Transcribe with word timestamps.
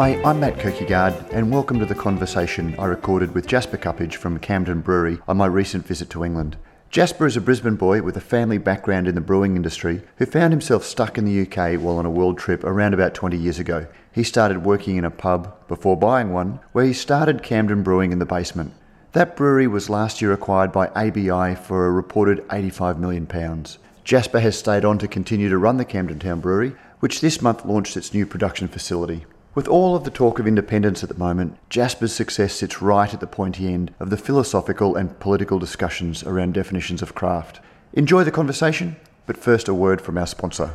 Hi, 0.00 0.18
I'm 0.24 0.40
Matt 0.40 0.56
Kirkegaard, 0.56 1.30
and 1.30 1.52
welcome 1.52 1.78
to 1.78 1.84
the 1.84 1.94
conversation 1.94 2.74
I 2.78 2.86
recorded 2.86 3.34
with 3.34 3.46
Jasper 3.46 3.76
Cuppage 3.76 4.14
from 4.14 4.38
Camden 4.38 4.80
Brewery 4.80 5.18
on 5.28 5.36
my 5.36 5.44
recent 5.44 5.86
visit 5.86 6.08
to 6.08 6.24
England. 6.24 6.56
Jasper 6.88 7.26
is 7.26 7.36
a 7.36 7.40
Brisbane 7.42 7.76
boy 7.76 8.00
with 8.00 8.16
a 8.16 8.20
family 8.22 8.56
background 8.56 9.08
in 9.08 9.14
the 9.14 9.20
brewing 9.20 9.56
industry 9.56 10.00
who 10.16 10.24
found 10.24 10.54
himself 10.54 10.86
stuck 10.86 11.18
in 11.18 11.26
the 11.26 11.42
UK 11.42 11.78
while 11.78 11.98
on 11.98 12.06
a 12.06 12.10
world 12.10 12.38
trip 12.38 12.64
around 12.64 12.94
about 12.94 13.12
20 13.12 13.36
years 13.36 13.58
ago. 13.58 13.86
He 14.10 14.22
started 14.22 14.64
working 14.64 14.96
in 14.96 15.04
a 15.04 15.10
pub 15.10 15.68
before 15.68 15.98
buying 15.98 16.32
one, 16.32 16.60
where 16.72 16.86
he 16.86 16.94
started 16.94 17.42
Camden 17.42 17.82
Brewing 17.82 18.10
in 18.10 18.20
the 18.20 18.24
basement. 18.24 18.72
That 19.12 19.36
brewery 19.36 19.66
was 19.66 19.90
last 19.90 20.22
year 20.22 20.32
acquired 20.32 20.72
by 20.72 20.86
ABI 20.96 21.56
for 21.56 21.86
a 21.86 21.90
reported 21.90 22.48
£85 22.48 22.96
million. 22.96 23.28
Jasper 24.02 24.40
has 24.40 24.58
stayed 24.58 24.86
on 24.86 24.96
to 24.96 25.06
continue 25.06 25.50
to 25.50 25.58
run 25.58 25.76
the 25.76 25.84
Camden 25.84 26.18
Town 26.18 26.40
Brewery, 26.40 26.72
which 27.00 27.20
this 27.20 27.42
month 27.42 27.66
launched 27.66 27.98
its 27.98 28.14
new 28.14 28.24
production 28.24 28.66
facility. 28.66 29.26
With 29.52 29.66
all 29.66 29.96
of 29.96 30.04
the 30.04 30.12
talk 30.12 30.38
of 30.38 30.46
independence 30.46 31.02
at 31.02 31.08
the 31.08 31.18
moment, 31.18 31.58
Jasper's 31.68 32.14
success 32.14 32.54
sits 32.54 32.80
right 32.80 33.12
at 33.12 33.18
the 33.18 33.26
pointy 33.26 33.72
end 33.72 33.92
of 33.98 34.08
the 34.08 34.16
philosophical 34.16 34.94
and 34.94 35.18
political 35.18 35.58
discussions 35.58 36.22
around 36.22 36.54
definitions 36.54 37.02
of 37.02 37.16
craft. 37.16 37.58
Enjoy 37.92 38.22
the 38.22 38.30
conversation, 38.30 38.94
but 39.26 39.36
first 39.36 39.66
a 39.66 39.74
word 39.74 40.00
from 40.00 40.16
our 40.18 40.26
sponsor. 40.28 40.74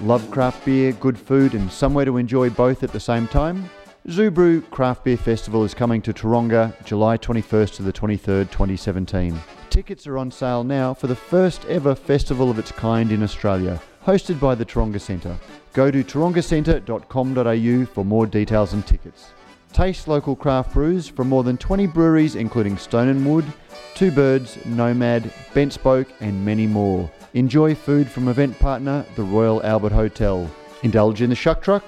Love 0.00 0.30
craft 0.30 0.66
beer, 0.66 0.92
good 0.92 1.18
food, 1.18 1.54
and 1.54 1.72
somewhere 1.72 2.04
to 2.04 2.18
enjoy 2.18 2.50
both 2.50 2.82
at 2.82 2.92
the 2.92 3.00
same 3.00 3.26
time? 3.26 3.70
Zoo 4.10 4.30
Brew 4.30 4.60
Craft 4.60 5.02
Beer 5.02 5.16
Festival 5.16 5.64
is 5.64 5.72
coming 5.72 6.02
to 6.02 6.12
Taronga 6.12 6.74
July 6.84 7.16
21st 7.16 7.76
to 7.76 7.82
the 7.82 7.92
23rd, 7.92 8.50
2017. 8.50 9.34
Tickets 9.70 10.06
are 10.06 10.18
on 10.18 10.30
sale 10.30 10.62
now 10.62 10.92
for 10.92 11.06
the 11.06 11.16
first 11.16 11.64
ever 11.64 11.94
festival 11.94 12.50
of 12.50 12.58
its 12.58 12.70
kind 12.70 13.10
in 13.10 13.22
Australia, 13.22 13.80
hosted 14.06 14.38
by 14.38 14.54
the 14.54 14.64
Taronga 14.64 15.00
Centre. 15.00 15.36
Go 15.72 15.90
to 15.90 16.04
tarongacentre.com.au 16.04 17.86
for 17.86 18.04
more 18.04 18.24
details 18.24 18.72
and 18.72 18.86
tickets. 18.86 19.32
Taste 19.72 20.06
local 20.06 20.36
craft 20.36 20.72
brews 20.72 21.08
from 21.08 21.28
more 21.28 21.42
than 21.42 21.58
20 21.58 21.88
breweries 21.88 22.36
including 22.36 22.78
Stone 22.78 23.08
and 23.08 23.26
Wood, 23.26 23.44
Two 23.96 24.12
Birds, 24.12 24.64
Nomad, 24.64 25.32
Bent 25.54 25.72
Spoke 25.72 26.06
and 26.20 26.44
many 26.44 26.68
more. 26.68 27.10
Enjoy 27.34 27.74
food 27.74 28.08
from 28.08 28.28
event 28.28 28.56
partner 28.60 29.04
the 29.16 29.24
Royal 29.24 29.60
Albert 29.66 29.92
Hotel. 29.92 30.48
Indulge 30.84 31.20
in 31.20 31.30
the 31.30 31.36
shuck 31.36 31.60
truck, 31.60 31.82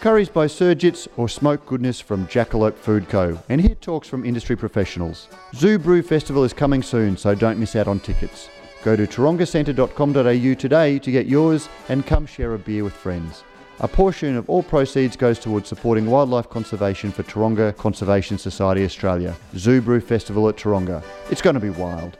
curries 0.00 0.28
by 0.28 0.46
Surgits 0.46 1.08
or 1.16 1.28
smoke 1.28 1.66
goodness 1.66 2.00
from 2.00 2.28
Jackalope 2.28 2.76
Food 2.76 3.08
Co. 3.08 3.36
And 3.48 3.60
hear 3.60 3.74
talks 3.74 4.06
from 4.06 4.24
industry 4.24 4.54
professionals. 4.54 5.28
Zoo 5.56 5.80
Brew 5.80 6.02
Festival 6.02 6.44
is 6.44 6.52
coming 6.52 6.84
soon 6.84 7.16
so 7.16 7.34
don't 7.34 7.58
miss 7.58 7.74
out 7.74 7.88
on 7.88 7.98
tickets. 7.98 8.48
Go 8.84 8.94
to 8.96 9.06
tarongacentre.com.au 9.06 10.54
today 10.54 10.98
to 10.98 11.10
get 11.10 11.26
yours 11.26 11.70
and 11.88 12.04
come 12.04 12.26
share 12.26 12.52
a 12.52 12.58
beer 12.58 12.84
with 12.84 12.92
friends. 12.92 13.42
A 13.80 13.88
portion 13.88 14.36
of 14.36 14.48
all 14.50 14.62
proceeds 14.62 15.16
goes 15.16 15.38
towards 15.38 15.70
supporting 15.70 16.04
wildlife 16.06 16.50
conservation 16.50 17.10
for 17.10 17.22
Taronga 17.22 17.74
Conservation 17.78 18.36
Society 18.36 18.84
Australia. 18.84 19.34
Zoo 19.56 19.80
Brew 19.80 20.00
Festival 20.00 20.50
at 20.50 20.56
Taronga. 20.56 21.02
It's 21.30 21.40
going 21.40 21.54
to 21.54 21.60
be 21.60 21.70
wild. 21.70 22.18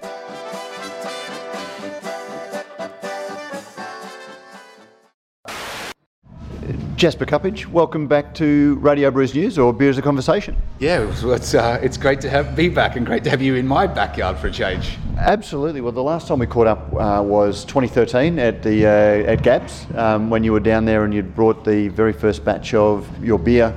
Jasper 6.97 7.27
Cuppage, 7.27 7.67
welcome 7.67 8.07
back 8.07 8.33
to 8.35 8.77
Radio 8.77 9.11
Brews 9.11 9.35
News 9.35 9.58
or 9.58 9.73
Beer 9.73 9.91
as 9.91 9.98
a 9.98 10.02
Conversation. 10.02 10.57
Yeah, 10.79 11.11
it's, 11.11 11.52
uh, 11.52 11.80
it's 11.83 11.96
great 11.96 12.20
to 12.20 12.30
have 12.30 12.55
be 12.55 12.68
back 12.68 12.95
and 12.95 13.05
great 13.05 13.24
to 13.24 13.30
have 13.30 13.42
you 13.42 13.57
in 13.57 13.67
my 13.67 13.89
backyard 13.89 14.39
for 14.39 14.46
a 14.46 14.52
change. 14.52 14.96
Absolutely. 15.18 15.80
Well, 15.80 15.91
the 15.91 16.02
last 16.02 16.29
time 16.29 16.39
we 16.39 16.46
caught 16.46 16.68
up 16.68 16.92
uh, 16.95 17.20
was 17.20 17.64
2013 17.64 18.39
at 18.39 18.63
the 18.63 18.86
uh, 18.86 19.33
at 19.33 19.42
GABS 19.42 19.86
um, 19.96 20.30
when 20.30 20.45
you 20.45 20.52
were 20.52 20.61
down 20.61 20.85
there 20.85 21.05
and 21.05 21.13
you'd 21.13 21.35
brought 21.35 21.64
the 21.64 21.89
very 21.89 22.13
first 22.13 22.45
batch 22.45 22.74
of 22.74 23.08
your 23.24 23.41
beer 23.41 23.74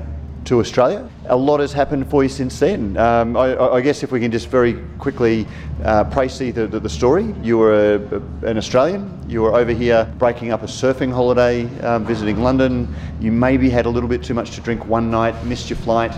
to 0.47 0.61
Australia. 0.61 1.07
A 1.25 1.35
lot 1.35 1.59
has 1.59 1.73
happened 1.73 2.09
for 2.09 2.23
you 2.23 2.29
since 2.29 2.57
then. 2.57 2.95
Um, 2.95 3.35
I, 3.35 3.57
I, 3.57 3.81
guess 3.81 4.01
if 4.01 4.13
we 4.13 4.21
can 4.21 4.31
just 4.31 4.47
very 4.47 4.75
quickly 4.97 5.45
uh, 5.83 6.05
praise 6.05 6.39
the, 6.39 6.51
the, 6.51 6.79
the, 6.79 6.89
story. 6.89 7.35
You 7.43 7.57
were 7.57 7.95
a, 7.95 8.47
an 8.47 8.57
Australian. 8.57 9.11
You 9.27 9.41
were 9.41 9.53
over 9.55 9.73
here 9.73 10.09
breaking 10.17 10.51
up 10.53 10.63
a 10.63 10.67
surfing 10.67 11.11
holiday, 11.11 11.67
um, 11.81 12.05
visiting 12.05 12.41
London. 12.41 12.95
You 13.19 13.33
maybe 13.33 13.69
had 13.69 13.85
a 13.85 13.89
little 13.89 14.07
bit 14.07 14.23
too 14.23 14.33
much 14.33 14.51
to 14.51 14.61
drink 14.61 14.85
one 14.85 15.11
night, 15.11 15.45
missed 15.45 15.69
your 15.69 15.79
flight. 15.79 16.17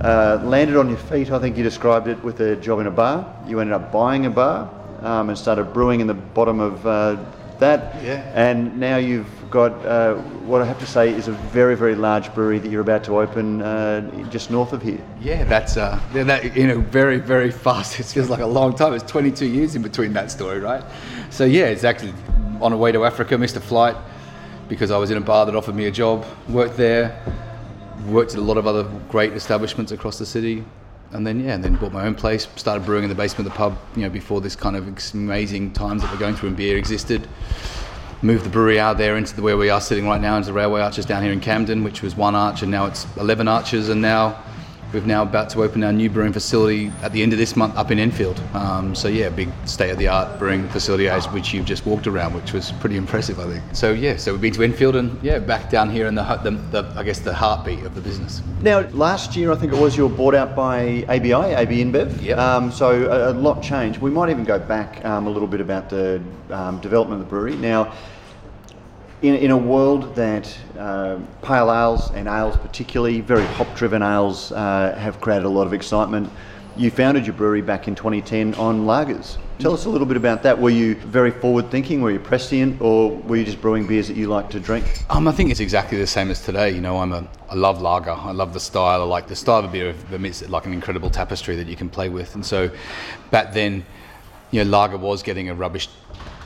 Uh, 0.00 0.40
landed 0.44 0.76
on 0.76 0.88
your 0.88 0.98
feet, 0.98 1.30
I 1.30 1.38
think 1.38 1.58
you 1.58 1.62
described 1.62 2.08
it, 2.08 2.22
with 2.24 2.40
a 2.40 2.56
job 2.56 2.80
in 2.80 2.86
a 2.86 2.90
bar. 2.90 3.36
You 3.46 3.60
ended 3.60 3.74
up 3.74 3.92
buying 3.92 4.24
a 4.24 4.30
bar 4.30 4.70
um, 5.02 5.28
and 5.28 5.36
started 5.36 5.74
brewing 5.74 6.00
in 6.00 6.06
the 6.06 6.14
bottom 6.14 6.58
of 6.60 6.86
uh, 6.86 7.22
that. 7.60 8.02
Yeah. 8.02 8.30
And 8.34 8.78
now 8.78 8.96
you've 8.96 9.28
got 9.50 9.72
uh, 9.84 10.14
what 10.46 10.62
I 10.62 10.66
have 10.66 10.78
to 10.80 10.86
say 10.86 11.12
is 11.12 11.28
a 11.28 11.32
very, 11.32 11.76
very 11.76 11.94
large 11.94 12.32
brewery 12.34 12.58
that 12.58 12.70
you're 12.70 12.80
about 12.80 13.04
to 13.04 13.18
open 13.18 13.62
uh, 13.62 14.28
just 14.30 14.50
north 14.50 14.72
of 14.72 14.82
here. 14.82 15.00
Yeah, 15.20 15.44
that's 15.44 15.76
uh, 15.76 16.00
that, 16.12 16.56
you 16.56 16.66
know 16.66 16.80
very, 16.80 17.18
very 17.18 17.50
fast. 17.50 17.98
It 18.00 18.06
feels 18.06 18.30
like 18.30 18.40
a 18.40 18.46
long 18.46 18.74
time. 18.74 18.94
It's 18.94 19.10
22 19.10 19.46
years 19.46 19.74
in 19.76 19.82
between 19.82 20.12
that 20.14 20.30
story, 20.30 20.60
right? 20.60 20.84
So 21.30 21.44
yeah, 21.44 21.66
it's 21.66 21.84
actually 21.84 22.14
on 22.60 22.72
a 22.72 22.76
way 22.76 22.92
to 22.92 23.04
Africa. 23.04 23.38
Missed 23.38 23.56
a 23.56 23.60
flight 23.60 23.96
because 24.68 24.90
I 24.90 24.98
was 24.98 25.10
in 25.10 25.16
a 25.16 25.22
bar 25.22 25.46
that 25.46 25.54
offered 25.54 25.74
me 25.74 25.86
a 25.86 25.90
job. 25.90 26.24
Worked 26.48 26.76
there. 26.76 27.22
Worked 28.06 28.32
at 28.32 28.38
a 28.38 28.42
lot 28.42 28.58
of 28.58 28.66
other 28.66 28.84
great 29.08 29.32
establishments 29.32 29.92
across 29.92 30.18
the 30.18 30.26
city 30.26 30.64
and 31.12 31.26
then 31.26 31.40
yeah, 31.40 31.54
and 31.54 31.64
then 31.64 31.76
bought 31.76 31.92
my 31.92 32.06
own 32.06 32.14
place. 32.14 32.48
Started 32.56 32.84
brewing 32.84 33.04
in 33.04 33.08
the 33.08 33.14
basement 33.14 33.46
of 33.46 33.52
the 33.52 33.56
pub, 33.56 33.78
you 33.96 34.02
know, 34.02 34.10
before 34.10 34.40
this 34.40 34.56
kind 34.56 34.76
of 34.76 34.86
amazing 35.14 35.72
times 35.72 36.02
that 36.02 36.12
we're 36.12 36.18
going 36.18 36.34
through 36.34 36.50
in 36.50 36.54
beer 36.54 36.76
existed. 36.76 37.26
Moved 38.20 38.44
the 38.44 38.50
brewery 38.50 38.80
out 38.80 38.98
there 38.98 39.16
into 39.16 39.34
the 39.36 39.42
where 39.42 39.56
we 39.56 39.70
are 39.70 39.80
sitting 39.80 40.06
right 40.06 40.20
now, 40.20 40.36
into 40.36 40.48
the 40.48 40.52
railway 40.52 40.80
arches 40.80 41.06
down 41.06 41.22
here 41.22 41.32
in 41.32 41.40
Camden, 41.40 41.84
which 41.84 42.02
was 42.02 42.16
one 42.16 42.34
arch, 42.34 42.62
and 42.62 42.70
now 42.70 42.86
it's 42.86 43.06
11 43.16 43.46
arches, 43.46 43.88
and 43.88 44.02
now 44.02 44.42
We've 44.90 45.06
now 45.06 45.22
about 45.22 45.50
to 45.50 45.62
open 45.62 45.84
our 45.84 45.92
new 45.92 46.08
brewing 46.08 46.32
facility 46.32 46.90
at 47.02 47.12
the 47.12 47.22
end 47.22 47.34
of 47.34 47.38
this 47.38 47.56
month 47.56 47.76
up 47.76 47.90
in 47.90 47.98
Enfield. 47.98 48.40
Um, 48.54 48.94
so 48.94 49.08
yeah, 49.08 49.28
big 49.28 49.50
state-of-the-art 49.66 50.38
brewing 50.38 50.66
facility 50.70 51.08
as 51.10 51.26
which 51.28 51.52
you've 51.52 51.66
just 51.66 51.84
walked 51.84 52.06
around, 52.06 52.32
which 52.32 52.54
was 52.54 52.72
pretty 52.72 52.96
impressive, 52.96 53.38
I 53.38 53.44
think. 53.52 53.62
So 53.74 53.92
yeah, 53.92 54.16
so 54.16 54.32
we've 54.32 54.40
been 54.40 54.54
to 54.54 54.62
Enfield 54.62 54.96
and 54.96 55.22
yeah, 55.22 55.40
back 55.40 55.68
down 55.68 55.90
here 55.90 56.06
in 56.06 56.14
the, 56.14 56.22
the, 56.42 56.50
the 56.50 56.92
I 56.96 57.02
guess 57.02 57.18
the 57.18 57.34
heartbeat 57.34 57.84
of 57.84 57.94
the 57.94 58.00
business. 58.00 58.40
Now, 58.62 58.80
last 58.88 59.36
year 59.36 59.52
I 59.52 59.56
think 59.56 59.74
it 59.74 59.78
was 59.78 59.94
you 59.94 60.08
were 60.08 60.16
bought 60.16 60.34
out 60.34 60.56
by 60.56 61.04
ABI, 61.08 61.34
AB 61.34 61.84
InBev. 61.84 62.22
Yeah. 62.22 62.36
Um, 62.36 62.72
so 62.72 63.10
a, 63.10 63.32
a, 63.32 63.34
lot 63.34 63.62
changed. 63.62 64.00
We 64.00 64.10
might 64.10 64.30
even 64.30 64.44
go 64.44 64.58
back 64.58 65.04
um, 65.04 65.26
a 65.26 65.30
little 65.30 65.48
bit 65.48 65.60
about 65.60 65.90
the 65.90 66.22
um, 66.48 66.80
development 66.80 67.20
of 67.20 67.26
the 67.26 67.30
brewery. 67.30 67.56
Now 67.56 67.92
in, 69.22 69.34
in 69.34 69.50
a 69.50 69.56
world 69.56 70.14
that 70.14 70.56
uh, 70.78 71.18
pale 71.42 71.72
ales 71.72 72.10
and 72.12 72.28
ales, 72.28 72.56
particularly 72.56 73.20
very 73.20 73.44
hop 73.46 73.74
driven 73.76 74.02
ales, 74.02 74.52
uh, 74.52 74.96
have 74.98 75.20
created 75.20 75.44
a 75.44 75.48
lot 75.48 75.66
of 75.66 75.72
excitement, 75.72 76.30
you 76.76 76.90
founded 76.90 77.26
your 77.26 77.34
brewery 77.34 77.62
back 77.62 77.88
in 77.88 77.94
2010 77.96 78.54
on 78.54 78.82
lagers. 78.82 79.36
Tell 79.58 79.74
us 79.74 79.86
a 79.86 79.90
little 79.90 80.06
bit 80.06 80.16
about 80.16 80.44
that. 80.44 80.56
Were 80.56 80.70
you 80.70 80.94
very 80.94 81.32
forward 81.32 81.68
thinking? 81.72 82.00
Were 82.00 82.12
you 82.12 82.20
prescient, 82.20 82.80
or 82.80 83.10
were 83.10 83.34
you 83.34 83.44
just 83.44 83.60
brewing 83.60 83.88
beers 83.88 84.06
that 84.06 84.16
you 84.16 84.28
like 84.28 84.48
to 84.50 84.60
drink? 84.60 84.84
Um, 85.10 85.26
I 85.26 85.32
think 85.32 85.50
it's 85.50 85.58
exactly 85.58 85.98
the 85.98 86.06
same 86.06 86.30
as 86.30 86.40
today. 86.40 86.70
You 86.70 86.80
know, 86.80 86.98
I'm 86.98 87.12
a 87.12 87.26
I 87.50 87.56
love 87.56 87.82
lager. 87.82 88.12
I 88.12 88.30
love 88.30 88.52
the 88.54 88.60
style. 88.60 89.00
I 89.00 89.04
like 89.04 89.26
the 89.26 89.34
style 89.34 89.64
of 89.64 89.72
beer. 89.72 89.92
It's 90.12 90.48
like 90.48 90.66
an 90.66 90.72
incredible 90.72 91.10
tapestry 91.10 91.56
that 91.56 91.66
you 91.66 91.74
can 91.74 91.88
play 91.88 92.08
with. 92.08 92.36
And 92.36 92.46
so, 92.46 92.70
back 93.32 93.52
then, 93.52 93.84
you 94.52 94.62
know, 94.62 94.70
lager 94.70 94.96
was 94.96 95.24
getting 95.24 95.50
a 95.50 95.54
rubbish 95.56 95.88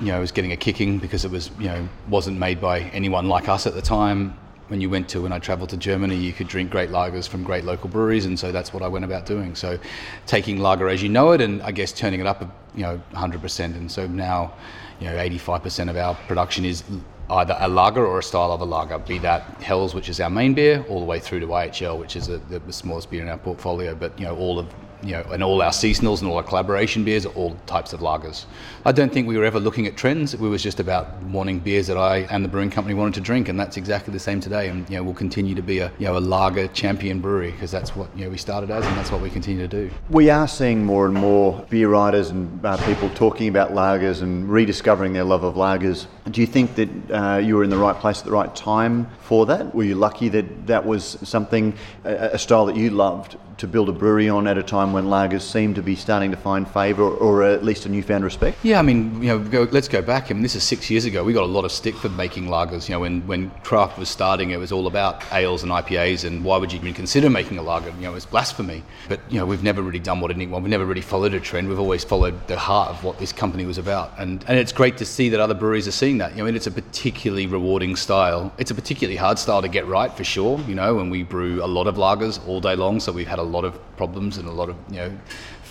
you 0.00 0.06
know, 0.06 0.18
it 0.18 0.20
was 0.20 0.32
getting 0.32 0.52
a 0.52 0.56
kicking 0.56 0.98
because 0.98 1.24
it 1.24 1.30
was, 1.30 1.50
you 1.58 1.68
know, 1.68 1.88
wasn't 2.08 2.38
made 2.38 2.60
by 2.60 2.80
anyone 2.80 3.28
like 3.28 3.48
us 3.48 3.66
at 3.66 3.74
the 3.74 3.82
time. 3.82 4.36
When 4.68 4.80
you 4.80 4.88
went 4.88 5.08
to, 5.10 5.20
when 5.22 5.32
I 5.32 5.38
travelled 5.38 5.70
to 5.70 5.76
Germany, 5.76 6.16
you 6.16 6.32
could 6.32 6.48
drink 6.48 6.70
great 6.70 6.90
lagers 6.90 7.28
from 7.28 7.42
great 7.42 7.64
local 7.64 7.90
breweries, 7.90 8.24
and 8.24 8.38
so 8.38 8.52
that's 8.52 8.72
what 8.72 8.82
I 8.82 8.88
went 8.88 9.04
about 9.04 9.26
doing. 9.26 9.54
So, 9.54 9.78
taking 10.26 10.58
lager 10.60 10.88
as 10.88 11.02
you 11.02 11.10
know 11.10 11.32
it, 11.32 11.42
and 11.42 11.62
I 11.62 11.72
guess 11.72 11.92
turning 11.92 12.20
it 12.20 12.26
up, 12.26 12.40
you 12.74 12.82
know, 12.82 13.00
100%. 13.12 13.76
And 13.76 13.90
so 13.90 14.06
now, 14.06 14.54
you 14.98 15.06
know, 15.08 15.16
85% 15.16 15.90
of 15.90 15.96
our 15.96 16.14
production 16.26 16.64
is 16.64 16.84
either 17.28 17.56
a 17.58 17.68
lager 17.68 18.06
or 18.06 18.18
a 18.18 18.22
style 18.22 18.52
of 18.52 18.60
a 18.60 18.64
lager, 18.64 18.98
be 18.98 19.18
that 19.18 19.42
Helles, 19.62 19.94
which 19.94 20.08
is 20.08 20.20
our 20.20 20.30
main 20.30 20.54
beer, 20.54 20.84
all 20.88 21.00
the 21.00 21.06
way 21.06 21.18
through 21.18 21.40
to 21.40 21.46
IHL, 21.46 21.98
which 21.98 22.16
is 22.16 22.28
a, 22.28 22.38
the 22.38 22.72
smallest 22.72 23.10
beer 23.10 23.22
in 23.22 23.28
our 23.28 23.38
portfolio. 23.38 23.94
But 23.94 24.18
you 24.18 24.24
know, 24.24 24.36
all 24.36 24.58
of 24.58 24.72
you 25.02 25.12
know, 25.12 25.22
and 25.32 25.42
all 25.42 25.62
our 25.62 25.70
seasonals 25.70 26.20
and 26.20 26.28
all 26.28 26.36
our 26.36 26.42
collaboration 26.42 27.04
beers 27.04 27.26
are 27.26 27.30
all 27.30 27.56
types 27.66 27.92
of 27.92 28.00
lagers. 28.00 28.44
I 28.84 28.92
don't 28.92 29.12
think 29.12 29.26
we 29.26 29.36
were 29.36 29.44
ever 29.44 29.60
looking 29.60 29.86
at 29.86 29.96
trends. 29.96 30.36
We 30.36 30.48
was 30.48 30.62
just 30.62 30.80
about 30.80 31.22
wanting 31.24 31.58
beers 31.58 31.86
that 31.86 31.96
I 31.96 32.18
and 32.30 32.44
the 32.44 32.48
brewing 32.48 32.70
company 32.70 32.94
wanted 32.94 33.14
to 33.14 33.20
drink, 33.20 33.48
and 33.48 33.58
that's 33.58 33.76
exactly 33.76 34.12
the 34.12 34.20
same 34.20 34.40
today. 34.40 34.68
And 34.68 34.88
you 34.88 34.96
know, 34.96 35.02
we'll 35.02 35.14
continue 35.14 35.54
to 35.54 35.62
be 35.62 35.78
a 35.78 35.92
you 35.98 36.06
know 36.06 36.16
a 36.16 36.20
lager 36.20 36.68
champion 36.68 37.20
brewery 37.20 37.50
because 37.50 37.70
that's 37.70 37.94
what 37.96 38.08
you 38.16 38.24
know 38.24 38.30
we 38.30 38.38
started 38.38 38.70
as, 38.70 38.84
and 38.86 38.96
that's 38.96 39.10
what 39.10 39.20
we 39.20 39.30
continue 39.30 39.66
to 39.66 39.68
do. 39.68 39.90
We 40.10 40.30
are 40.30 40.48
seeing 40.48 40.84
more 40.84 41.06
and 41.06 41.14
more 41.14 41.64
beer 41.70 41.88
writers 41.88 42.30
and 42.30 42.64
uh, 42.64 42.76
people 42.86 43.08
talking 43.10 43.48
about 43.48 43.72
lagers 43.72 44.22
and 44.22 44.48
rediscovering 44.48 45.12
their 45.12 45.24
love 45.24 45.44
of 45.44 45.54
lagers. 45.54 46.06
Do 46.30 46.40
you 46.40 46.46
think 46.46 46.76
that 46.76 46.88
uh, 47.10 47.38
you 47.38 47.56
were 47.56 47.64
in 47.64 47.70
the 47.70 47.76
right 47.76 47.96
place 47.96 48.20
at 48.20 48.24
the 48.24 48.30
right 48.30 48.54
time 48.54 49.08
for 49.20 49.44
that? 49.46 49.74
Were 49.74 49.82
you 49.82 49.96
lucky 49.96 50.28
that 50.28 50.66
that 50.68 50.86
was 50.86 51.18
something 51.24 51.74
a, 52.04 52.30
a 52.34 52.38
style 52.38 52.66
that 52.66 52.76
you 52.76 52.90
loved 52.90 53.36
to 53.62 53.68
build 53.68 53.88
a 53.88 53.92
brewery 53.92 54.28
on 54.28 54.48
at 54.48 54.58
a 54.58 54.62
time 54.62 54.92
when 54.92 55.04
lagers 55.04 55.42
seemed 55.42 55.76
to 55.76 55.82
be 55.82 55.94
starting 55.94 56.32
to 56.32 56.36
find 56.36 56.68
favour 56.68 57.04
or, 57.04 57.44
at 57.44 57.64
least 57.64 57.86
a 57.86 57.88
newfound 57.88 58.24
respect? 58.24 58.58
Yeah, 58.64 58.78
I 58.78 58.82
mean, 58.82 59.22
you 59.22 59.28
know, 59.28 59.38
go, 59.38 59.68
let's 59.70 59.88
go 59.88 60.02
back. 60.02 60.30
I 60.30 60.34
mean, 60.34 60.42
this 60.42 60.54
is 60.54 60.64
six 60.64 60.90
years 60.90 61.04
ago. 61.04 61.22
We 61.22 61.32
got 61.32 61.44
a 61.44 61.46
lot 61.46 61.64
of 61.64 61.72
stick 61.72 61.94
for 61.94 62.08
making 62.08 62.46
lagers. 62.46 62.88
You 62.88 62.94
know, 62.94 63.00
when, 63.00 63.24
when 63.26 63.50
craft 63.62 63.98
was 63.98 64.08
starting, 64.08 64.50
it 64.50 64.58
was 64.58 64.72
all 64.72 64.88
about 64.88 65.24
ales 65.32 65.62
and 65.62 65.70
IPAs, 65.70 66.24
and 66.24 66.44
why 66.44 66.56
would 66.56 66.72
you 66.72 66.78
even 66.80 66.92
consider 66.92 67.30
making 67.30 67.58
a 67.58 67.62
lager? 67.62 67.90
You 67.90 68.02
know, 68.02 68.10
it 68.10 68.14
was 68.14 68.26
blasphemy. 68.26 68.82
But, 69.08 69.20
you 69.28 69.38
know, 69.38 69.46
we've 69.46 69.62
never 69.62 69.80
really 69.80 70.00
done 70.00 70.20
what 70.20 70.30
anyone, 70.30 70.62
we've 70.62 70.70
never 70.70 70.86
really 70.86 71.00
followed 71.00 71.34
a 71.34 71.40
trend. 71.40 71.68
We've 71.68 71.80
always 71.80 72.04
followed 72.04 72.46
the 72.48 72.58
heart 72.58 72.90
of 72.90 73.04
what 73.04 73.18
this 73.18 73.32
company 73.32 73.64
was 73.64 73.78
about. 73.78 74.12
And, 74.18 74.44
and 74.48 74.58
it's 74.58 74.72
great 74.72 74.96
to 74.98 75.04
see 75.04 75.28
that 75.28 75.40
other 75.40 75.54
breweries 75.54 75.86
are 75.86 75.92
seeing 75.92 76.11
that. 76.18 76.32
You 76.32 76.38
know, 76.38 76.44
I 76.44 76.46
mean, 76.46 76.56
it's 76.56 76.66
a 76.66 76.70
particularly 76.70 77.46
rewarding 77.46 77.96
style. 77.96 78.52
It's 78.58 78.70
a 78.70 78.74
particularly 78.74 79.16
hard 79.16 79.38
style 79.38 79.62
to 79.62 79.68
get 79.68 79.86
right, 79.86 80.12
for 80.12 80.24
sure, 80.24 80.60
you 80.60 80.74
know, 80.74 81.00
and 81.00 81.10
we 81.10 81.22
brew 81.22 81.62
a 81.62 81.66
lot 81.66 81.86
of 81.86 81.96
lagers 81.96 82.46
all 82.46 82.60
day 82.60 82.76
long, 82.76 83.00
so 83.00 83.12
we've 83.12 83.26
had 83.26 83.38
a 83.38 83.44
lot 83.44 83.64
of 83.64 83.78
problems 83.96 84.38
and 84.38 84.48
a 84.48 84.52
lot 84.52 84.68
of, 84.68 84.76
you 84.90 84.96
know, 84.96 85.12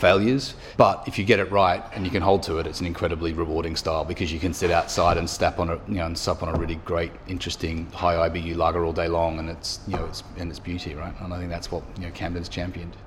failures. 0.01 0.55
But 0.77 1.03
if 1.07 1.19
you 1.19 1.23
get 1.23 1.39
it 1.39 1.51
right 1.51 1.83
and 1.93 2.03
you 2.03 2.11
can 2.11 2.23
hold 2.23 2.43
to 2.43 2.57
it, 2.57 2.65
it's 2.65 2.79
an 2.79 2.87
incredibly 2.87 3.33
rewarding 3.33 3.75
style 3.75 4.03
because 4.03 4.33
you 4.33 4.39
can 4.39 4.53
sit 4.53 4.71
outside 4.71 5.17
and 5.17 5.29
step 5.29 5.59
on 5.59 5.69
a 5.69 5.75
you 5.87 5.95
know 5.95 6.07
and 6.07 6.17
sup 6.17 6.41
on 6.41 6.49
a 6.49 6.59
really 6.59 6.75
great, 6.75 7.11
interesting 7.27 7.85
high 7.91 8.15
IBU 8.27 8.55
lager 8.57 8.83
all 8.83 8.93
day 8.93 9.07
long, 9.07 9.39
and 9.39 9.49
it's 9.49 9.79
you 9.87 9.95
know 9.95 10.05
it's 10.05 10.23
and 10.37 10.49
it's 10.49 10.59
beauty, 10.59 10.95
right? 10.95 11.13
And 11.21 11.33
I 11.33 11.37
think 11.37 11.49
that's 11.49 11.71
what 11.71 11.83
you 11.97 12.05
know 12.05 12.11
Camden's 12.11 12.49
championed. 12.49 12.97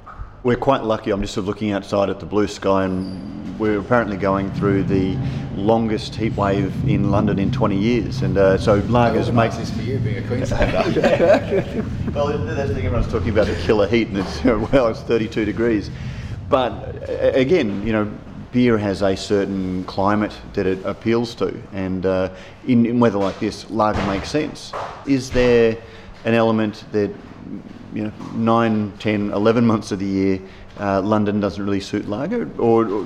We're 0.44 0.56
quite 0.56 0.84
lucky. 0.84 1.10
I'm 1.10 1.22
just 1.22 1.32
sort 1.32 1.44
of 1.44 1.48
looking 1.48 1.72
outside 1.72 2.10
at 2.10 2.20
the 2.20 2.26
blue 2.26 2.46
sky, 2.46 2.84
and 2.84 3.58
we're 3.58 3.78
apparently 3.78 4.18
going 4.18 4.52
through 4.52 4.82
the 4.82 5.16
longest 5.56 6.14
heat 6.14 6.36
wave 6.36 6.86
in 6.86 7.10
London 7.10 7.38
in 7.38 7.50
20 7.50 7.78
years. 7.78 8.20
And 8.20 8.36
uh, 8.36 8.58
so 8.58 8.82
lagers 8.82 9.32
make 9.32 9.52
this 9.52 9.70
for 9.70 9.80
you 9.80 9.98
being 10.00 10.22
a 10.22 10.26
Queenslander. 10.26 10.82
well, 12.14 12.26
that's 12.26 12.68
the 12.68 12.74
thing 12.74 12.84
everyone's 12.84 13.10
talking 13.10 13.30
about 13.30 13.46
the 13.46 13.54
killer 13.62 13.88
heat, 13.88 14.08
and 14.08 14.18
it's 14.18 14.44
well, 14.70 14.88
it's 14.88 15.00
32 15.00 15.46
degrees. 15.46 15.90
But 16.50 17.08
again, 17.08 17.86
you 17.86 17.94
know, 17.94 18.12
beer 18.52 18.76
has 18.76 19.00
a 19.00 19.16
certain 19.16 19.82
climate 19.84 20.36
that 20.52 20.66
it 20.66 20.84
appeals 20.84 21.34
to, 21.36 21.58
and 21.72 22.04
uh, 22.04 22.28
in, 22.66 22.84
in, 22.84 23.00
weather 23.00 23.16
like 23.18 23.40
this, 23.40 23.70
lager 23.70 24.06
makes 24.06 24.28
sense. 24.28 24.74
Is 25.06 25.30
there 25.30 25.78
an 26.26 26.34
element 26.34 26.84
that, 26.92 27.10
you 27.94 28.04
know, 28.04 28.12
9, 28.34 28.92
10, 28.98 29.30
11 29.30 29.66
months 29.66 29.92
of 29.92 30.00
the 30.00 30.06
year, 30.06 30.40
uh, 30.80 31.00
London 31.00 31.38
doesn't 31.38 31.64
really 31.64 31.80
suit 31.80 32.08
lager, 32.08 32.50
or, 32.58 32.86
or, 32.86 33.04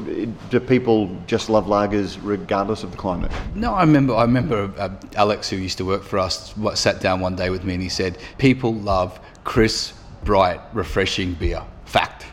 do 0.51 0.59
people 0.59 1.15
just 1.27 1.51
love 1.51 1.67
lagers 1.67 2.19
regardless 2.23 2.83
of 2.83 2.91
the 2.91 2.97
climate? 2.97 3.31
No, 3.55 3.75
I 3.75 3.83
remember. 3.83 4.15
I 4.15 4.23
remember 4.23 4.73
uh, 4.79 4.89
Alex, 5.17 5.51
who 5.51 5.57
used 5.57 5.77
to 5.79 5.85
work 5.85 6.03
for 6.03 6.19
us, 6.19 6.55
sat 6.75 7.01
down 7.01 7.21
one 7.21 7.37
day 7.37 7.51
with 7.51 7.65
me 7.65 7.75
and 7.75 7.83
he 7.83 7.91
said, 7.91 8.17
"People 8.39 8.73
love 8.75 9.21
crisp, 9.45 9.95
bright, 10.25 10.61
refreshing 10.73 11.35
beer." 11.35 11.63
Fact 11.85 12.25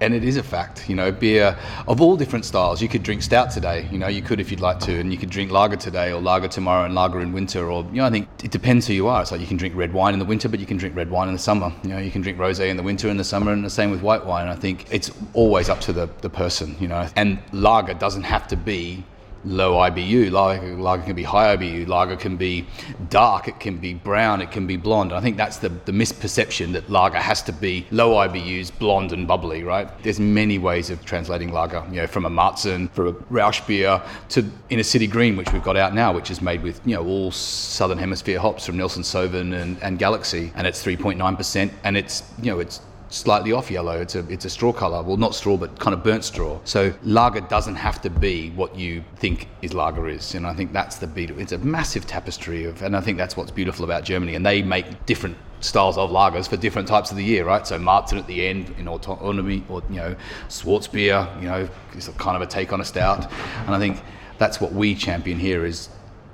and 0.00 0.14
it 0.14 0.24
is 0.24 0.36
a 0.36 0.42
fact, 0.42 0.88
you 0.88 0.96
know, 0.96 1.12
beer 1.12 1.56
of 1.86 2.00
all 2.00 2.16
different 2.16 2.44
styles. 2.44 2.80
You 2.80 2.88
could 2.88 3.02
drink 3.02 3.22
stout 3.22 3.50
today, 3.50 3.88
you 3.90 3.98
know, 3.98 4.08
you 4.08 4.22
could 4.22 4.40
if 4.40 4.50
you'd 4.50 4.60
like 4.60 4.80
to, 4.80 4.98
and 4.98 5.12
you 5.12 5.18
could 5.18 5.30
drink 5.30 5.50
lager 5.50 5.76
today 5.76 6.12
or 6.12 6.20
lager 6.20 6.48
tomorrow 6.48 6.84
and 6.84 6.94
lager 6.94 7.20
in 7.20 7.32
winter, 7.32 7.70
or, 7.70 7.84
you 7.84 7.98
know, 7.98 8.06
I 8.06 8.10
think 8.10 8.28
it 8.42 8.50
depends 8.50 8.86
who 8.86 8.94
you 8.94 9.08
are. 9.08 9.22
It's 9.22 9.32
like 9.32 9.40
you 9.40 9.46
can 9.46 9.56
drink 9.56 9.74
red 9.76 9.92
wine 9.92 10.12
in 10.12 10.18
the 10.18 10.24
winter, 10.24 10.48
but 10.48 10.60
you 10.60 10.66
can 10.66 10.76
drink 10.76 10.96
red 10.96 11.10
wine 11.10 11.28
in 11.28 11.34
the 11.34 11.40
summer. 11.40 11.72
You 11.82 11.90
know, 11.90 11.98
you 11.98 12.10
can 12.10 12.22
drink 12.22 12.38
rosé 12.38 12.68
in 12.68 12.76
the 12.76 12.82
winter 12.82 13.08
and 13.08 13.18
the 13.18 13.24
summer, 13.24 13.52
and 13.52 13.64
the 13.64 13.70
same 13.70 13.90
with 13.90 14.02
white 14.02 14.24
wine. 14.24 14.48
I 14.48 14.56
think 14.56 14.86
it's 14.90 15.10
always 15.34 15.68
up 15.68 15.80
to 15.82 15.92
the, 15.92 16.08
the 16.22 16.30
person, 16.30 16.76
you 16.80 16.88
know, 16.88 17.08
and 17.16 17.38
lager 17.52 17.94
doesn't 17.94 18.24
have 18.24 18.48
to 18.48 18.56
be 18.56 19.04
low 19.44 19.74
IBU. 19.74 20.30
Lager, 20.30 20.76
lager 20.76 21.02
can 21.02 21.16
be 21.16 21.22
high 21.22 21.56
IBU. 21.56 21.86
Lager 21.88 22.16
can 22.16 22.36
be 22.36 22.66
dark. 23.08 23.48
It 23.48 23.60
can 23.60 23.78
be 23.78 23.94
brown. 23.94 24.40
It 24.40 24.50
can 24.50 24.66
be 24.66 24.76
blonde. 24.76 25.12
I 25.12 25.20
think 25.20 25.36
that's 25.36 25.58
the, 25.58 25.68
the 25.68 25.92
misperception 25.92 26.72
that 26.72 26.90
lager 26.90 27.18
has 27.18 27.42
to 27.44 27.52
be 27.52 27.86
low 27.90 28.14
IBUs, 28.16 28.76
blonde 28.78 29.12
and 29.12 29.26
bubbly, 29.26 29.62
right? 29.62 29.88
There's 30.02 30.20
many 30.20 30.58
ways 30.58 30.90
of 30.90 31.04
translating 31.04 31.52
lager, 31.52 31.84
you 31.90 31.96
know, 31.96 32.06
from 32.06 32.24
a 32.24 32.30
Märzen, 32.30 32.90
from 32.90 33.08
a 33.08 33.12
Rauch 33.30 33.66
beer 33.66 34.02
to 34.30 34.44
Inner 34.68 34.82
City 34.82 35.06
Green, 35.06 35.36
which 35.36 35.52
we've 35.52 35.64
got 35.64 35.76
out 35.76 35.94
now, 35.94 36.12
which 36.12 36.30
is 36.30 36.42
made 36.42 36.62
with, 36.62 36.80
you 36.84 36.94
know, 36.94 37.04
all 37.06 37.30
Southern 37.30 37.98
Hemisphere 37.98 38.38
hops 38.38 38.66
from 38.66 38.76
Nelson 38.76 39.02
Sauvin 39.02 39.60
and, 39.60 39.82
and 39.82 39.98
Galaxy. 39.98 40.52
And 40.54 40.66
it's 40.66 40.84
3.9%. 40.84 41.70
And 41.84 41.96
it's, 41.96 42.22
you 42.42 42.52
know, 42.52 42.60
it's 42.60 42.80
slightly 43.10 43.52
off 43.52 43.70
yellow. 43.70 44.00
It's 44.00 44.14
a 44.14 44.26
it's 44.28 44.44
a 44.44 44.50
straw 44.50 44.72
color. 44.72 45.02
Well, 45.02 45.16
not 45.16 45.34
straw, 45.34 45.56
but 45.56 45.78
kind 45.78 45.94
of 45.94 46.02
burnt 46.02 46.24
straw. 46.24 46.60
So 46.64 46.94
lager 47.02 47.40
doesn't 47.40 47.74
have 47.74 48.00
to 48.02 48.10
be 48.10 48.50
what 48.50 48.76
you 48.76 49.04
think 49.16 49.48
is 49.62 49.74
lager 49.74 50.08
is, 50.08 50.34
and 50.34 50.46
I 50.46 50.54
think 50.54 50.72
that's 50.72 50.96
the 50.96 51.06
beauty. 51.06 51.34
It's 51.38 51.52
a 51.52 51.58
massive 51.58 52.06
tapestry 52.06 52.64
of, 52.64 52.82
and 52.82 52.96
I 52.96 53.00
think 53.00 53.18
that's 53.18 53.36
what's 53.36 53.50
beautiful 53.50 53.84
about 53.84 54.04
Germany. 54.04 54.34
And 54.34 54.46
they 54.46 54.62
make 54.62 55.06
different 55.06 55.36
styles 55.60 55.98
of 55.98 56.10
lagers 56.10 56.48
for 56.48 56.56
different 56.56 56.88
types 56.88 57.10
of 57.10 57.18
the 57.18 57.24
year, 57.24 57.44
right? 57.44 57.66
So 57.66 57.78
Märzen 57.78 58.18
at 58.18 58.26
the 58.26 58.46
end 58.46 58.74
in 58.78 58.88
autonomy, 58.88 59.64
or 59.68 59.82
you 59.90 59.96
know, 59.96 60.16
Schwarzbier, 60.48 61.42
you 61.42 61.48
know, 61.48 61.68
is 61.94 62.08
kind 62.16 62.36
of 62.36 62.42
a 62.42 62.46
take 62.46 62.72
on 62.72 62.80
a 62.80 62.84
stout, 62.84 63.30
and 63.66 63.74
I 63.74 63.78
think 63.78 64.00
that's 64.38 64.60
what 64.60 64.72
we 64.72 64.94
champion 64.94 65.38
here. 65.38 65.66
Is 65.66 65.88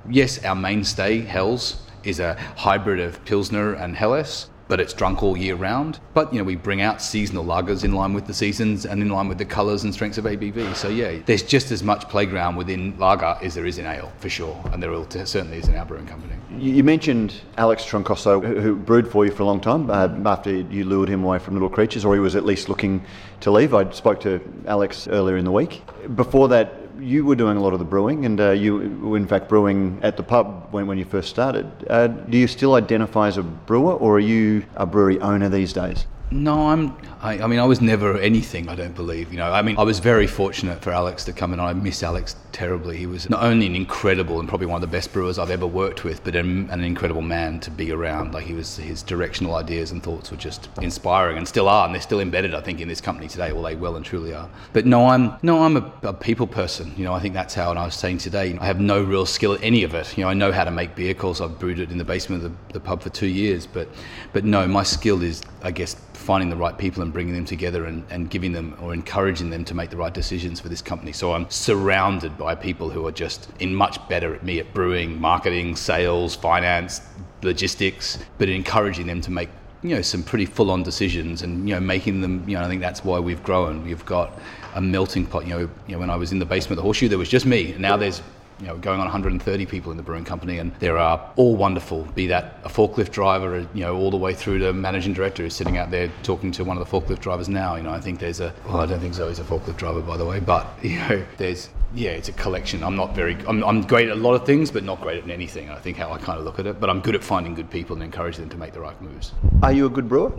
yes, 0.08 0.44
our 0.44 0.54
mainstay 0.54 1.22
Helles 1.22 1.82
is 2.04 2.20
a 2.20 2.34
hybrid 2.56 3.00
of 3.00 3.24
Pilsner 3.24 3.74
and 3.74 3.96
Helles, 3.96 4.48
but 4.68 4.80
it's 4.80 4.92
drunk 4.92 5.22
all 5.22 5.36
year 5.36 5.54
round. 5.54 6.00
But 6.14 6.32
you 6.32 6.38
know, 6.38 6.44
we 6.44 6.56
bring 6.56 6.80
out 6.80 7.00
seasonal 7.02 7.44
lagers 7.44 7.84
in 7.84 7.92
line 7.92 8.12
with 8.12 8.26
the 8.26 8.34
seasons 8.34 8.86
and 8.86 9.00
in 9.00 9.08
line 9.08 9.28
with 9.28 9.38
the 9.38 9.44
colours 9.44 9.84
and 9.84 9.92
strengths 9.92 10.18
of 10.18 10.24
ABV. 10.24 10.74
So 10.74 10.88
yeah, 10.88 11.18
there's 11.26 11.42
just 11.42 11.70
as 11.70 11.82
much 11.82 12.08
playground 12.08 12.56
within 12.56 12.98
lager 12.98 13.36
as 13.42 13.54
there 13.54 13.66
is 13.66 13.78
in 13.78 13.86
ale, 13.86 14.12
for 14.18 14.28
sure, 14.28 14.60
and 14.72 14.82
there 14.82 14.92
certainly 15.26 15.58
is 15.58 15.68
in 15.68 15.76
our 15.76 15.84
brewing 15.84 16.06
company. 16.06 16.34
You 16.58 16.84
mentioned 16.84 17.34
Alex 17.58 17.84
Troncoso, 17.84 18.40
who 18.40 18.76
brewed 18.76 19.10
for 19.10 19.26
you 19.26 19.32
for 19.32 19.42
a 19.42 19.46
long 19.46 19.60
time 19.60 19.90
uh, 19.90 20.08
after 20.28 20.50
you 20.50 20.84
lured 20.84 21.08
him 21.08 21.22
away 21.22 21.38
from 21.38 21.54
Little 21.54 21.68
Creatures, 21.68 22.04
or 22.04 22.14
he 22.14 22.20
was 22.20 22.34
at 22.34 22.44
least 22.44 22.68
looking 22.68 23.04
to 23.40 23.50
leave. 23.50 23.74
I 23.74 23.90
spoke 23.90 24.20
to 24.20 24.40
Alex 24.66 25.06
earlier 25.08 25.36
in 25.36 25.44
the 25.44 25.52
week. 25.52 25.82
Before 26.14 26.48
that, 26.48 26.85
you 27.00 27.24
were 27.24 27.36
doing 27.36 27.56
a 27.56 27.62
lot 27.62 27.72
of 27.72 27.78
the 27.78 27.84
brewing, 27.84 28.24
and 28.24 28.40
uh, 28.40 28.50
you 28.50 28.76
were 29.00 29.16
in 29.16 29.26
fact 29.26 29.48
brewing 29.48 29.98
at 30.02 30.16
the 30.16 30.22
pub 30.22 30.68
when, 30.70 30.86
when 30.86 30.98
you 30.98 31.04
first 31.04 31.30
started. 31.30 31.66
Uh, 31.88 32.08
do 32.08 32.38
you 32.38 32.46
still 32.46 32.74
identify 32.74 33.28
as 33.28 33.36
a 33.36 33.42
brewer, 33.42 33.94
or 33.94 34.16
are 34.16 34.20
you 34.20 34.64
a 34.76 34.86
brewery 34.86 35.20
owner 35.20 35.48
these 35.48 35.72
days? 35.72 36.06
No, 36.30 36.68
I'm. 36.68 36.96
I, 37.20 37.40
I, 37.42 37.46
mean, 37.46 37.58
I 37.58 37.64
was 37.64 37.80
never 37.80 38.18
anything. 38.18 38.68
I 38.68 38.74
don't 38.74 38.94
believe. 38.94 39.32
You 39.32 39.38
know, 39.38 39.50
I 39.52 39.62
mean, 39.62 39.78
I 39.78 39.82
was 39.82 39.98
very 39.98 40.26
fortunate 40.26 40.82
for 40.82 40.90
Alex 40.90 41.24
to 41.24 41.32
come 41.32 41.52
in. 41.52 41.60
I 41.60 41.72
miss 41.72 42.02
Alex 42.02 42.36
terribly. 42.52 42.96
He 42.96 43.06
was 43.06 43.28
not 43.30 43.42
only 43.42 43.66
an 43.66 43.74
incredible 43.74 44.38
and 44.40 44.48
probably 44.48 44.66
one 44.66 44.82
of 44.82 44.88
the 44.88 44.94
best 44.94 45.12
brewers 45.12 45.38
I've 45.38 45.50
ever 45.50 45.66
worked 45.66 46.04
with, 46.04 46.22
but 46.24 46.36
an, 46.36 46.68
an 46.70 46.84
incredible 46.84 47.22
man 47.22 47.60
to 47.60 47.70
be 47.70 47.90
around. 47.90 48.34
Like 48.34 48.44
he 48.44 48.54
was, 48.54 48.76
his 48.76 49.02
directional 49.02 49.54
ideas 49.54 49.92
and 49.92 50.02
thoughts 50.02 50.30
were 50.30 50.36
just 50.36 50.68
inspiring, 50.80 51.38
and 51.38 51.48
still 51.48 51.68
are, 51.68 51.86
and 51.86 51.94
they're 51.94 52.02
still 52.02 52.20
embedded. 52.20 52.54
I 52.54 52.60
think 52.60 52.80
in 52.80 52.88
this 52.88 53.00
company 53.00 53.28
today. 53.28 53.52
Well, 53.52 53.62
they 53.62 53.74
well 53.74 53.96
and 53.96 54.04
truly 54.04 54.34
are. 54.34 54.48
But 54.72 54.86
no, 54.86 55.06
I'm 55.06 55.36
no, 55.42 55.62
I'm 55.62 55.76
a, 55.76 55.92
a 56.02 56.12
people 56.12 56.46
person. 56.46 56.92
You 56.96 57.04
know, 57.04 57.14
I 57.14 57.20
think 57.20 57.34
that's 57.34 57.54
how. 57.54 57.70
And 57.70 57.78
I 57.78 57.84
was 57.86 57.94
saying 57.94 58.18
today, 58.18 58.56
I 58.60 58.66
have 58.66 58.80
no 58.80 59.02
real 59.02 59.26
skill 59.26 59.54
at 59.54 59.62
any 59.62 59.84
of 59.84 59.94
it. 59.94 60.16
You 60.16 60.24
know, 60.24 60.30
I 60.30 60.34
know 60.34 60.52
how 60.52 60.64
to 60.64 60.70
make 60.70 60.94
beer, 60.94 61.14
because 61.14 61.40
I've 61.40 61.58
brewed 61.58 61.80
it 61.80 61.90
in 61.90 61.98
the 61.98 62.04
basement 62.04 62.44
of 62.44 62.50
the, 62.50 62.74
the 62.74 62.80
pub 62.80 63.02
for 63.02 63.10
two 63.10 63.26
years. 63.26 63.66
But, 63.66 63.88
but 64.32 64.44
no, 64.44 64.66
my 64.66 64.82
skill 64.82 65.22
is, 65.22 65.42
I 65.62 65.70
guess 65.70 65.96
finding 66.26 66.50
the 66.50 66.56
right 66.56 66.76
people 66.76 67.02
and 67.04 67.12
bringing 67.12 67.32
them 67.32 67.44
together 67.44 67.84
and, 67.84 68.04
and 68.10 68.28
giving 68.28 68.50
them 68.50 68.76
or 68.82 68.92
encouraging 68.92 69.48
them 69.48 69.64
to 69.64 69.74
make 69.74 69.90
the 69.90 69.96
right 69.96 70.12
decisions 70.12 70.58
for 70.58 70.68
this 70.68 70.82
company. 70.82 71.12
So 71.12 71.32
I'm 71.32 71.48
surrounded 71.50 72.36
by 72.36 72.56
people 72.56 72.90
who 72.90 73.06
are 73.06 73.12
just 73.12 73.48
in 73.60 73.72
much 73.72 73.96
better 74.08 74.34
at 74.34 74.42
me 74.44 74.58
at 74.58 74.74
brewing, 74.74 75.20
marketing, 75.20 75.76
sales, 75.76 76.34
finance, 76.34 77.00
logistics, 77.42 78.18
but 78.38 78.48
encouraging 78.48 79.06
them 79.06 79.20
to 79.20 79.30
make 79.30 79.48
you 79.82 79.94
know 79.94 80.02
some 80.02 80.22
pretty 80.22 80.46
full 80.46 80.70
on 80.70 80.82
decisions 80.82 81.42
and 81.42 81.68
you 81.68 81.74
know 81.74 81.80
making 81.80 82.20
them 82.20 82.42
you 82.48 82.56
know 82.56 82.64
I 82.64 82.68
think 82.68 82.80
that's 82.80 83.04
why 83.04 83.20
we've 83.20 83.42
grown. 83.44 83.84
We've 83.84 84.04
got 84.04 84.36
a 84.74 84.80
melting 84.80 85.26
pot. 85.26 85.46
You 85.46 85.50
know, 85.50 85.60
you 85.60 85.70
know 85.94 85.98
when 86.00 86.10
I 86.10 86.16
was 86.16 86.32
in 86.32 86.40
the 86.40 86.46
basement 86.46 86.72
of 86.72 86.76
the 86.78 86.82
horseshoe 86.82 87.08
there 87.08 87.18
was 87.18 87.28
just 87.28 87.46
me. 87.46 87.72
And 87.72 87.80
now 87.82 87.96
there's 87.96 88.20
you 88.60 88.66
know, 88.66 88.76
going 88.76 89.00
on 89.00 89.06
130 89.06 89.66
people 89.66 89.90
in 89.90 89.96
the 89.96 90.02
brewing 90.02 90.24
company, 90.24 90.58
and 90.58 90.74
there 90.76 90.98
are 90.98 91.32
all 91.36 91.56
wonderful. 91.56 92.04
Be 92.14 92.26
that 92.28 92.58
a 92.64 92.68
forklift 92.68 93.10
driver, 93.10 93.66
you 93.74 93.80
know, 93.82 93.96
all 93.96 94.10
the 94.10 94.16
way 94.16 94.34
through 94.34 94.60
to 94.60 94.72
managing 94.72 95.12
director 95.12 95.42
who's 95.42 95.54
sitting 95.54 95.76
out 95.76 95.90
there 95.90 96.10
talking 96.22 96.52
to 96.52 96.64
one 96.64 96.78
of 96.78 96.88
the 96.88 97.00
forklift 97.00 97.20
drivers 97.20 97.48
now. 97.48 97.76
You 97.76 97.82
know, 97.82 97.90
I 97.90 98.00
think 98.00 98.18
there's 98.18 98.40
a. 98.40 98.54
Well, 98.66 98.80
I 98.80 98.86
don't 98.86 99.00
think 99.00 99.14
Zoe's 99.14 99.38
a 99.38 99.44
forklift 99.44 99.76
driver, 99.76 100.00
by 100.00 100.16
the 100.16 100.24
way, 100.24 100.40
but 100.40 100.66
you 100.82 100.98
know, 100.98 101.24
there's 101.36 101.68
yeah, 101.94 102.10
it's 102.10 102.28
a 102.28 102.32
collection. 102.32 102.82
I'm 102.82 102.96
not 102.96 103.14
very. 103.14 103.36
I'm, 103.46 103.62
I'm 103.64 103.82
great 103.82 104.08
at 104.08 104.16
a 104.16 104.20
lot 104.20 104.34
of 104.34 104.44
things, 104.46 104.70
but 104.70 104.84
not 104.84 105.00
great 105.00 105.22
at 105.22 105.30
anything. 105.30 105.70
I 105.70 105.78
think 105.78 105.96
how 105.96 106.12
I 106.12 106.18
kind 106.18 106.38
of 106.38 106.44
look 106.44 106.58
at 106.58 106.66
it, 106.66 106.80
but 106.80 106.90
I'm 106.90 107.00
good 107.00 107.14
at 107.14 107.24
finding 107.24 107.54
good 107.54 107.70
people 107.70 107.94
and 107.94 108.02
encouraging 108.02 108.42
them 108.42 108.50
to 108.50 108.56
make 108.56 108.72
the 108.72 108.80
right 108.80 109.00
moves. 109.00 109.32
Are 109.62 109.72
you 109.72 109.86
a 109.86 109.90
good 109.90 110.08
brewer? 110.08 110.32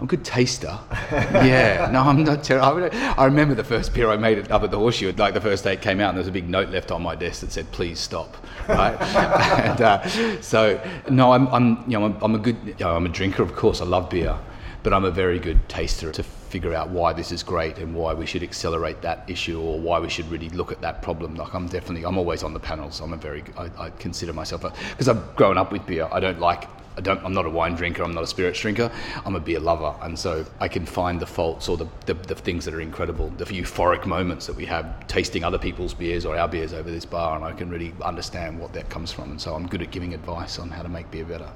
I'm 0.00 0.04
a 0.04 0.08
good 0.08 0.24
taster. 0.24 0.78
yeah, 1.12 1.90
no, 1.92 2.00
I'm 2.00 2.24
not 2.24 2.42
terrible. 2.42 2.88
I 2.90 3.24
remember 3.26 3.54
the 3.54 3.62
first 3.62 3.92
beer 3.92 4.08
I 4.08 4.16
made 4.16 4.38
it 4.38 4.50
up 4.50 4.62
at 4.62 4.70
the 4.70 4.78
Horseshoe. 4.78 5.12
Like 5.12 5.34
the 5.34 5.42
first 5.42 5.62
day 5.62 5.74
it 5.74 5.82
came 5.82 6.00
out, 6.00 6.08
and 6.08 6.16
there 6.16 6.22
was 6.22 6.28
a 6.28 6.32
big 6.32 6.48
note 6.48 6.70
left 6.70 6.90
on 6.90 7.02
my 7.02 7.14
desk 7.14 7.42
that 7.42 7.52
said, 7.52 7.70
"Please 7.70 8.00
stop." 8.00 8.34
Right. 8.66 8.98
and, 9.02 9.80
uh, 9.82 10.40
so 10.40 10.80
no, 11.10 11.32
I'm, 11.32 11.48
I'm, 11.48 11.84
you 11.86 11.98
know, 11.98 12.06
I'm, 12.06 12.16
I'm 12.22 12.34
a 12.34 12.38
good, 12.38 12.56
you 12.64 12.74
know, 12.80 12.96
I'm 12.96 13.04
a 13.04 13.10
drinker. 13.10 13.42
Of 13.42 13.54
course, 13.54 13.82
I 13.82 13.84
love 13.84 14.08
beer, 14.08 14.38
but 14.82 14.94
I'm 14.94 15.04
a 15.04 15.10
very 15.10 15.38
good 15.38 15.68
taster 15.68 16.10
to 16.12 16.22
figure 16.22 16.72
out 16.72 16.88
why 16.88 17.12
this 17.12 17.30
is 17.30 17.42
great 17.42 17.76
and 17.76 17.94
why 17.94 18.14
we 18.14 18.24
should 18.24 18.42
accelerate 18.42 19.02
that 19.02 19.28
issue 19.28 19.60
or 19.60 19.78
why 19.78 20.00
we 20.00 20.08
should 20.08 20.28
really 20.30 20.48
look 20.48 20.72
at 20.72 20.80
that 20.80 21.02
problem. 21.02 21.34
Like 21.34 21.54
I'm 21.54 21.66
definitely, 21.66 22.06
I'm 22.06 22.16
always 22.16 22.42
on 22.42 22.54
the 22.54 22.60
panels. 22.60 23.02
I'm 23.02 23.12
a 23.12 23.18
very, 23.18 23.44
I, 23.58 23.68
I 23.78 23.90
consider 23.90 24.32
myself 24.32 24.64
a 24.64 24.72
because 24.92 25.08
I've 25.10 25.36
grown 25.36 25.58
up 25.58 25.72
with 25.72 25.84
beer. 25.84 26.08
I 26.10 26.20
don't 26.20 26.40
like 26.40 26.64
I 27.00 27.02
don't, 27.02 27.24
I'm 27.24 27.32
not 27.32 27.46
a 27.46 27.50
wine 27.50 27.74
drinker, 27.76 28.02
I'm 28.02 28.12
not 28.12 28.24
a 28.24 28.26
spirits 28.26 28.60
drinker, 28.60 28.92
I'm 29.24 29.34
a 29.34 29.40
beer 29.40 29.58
lover. 29.58 29.94
And 30.02 30.18
so 30.18 30.44
I 30.60 30.68
can 30.68 30.84
find 30.84 31.18
the 31.18 31.26
faults 31.26 31.66
or 31.66 31.78
the, 31.78 31.86
the, 32.04 32.12
the 32.12 32.34
things 32.34 32.66
that 32.66 32.74
are 32.74 32.80
incredible, 32.80 33.30
the 33.38 33.46
euphoric 33.46 34.04
moments 34.04 34.46
that 34.46 34.54
we 34.54 34.66
have 34.66 35.06
tasting 35.06 35.42
other 35.42 35.58
people's 35.58 35.94
beers 35.94 36.26
or 36.26 36.36
our 36.36 36.46
beers 36.46 36.74
over 36.74 36.90
this 36.90 37.06
bar, 37.06 37.36
and 37.36 37.44
I 37.44 37.52
can 37.52 37.70
really 37.70 37.94
understand 38.02 38.60
what 38.60 38.74
that 38.74 38.90
comes 38.90 39.10
from. 39.10 39.30
And 39.30 39.40
so 39.40 39.54
I'm 39.54 39.66
good 39.66 39.80
at 39.80 39.90
giving 39.90 40.12
advice 40.12 40.58
on 40.58 40.68
how 40.68 40.82
to 40.82 40.90
make 40.90 41.10
beer 41.10 41.24
better. 41.24 41.48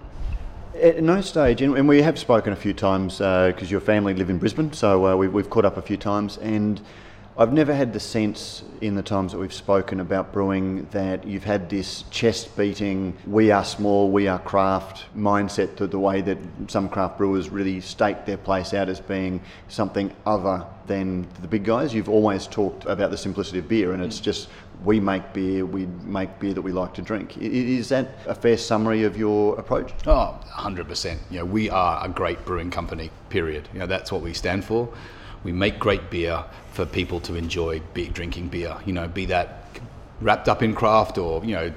At 0.81 1.03
no 1.03 1.21
stage, 1.21 1.61
and 1.61 1.87
we 1.87 2.01
have 2.01 2.19
spoken 2.19 2.55
a 2.55 2.57
few 2.57 2.73
times 2.73 3.19
because 3.19 3.63
uh, 3.63 3.67
your 3.67 3.81
family 3.81 4.15
live 4.15 4.31
in 4.31 4.39
Brisbane, 4.39 4.73
so 4.73 5.07
uh, 5.07 5.15
we, 5.15 5.29
we've 5.29 5.51
caught 5.51 5.67
up 5.67 5.77
a 5.77 5.83
few 5.83 5.99
times, 5.99 6.39
and 6.39 6.81
I've 7.37 7.53
never 7.53 7.75
had 7.75 7.93
the 7.93 7.99
sense 7.99 8.63
in 8.81 8.95
the 8.95 9.03
times 9.03 9.33
that 9.33 9.39
we've 9.39 9.53
spoken 9.53 9.99
about 9.99 10.33
brewing 10.33 10.87
that 10.93 11.27
you've 11.27 11.43
had 11.43 11.69
this 11.69 12.05
chest 12.11 12.57
beating, 12.57 13.17
we 13.27 13.51
are 13.51 13.65
small, 13.65 14.09
we 14.09 14.29
are 14.29 14.39
craft 14.39 15.07
mindset 15.17 15.75
to 15.77 15.89
the 15.89 15.99
way 15.99 16.21
that 16.21 16.39
some 16.69 16.89
craft 16.89 17.19
brewers 17.19 17.49
really 17.49 17.81
stake 17.81 18.25
their 18.25 18.37
place 18.37 18.73
out 18.73 18.89
as 18.89 19.01
being 19.01 19.41
something 19.67 20.15
other 20.25 20.65
than 20.87 21.27
the 21.43 21.49
big 21.49 21.65
guys. 21.65 21.93
You've 21.93 22.09
always 22.09 22.47
talked 22.47 22.85
about 22.85 23.11
the 23.11 23.19
simplicity 23.19 23.59
of 23.59 23.67
beer, 23.67 23.95
and 23.95 24.01
it's 24.01 24.21
mm. 24.21 24.25
just 24.25 24.49
we 24.85 25.01
make 25.01 25.33
beer, 25.33 25.67
we 25.67 25.87
make 26.05 26.39
beer 26.39 26.55
that 26.55 26.63
we 26.63 26.71
like 26.71 26.95
to 26.95 27.03
drink. 27.03 27.37
Is 27.39 27.89
that 27.89 28.11
a 28.27 28.35
fair 28.37 28.57
summary 28.57 29.03
of 29.03 29.17
your 29.17 29.59
approach? 29.59 29.93
Oh, 30.07 30.39
100%. 30.53 31.19
You 31.31 31.39
know, 31.39 31.45
we 31.47 31.69
are 31.69 32.05
a 32.05 32.09
great 32.09 32.45
brewing 32.45 32.71
company, 32.71 33.11
period. 33.29 33.69
You 33.73 33.81
know, 33.81 33.87
that's 33.87 34.13
what 34.13 34.23
we 34.23 34.35
stand 34.35 34.65
for 34.65 34.89
we 35.45 35.53
make 35.53 35.79
great 35.79 36.11
beer 36.11 36.45
for 36.73 36.85
people 36.85 37.21
to 37.21 37.35
enjoy 37.37 37.81
be, 37.93 38.09
drinking 38.09 38.49
beer. 38.49 38.77
You 38.85 38.93
know, 38.93 39.07
be 39.07 39.27
that 39.27 39.69
wrapped 40.21 40.49
up 40.49 40.63
in 40.63 40.75
craft 40.75 41.19
or 41.19 41.45
you 41.45 41.55
know 41.55 41.73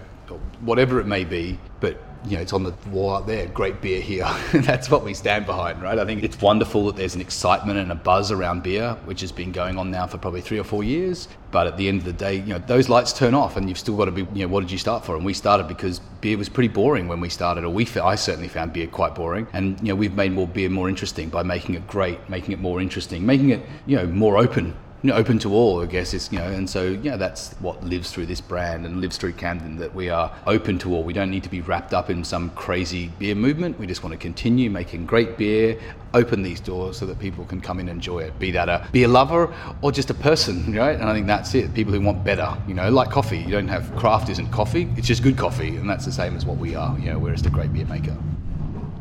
whatever 0.61 0.99
it 0.99 1.05
may 1.05 1.23
be. 1.23 1.59
But 1.79 2.01
you 2.25 2.35
know, 2.35 2.41
it's 2.41 2.53
on 2.53 2.63
the 2.63 2.73
wall 2.89 3.15
out 3.15 3.27
there. 3.27 3.47
Great 3.47 3.81
beer 3.81 4.01
here. 4.01 4.27
That's 4.53 4.89
what 4.89 5.03
we 5.03 5.13
stand 5.13 5.45
behind, 5.45 5.81
right? 5.81 5.97
I 5.97 6.05
think 6.05 6.23
it's 6.23 6.39
wonderful 6.41 6.85
that 6.87 6.95
there's 6.95 7.15
an 7.15 7.21
excitement 7.21 7.79
and 7.79 7.91
a 7.91 7.95
buzz 7.95 8.31
around 8.31 8.63
beer, 8.63 8.97
which 9.05 9.21
has 9.21 9.31
been 9.31 9.51
going 9.51 9.77
on 9.77 9.91
now 9.91 10.07
for 10.07 10.17
probably 10.17 10.41
three 10.41 10.59
or 10.59 10.63
four 10.63 10.83
years. 10.83 11.27
But 11.51 11.67
at 11.67 11.77
the 11.77 11.87
end 11.87 11.99
of 11.99 12.05
the 12.05 12.13
day, 12.13 12.35
you 12.35 12.53
know, 12.53 12.59
those 12.59 12.89
lights 12.89 13.13
turn 13.13 13.33
off, 13.33 13.55
and 13.55 13.69
you've 13.69 13.79
still 13.79 13.95
got 13.95 14.05
to 14.05 14.11
be, 14.11 14.27
you 14.33 14.45
know, 14.45 14.47
what 14.47 14.61
did 14.61 14.71
you 14.71 14.77
start 14.77 15.05
for? 15.05 15.15
And 15.15 15.23
we 15.23 15.33
started 15.33 15.67
because 15.67 15.99
beer 16.21 16.37
was 16.37 16.49
pretty 16.49 16.67
boring 16.67 17.07
when 17.07 17.19
we 17.19 17.29
started, 17.29 17.63
or 17.63 17.69
we, 17.69 17.87
I 18.01 18.15
certainly 18.15 18.49
found 18.49 18.73
beer 18.73 18.87
quite 18.87 19.15
boring. 19.15 19.47
And 19.53 19.79
you 19.79 19.89
know, 19.89 19.95
we've 19.95 20.13
made 20.13 20.33
more 20.33 20.47
beer 20.47 20.69
more 20.69 20.89
interesting 20.89 21.29
by 21.29 21.43
making 21.43 21.75
it 21.75 21.87
great, 21.87 22.29
making 22.29 22.51
it 22.51 22.59
more 22.59 22.81
interesting, 22.81 23.25
making 23.25 23.51
it, 23.51 23.61
you 23.85 23.95
know, 23.95 24.07
more 24.07 24.37
open 24.37 24.75
you 25.03 25.11
know, 25.11 25.15
open 25.15 25.37
to 25.39 25.53
all, 25.53 25.81
I 25.81 25.85
guess. 25.85 26.13
Is 26.13 26.31
you 26.31 26.39
know, 26.39 26.45
and 26.47 26.69
so 26.69 26.87
yeah, 26.87 27.17
that's 27.17 27.53
what 27.55 27.83
lives 27.83 28.11
through 28.11 28.25
this 28.25 28.41
brand 28.41 28.85
and 28.85 28.99
lives 28.99 29.17
through 29.17 29.33
Camden. 29.33 29.77
That 29.77 29.93
we 29.93 30.09
are 30.09 30.35
open 30.45 30.79
to 30.79 30.93
all. 30.93 31.03
We 31.03 31.13
don't 31.13 31.29
need 31.29 31.43
to 31.43 31.49
be 31.49 31.61
wrapped 31.61 31.93
up 31.93 32.09
in 32.09 32.23
some 32.23 32.49
crazy 32.51 33.07
beer 33.19 33.35
movement. 33.35 33.79
We 33.79 33.85
just 33.85 34.03
want 34.03 34.13
to 34.13 34.17
continue 34.17 34.69
making 34.69 35.05
great 35.05 35.37
beer, 35.37 35.79
open 36.13 36.41
these 36.41 36.59
doors 36.59 36.97
so 36.97 37.05
that 37.05 37.19
people 37.19 37.45
can 37.45 37.61
come 37.61 37.79
in 37.79 37.89
and 37.89 37.97
enjoy 37.97 38.19
it. 38.19 38.37
Be 38.39 38.51
that 38.51 38.69
a 38.69 38.87
beer 38.91 39.07
lover 39.07 39.53
or 39.81 39.91
just 39.91 40.09
a 40.09 40.15
person, 40.15 40.73
right? 40.75 40.99
And 40.99 41.07
I 41.07 41.13
think 41.13 41.27
that's 41.27 41.53
it. 41.53 41.73
People 41.73 41.93
who 41.93 42.01
want 42.01 42.23
better, 42.23 42.57
you 42.67 42.73
know, 42.73 42.89
like 42.89 43.11
coffee. 43.11 43.39
You 43.39 43.51
don't 43.51 43.67
have 43.67 43.95
craft 43.95 44.29
isn't 44.29 44.51
coffee. 44.51 44.89
It's 44.97 45.07
just 45.07 45.21
good 45.21 45.37
coffee, 45.37 45.75
and 45.77 45.89
that's 45.89 46.05
the 46.05 46.11
same 46.11 46.35
as 46.35 46.45
what 46.45 46.57
we 46.57 46.75
are. 46.75 46.97
You 46.99 47.11
know, 47.13 47.19
we're 47.19 47.33
just 47.33 47.45
a 47.45 47.51
great 47.51 47.71
beer 47.71 47.85
maker. 47.85 48.17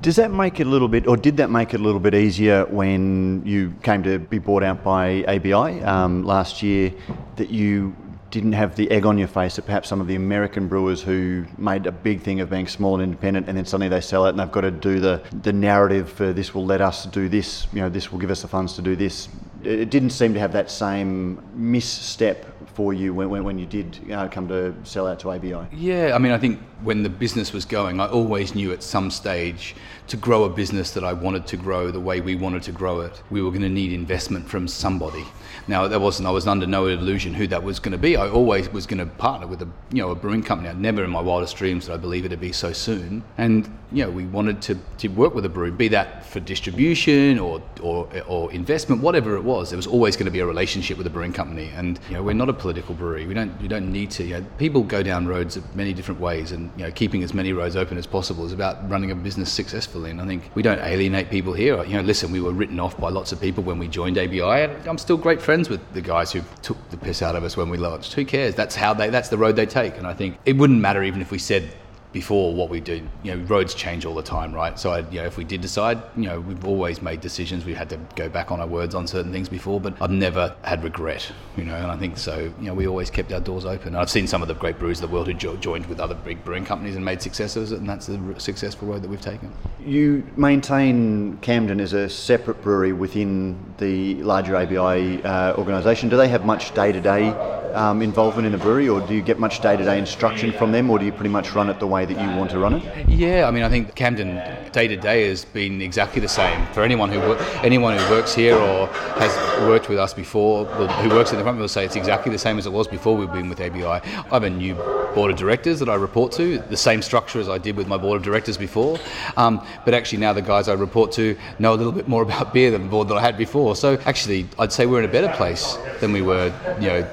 Does 0.07 0.15
that 0.15 0.31
make 0.31 0.61
it 0.61 0.69
a 0.69 0.71
little 0.71 0.87
bit, 0.87 1.09
or 1.09 1.17
did 1.17 1.37
that 1.39 1.51
make 1.51 1.75
it 1.75 1.81
a 1.81 1.83
little 1.83 1.99
bit 1.99 2.15
easier 2.15 2.65
when 2.67 3.43
you 3.45 3.75
came 3.83 4.05
to 4.05 4.21
be 4.21 4.39
bought 4.39 4.63
out 4.63 4.85
by 4.85 5.25
ABI 5.25 5.83
um, 5.83 6.23
last 6.23 6.63
year 6.63 6.93
that 7.35 7.51
you 7.51 7.93
didn't 8.31 8.53
have 8.53 8.77
the 8.77 8.89
egg 8.93 9.05
on 9.05 9.19
your 9.19 9.27
face 9.27 9.57
that 9.57 9.67
perhaps 9.67 9.89
some 9.89 10.01
of 10.01 10.07
the 10.07 10.15
American 10.15 10.69
brewers 10.69 11.03
who 11.03 11.45
made 11.59 11.87
a 11.87 11.91
big 11.91 12.21
thing 12.21 12.39
of 12.39 12.49
being 12.49 12.69
small 12.69 12.95
and 12.95 13.03
independent 13.03 13.49
and 13.49 13.59
then 13.59 13.65
suddenly 13.65 13.89
they 13.89 14.01
sell 14.01 14.27
it 14.27 14.31
and 14.31 14.39
they've 14.39 14.53
got 14.53 14.61
to 14.61 14.71
do 14.71 15.01
the, 15.01 15.21
the 15.43 15.53
narrative 15.53 16.09
for 16.09 16.33
this 16.33 16.55
will 16.55 16.65
let 16.65 16.81
us 16.81 17.07
do 17.07 17.29
this, 17.29 17.67
you 17.73 17.81
know, 17.81 17.89
this 17.89 18.13
will 18.13 18.21
give 18.21 18.31
us 18.31 18.43
the 18.43 18.49
funds 18.49 18.75
to 18.75 18.83
do 18.83 18.95
this. 18.95 19.29
It 19.65 19.91
didn't 19.91 20.11
seem 20.11 20.33
to 20.35 20.39
have 20.39 20.53
that 20.53 20.71
same 20.71 21.43
misstep 21.53 22.47
for 22.77 22.93
you 22.93 23.15
when, 23.15 23.31
when, 23.31 23.43
when 23.43 23.59
you 23.59 23.65
did 23.65 23.99
uh, 24.13 24.29
come 24.29 24.47
to 24.49 24.75
sell 24.85 25.07
out 25.07 25.19
to 25.21 25.31
ABI? 25.31 25.67
Yeah, 25.73 26.13
I 26.15 26.19
mean, 26.19 26.31
I 26.31 26.39
think 26.39 26.61
when 26.83 27.03
the 27.03 27.09
business 27.09 27.53
was 27.53 27.65
going, 27.65 28.01
I 28.01 28.07
always 28.07 28.55
knew 28.55 28.73
at 28.73 28.83
some 28.83 29.11
stage 29.11 29.75
to 30.09 30.17
grow 30.17 30.45
a 30.45 30.51
business 30.51 30.93
that 30.93 31.03
I 31.03 31.13
wanted 31.13 31.47
to 31.49 31.57
grow 31.57 31.91
the 31.91 32.01
way 32.01 32.21
we 32.21 32.37
wanted 32.37 32.63
to 32.65 32.73
grow 32.73 33.01
it, 33.01 33.23
we 33.31 33.43
were 33.43 33.51
going 33.51 33.63
to 33.63 33.69
need 33.69 33.93
investment 33.93 34.49
from 34.49 34.69
somebody. 34.69 35.25
Now, 35.69 35.89
that 35.89 36.01
wasn't, 36.01 36.29
I 36.29 36.31
was 36.31 36.47
under 36.47 36.67
no 36.67 36.87
illusion 36.87 37.35
who 37.35 37.47
that 37.49 37.63
was 37.63 37.81
going 37.81 37.93
to 37.93 37.99
be. 37.99 38.17
I 38.17 38.29
always 38.29 38.69
was 38.69 38.87
going 38.87 38.99
to 38.99 39.07
partner 39.07 39.47
with 39.47 39.63
a, 39.63 39.69
you 39.91 40.03
know, 40.03 40.11
a 40.11 40.15
brewing 40.15 40.43
company. 40.43 40.69
I'd 40.69 40.79
never 40.79 41.03
in 41.03 41.11
my 41.11 41.21
wildest 41.21 41.57
dreams 41.57 41.87
did 41.87 41.95
I 41.95 41.97
believe 41.97 42.25
it'd 42.25 42.39
be 42.39 42.53
so 42.53 42.73
soon. 42.73 43.25
And, 43.37 43.67
you 43.91 44.05
know, 44.05 44.11
we 44.11 44.27
wanted 44.27 44.63
to, 44.63 44.79
to 44.99 45.09
work 45.09 45.35
with 45.35 45.45
a 45.45 45.49
brewery, 45.49 45.73
be 45.73 45.89
that 45.89 46.25
for 46.27 46.39
distribution 46.39 47.39
or, 47.41 47.63
or, 47.83 48.09
or 48.29 48.53
investment, 48.53 49.03
whatever 49.03 49.37
it 49.37 49.43
was. 49.43 49.71
There 49.71 49.77
was 49.77 49.89
always 49.89 50.15
going 50.17 50.27
to 50.27 50.31
be 50.31 50.41
a 50.41 50.47
relationship 50.47 50.99
with 50.99 51.07
a 51.09 51.11
brewing 51.11 51.33
company. 51.33 51.71
And, 51.75 51.99
you 52.09 52.15
know, 52.15 52.23
we're 52.23 52.35
not 52.35 52.49
a 52.49 52.53
political 52.53 52.95
brewery. 52.95 53.27
We 53.27 53.35
don't, 53.35 53.61
we 53.61 53.67
don't 53.67 53.91
need 53.91 54.13
to. 54.13 54.25
You 54.25 54.41
know, 54.41 54.47
people 54.59 54.83
go 54.83 55.03
down 55.03 55.27
roads 55.27 55.59
many 55.75 55.93
different 55.93 56.21
ways 56.21 56.53
and, 56.53 56.66
you 56.77 56.85
know, 56.85 56.91
keeping 56.91 57.23
as 57.23 57.35
many 57.35 57.53
roads 57.53 57.77
open 57.77 57.99
as 57.99 58.07
possible 58.07 58.45
is 58.45 58.53
about 58.53 58.89
running 58.89 59.11
a 59.11 59.15
business 59.15 59.53
successfully. 59.53 60.11
And 60.11 60.21
I 60.21 60.27
think 60.27 60.51
we 60.55 60.63
don't 60.63 60.81
alienate 60.81 61.31
people 61.31 61.53
here. 61.53 61.83
You 61.85 61.95
know, 61.95 62.03
listen, 62.03 62.33
we 62.33 62.41
were 62.41 62.53
written 62.53 62.81
off 62.81 62.99
by 62.99 63.11
lots 63.11 63.33
of 63.33 63.41
people 63.41 63.63
when 63.63 63.79
we 63.79 63.89
joined 63.89 64.19
ABI. 64.19 64.41
And 64.41 64.87
I'm 64.87 64.99
still 64.99 65.17
great 65.17 65.41
friends 65.41 65.69
with 65.69 65.81
the 65.93 66.01
guys 66.01 66.33
who 66.33 66.43
took 66.63 66.77
the 66.91 66.97
piss 66.97 67.23
out 67.23 67.37
of 67.37 67.45
us 67.45 67.57
when 67.57 67.69
we 67.69 67.77
launched. 67.77 68.15
Who 68.15 68.25
cares? 68.25 68.55
That's 68.55 68.75
how 68.75 68.95
they. 68.95 69.11
That's 69.11 69.29
the 69.29 69.39
road 69.39 69.57
they 69.57 69.67
take. 69.67 69.97
And 69.97 70.07
I 70.07 70.15
think 70.15 70.39
it 70.45 70.57
wouldn't 70.57 70.81
matter 70.81 71.03
even 71.03 71.21
if 71.21 71.31
we 71.31 71.39
said 71.39 71.75
before 72.17 72.55
what 72.55 72.71
we 72.71 72.81
do. 72.81 73.07
You 73.23 73.37
know, 73.37 73.45
roads 73.45 73.75
change 73.75 74.07
all 74.07 74.15
the 74.15 74.23
time, 74.23 74.51
right? 74.55 74.79
So, 74.79 74.91
I, 74.91 75.01
you 75.11 75.21
know, 75.21 75.27
if 75.27 75.37
we 75.37 75.45
did 75.45 75.61
decide, 75.61 76.01
you 76.17 76.23
know, 76.23 76.41
we've 76.41 76.65
always 76.65 77.03
made 77.03 77.21
decisions. 77.21 77.67
We've 77.67 77.77
had 77.77 77.91
to 77.91 77.99
go 78.15 78.31
back 78.31 78.51
on 78.51 78.59
our 78.59 78.67
words 78.67 78.95
on 78.95 79.07
certain 79.07 79.33
things 79.33 79.51
before, 79.51 79.83
but 79.83 80.01
I've 80.01 80.11
never 80.11 80.57
had 80.63 80.83
regret, 80.83 81.31
you 81.59 81.65
know, 81.65 81.75
and 81.75 81.91
I 81.91 81.97
think 81.99 82.17
so. 82.17 82.51
You 82.59 82.69
know, 82.69 82.75
we 82.75 82.87
always 82.87 83.11
kept 83.11 83.35
our 83.35 83.41
doors 83.41 83.67
open. 83.67 83.95
I've 83.95 84.09
seen 84.09 84.27
some 84.27 84.41
of 84.41 84.49
the 84.49 84.55
great 84.55 84.79
brewers 84.79 85.03
of 85.03 85.11
the 85.11 85.15
world 85.15 85.27
who 85.27 85.35
jo- 85.35 85.57
joined 85.57 85.85
with 85.85 86.01
other 86.01 86.15
big 86.15 86.43
brewing 86.43 86.65
companies 86.65 86.97
and 86.97 87.05
made 87.05 87.21
successes, 87.21 87.71
and 87.71 87.87
that's 87.87 88.07
the 88.07 88.19
successful 88.39 88.89
road 88.89 89.03
that 89.03 89.11
we've 89.11 89.21
taken. 89.21 89.53
You 89.85 90.27
maintain 90.39 91.37
Camden 91.43 91.81
as 91.81 91.93
a 91.93 92.09
separate 92.09 92.63
brewery 92.63 92.95
within 92.95 93.59
the 93.77 94.15
larger 94.23 94.57
ABI 94.57 95.23
uh, 95.23 95.55
organisation. 95.57 96.09
Do 96.09 96.17
they 96.17 96.29
have 96.29 96.47
much 96.47 96.73
day 96.73 96.93
to 96.93 97.01
day 97.03 97.35
involvement 97.77 98.47
in 98.47 98.53
the 98.53 98.59
brewery, 98.59 98.89
or 98.89 99.01
do 99.07 99.15
you 99.15 99.21
get 99.21 99.39
much 99.39 99.61
day 99.61 99.77
to 99.77 99.85
day 99.85 99.99
instruction 99.99 100.53
from 100.53 100.73
them, 100.73 100.91
or 100.91 100.99
do 100.99 101.05
you 101.05 101.13
pretty 101.13 101.29
much 101.29 101.53
run 101.53 101.69
it 101.69 101.79
the 101.79 101.87
way 101.87 102.06
that 102.07 102.21
you 102.21 102.37
want 102.37 102.51
to 102.51 102.59
run 102.59 102.75
it? 102.75 103.09
Yeah, 103.09 103.47
I 103.47 103.51
mean, 103.51 103.63
I 103.63 103.69
think 103.69 103.95
Camden 103.95 104.41
day 104.73 104.89
to 104.89 104.97
day 104.97 105.29
has 105.29 105.45
been 105.45 105.81
exactly 105.81 106.21
the 106.21 106.29
same 106.29 106.67
for 106.73 106.83
anyone 106.83 107.11
who 107.11 107.21
anyone 107.63 107.97
who 107.97 108.11
works 108.11 108.35
here 108.35 108.57
or 108.57 108.87
has 109.19 109.35
worked 109.63 109.89
with 109.89 109.99
us 109.99 110.15
before, 110.15 110.65
who 110.67 111.09
works 111.11 111.33
in 111.33 111.39
the 111.39 111.43
front 111.43 111.59
will 111.59 111.69
say 111.69 111.85
it's 111.85 111.97
exactly 111.97 112.31
the 112.31 112.39
same 112.39 112.59
as 112.59 112.67
it 112.67 112.73
was 112.73 112.87
before 112.87 113.17
we've 113.17 113.33
been 113.33 113.49
with 113.49 113.61
ABI. 113.61 113.85
I 113.85 113.99
have 114.31 114.43
a 114.43 114.51
new 114.51 114.75
board 115.15 115.31
of 115.31 115.37
directors 115.37 115.79
that 115.81 115.89
I 115.89 115.95
report 115.95 116.33
to, 116.33 116.59
the 116.59 116.77
same 116.77 117.01
structure 117.03 117.41
as 117.41 117.49
I 117.49 117.59
did 117.59 117.77
with 117.77 117.89
my 117.89 117.97
board 117.97 118.19
of 118.19 118.23
directors 118.23 118.57
before, 118.57 118.99
um, 119.37 119.65
but 119.85 119.95
actually 119.95 120.19
now 120.19 120.33
the 120.33 120.43
guys 120.43 120.69
I 120.69 120.75
report 120.75 121.13
to 121.13 121.37
know 121.59 121.73
a 121.73 121.77
little 121.77 121.93
bit 121.93 122.09
more 122.09 122.23
about 122.29 122.53
beer 122.53 122.71
than 122.71 122.83
the 122.83 122.89
board 122.89 123.09
that 123.09 123.17
I 123.17 123.23
had 123.23 123.37
before. 123.37 123.77
So 123.77 123.99
actually, 124.05 124.47
I'd 124.59 124.73
say 124.73 124.87
we're 124.87 124.99
in 124.99 125.09
a 125.09 125.13
better 125.13 125.33
place 125.37 125.77
than 126.01 126.13
we 126.13 126.23
were, 126.23 126.53
you 126.81 126.89
know 126.89 127.11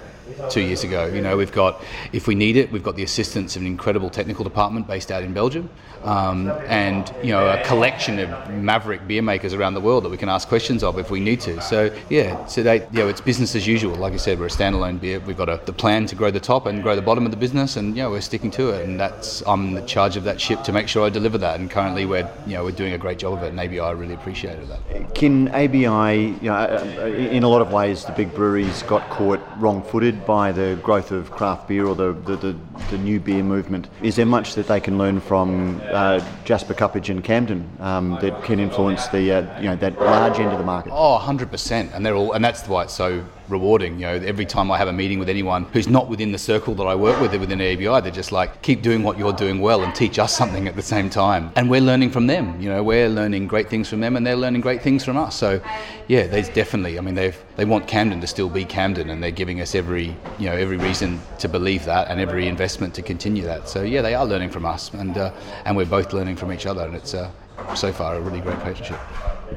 two 0.50 0.62
years 0.62 0.84
ago. 0.84 1.06
You 1.06 1.22
know, 1.22 1.38
we've 1.38 1.52
got, 1.52 1.84
if 2.12 2.28
we 2.28 2.36
need 2.36 2.58
it, 2.58 2.72
we've 2.72 2.84
got 2.84 2.96
the 2.96 3.04
assistance 3.04 3.56
of 3.56 3.62
an 3.62 3.68
incredible 3.68 4.10
technical 4.10 4.44
department 4.44 4.88
based 4.88 5.12
out 5.12 5.24
in 5.24 5.34
Belgium, 5.34 5.70
um, 6.04 6.50
and 6.68 7.14
you 7.24 7.32
know, 7.32 7.48
a 7.48 7.64
collection 7.64 8.20
of 8.20 8.50
maverick 8.52 9.08
beer 9.08 9.22
makers 9.22 9.54
around 9.54 9.74
the 9.74 9.82
world 9.82 10.04
that 10.04 10.10
we 10.10 10.18
can 10.18 10.30
ask 10.30 10.48
questions 10.48 10.84
of 10.84 11.00
if 11.00 11.10
we 11.10 11.20
need 11.20 11.40
to. 11.42 11.62
So 11.62 11.96
yeah, 12.10 12.46
so 12.46 12.64
they, 12.64 12.82
you 12.92 13.00
know, 13.00 13.08
it's 13.08 13.22
business 13.22 13.56
as 13.56 13.66
usual. 13.66 13.96
Like 13.96 14.14
I 14.14 14.18
said, 14.18 14.40
we're 14.40 14.48
a 14.48 14.50
standalone 14.50 15.00
beer. 15.00 15.20
We've 15.20 15.38
got 15.38 15.50
a, 15.50 15.62
the 15.66 15.74
plan 15.74 16.06
to 16.08 16.16
grow 16.16 16.32
the 16.32 16.40
top 16.40 16.66
and 16.66 16.84
grow 16.84 16.96
the 16.96 17.02
bottom 17.02 17.26
of 17.26 17.32
the 17.32 17.38
business, 17.38 17.78
and 17.78 17.96
yeah, 17.96 18.08
we're 18.08 18.22
sticking 18.22 18.52
to 18.52 18.70
it. 18.70 18.88
And 18.88 19.00
that's 19.00 19.44
I'm 19.48 19.78
in 19.78 19.88
charge 19.88 20.18
of 20.18 20.24
that 20.26 20.40
ship 20.42 20.64
to 20.64 20.72
make 20.72 20.88
sure 20.88 21.06
I 21.06 21.10
deliver 21.10 21.38
that. 21.38 21.60
And 21.60 21.70
currently, 21.70 22.06
we're 22.06 22.30
you 22.46 22.54
know 22.54 22.64
we're 22.64 22.72
doing 22.72 22.94
a 22.94 22.98
great 22.98 23.20
job 23.20 23.34
of 23.34 23.44
it, 23.44 23.50
and 23.50 23.60
ABI 23.60 23.96
really 23.96 24.14
appreciated 24.14 24.68
that. 24.70 25.16
Can 25.16 25.48
ABI, 25.50 26.36
you 26.42 26.50
know, 26.50 26.78
in 27.06 27.44
a 27.44 27.48
lot 27.48 27.62
of 27.62 27.72
ways, 27.72 28.06
the 28.06 28.12
big 28.12 28.34
breweries 28.34 28.84
got 28.84 29.10
caught 29.10 29.40
wrong-footed 29.58 30.26
by 30.26 30.33
the 30.52 30.80
growth 30.82 31.12
of 31.12 31.32
craft 31.32 31.68
beer 31.68 31.86
or 31.86 31.96
the, 31.96 32.14
the, 32.14 32.36
the, 32.36 32.56
the 32.90 32.98
new 32.98 33.20
beer 33.20 33.44
movement. 33.44 33.88
Is 34.02 34.16
there 34.16 34.26
much 34.26 34.56
that 34.56 34.68
they 34.68 34.80
can 34.80 34.98
learn 34.98 35.20
from 35.20 35.82
uh, 35.86 36.26
Jasper 36.44 36.74
Cuppage 36.74 37.10
and 37.10 37.24
Camden 37.24 37.70
um, 37.80 38.18
that 38.22 38.44
can 38.44 38.60
influence 38.60 39.08
the 39.10 39.32
uh, 39.32 39.60
you 39.60 39.66
know 39.66 39.76
that 39.76 40.00
large 40.00 40.40
end 40.40 40.52
of 40.52 40.58
the 40.58 40.66
market? 40.66 40.92
Oh, 40.92 41.20
100%. 41.22 41.94
And 41.94 42.06
they're 42.06 42.16
all, 42.16 42.34
and 42.34 42.44
that's 42.44 42.68
why 42.68 42.84
it's 42.84 42.94
so 42.94 43.24
rewarding. 43.54 43.94
You 44.00 44.08
know, 44.08 44.16
every 44.34 44.46
time 44.46 44.70
I 44.72 44.78
have 44.78 44.90
a 44.90 44.94
meeting 44.94 45.20
with 45.20 45.30
anyone 45.30 45.64
who's 45.74 45.88
not 45.88 46.10
within 46.10 46.32
the 46.32 46.38
circle 46.38 46.74
that 46.76 46.84
I 46.84 46.96
work 46.96 47.22
with 47.22 47.34
within 47.40 47.62
ABI, 47.62 48.02
they're 48.02 48.12
just 48.12 48.32
like, 48.32 48.62
keep 48.62 48.82
doing 48.82 49.04
what 49.04 49.18
you're 49.18 49.32
doing 49.32 49.62
well 49.62 49.84
and 49.84 49.94
teach 49.96 50.20
us 50.20 50.36
something 50.36 50.68
at 50.68 50.76
the 50.76 50.82
same 50.82 51.10
time. 51.10 51.52
And 51.56 51.70
we're 51.70 51.82
learning 51.82 52.10
from 52.10 52.28
them. 52.28 52.60
You 52.60 52.70
know, 52.70 52.84
we're 52.84 53.08
learning 53.08 53.48
great 53.48 53.70
things 53.70 53.88
from 53.88 54.02
them, 54.02 54.18
and 54.18 54.26
they're 54.26 54.36
learning 54.36 54.62
great 54.62 54.82
things 54.82 55.06
from 55.06 55.16
us. 55.18 55.36
So, 55.36 55.62
yeah, 56.08 56.28
there's 56.28 56.50
definitely. 56.50 56.98
I 56.98 57.02
mean, 57.02 57.16
they've 57.16 57.38
they 57.56 57.66
want 57.66 57.88
Camden 57.88 58.20
to 58.22 58.28
still 58.28 58.50
be 58.50 58.66
Camden, 58.66 59.10
and 59.10 59.22
they're 59.24 59.32
giving 59.32 59.62
us 59.62 59.76
every 59.76 60.08
you 60.40 60.48
know 60.50 60.56
every 60.56 60.78
reason 60.78 61.22
to 61.40 61.48
believe 61.48 61.86
that, 61.86 62.10
and 62.10 62.20
every 62.20 62.48
investment 62.48 62.94
to 62.96 63.02
continue 63.02 63.44
that. 63.44 63.70
So, 63.70 63.84
yeah, 63.84 64.02
they 64.02 64.16
are 64.16 64.26
learning 64.26 64.50
from 64.50 64.66
us, 64.66 64.92
and 64.94 65.18
uh, 65.18 65.32
and 65.66 65.78
we're 65.78 65.86
both 65.86 66.12
learning 66.14 66.38
from 66.38 66.52
each 66.52 66.66
other, 66.66 66.82
and 66.82 66.96
it's 66.96 67.14
uh, 67.14 67.30
so 67.76 67.94
far 67.94 68.16
a 68.16 68.22
really 68.22 68.42
great 68.42 68.60
partnership. 68.60 69.00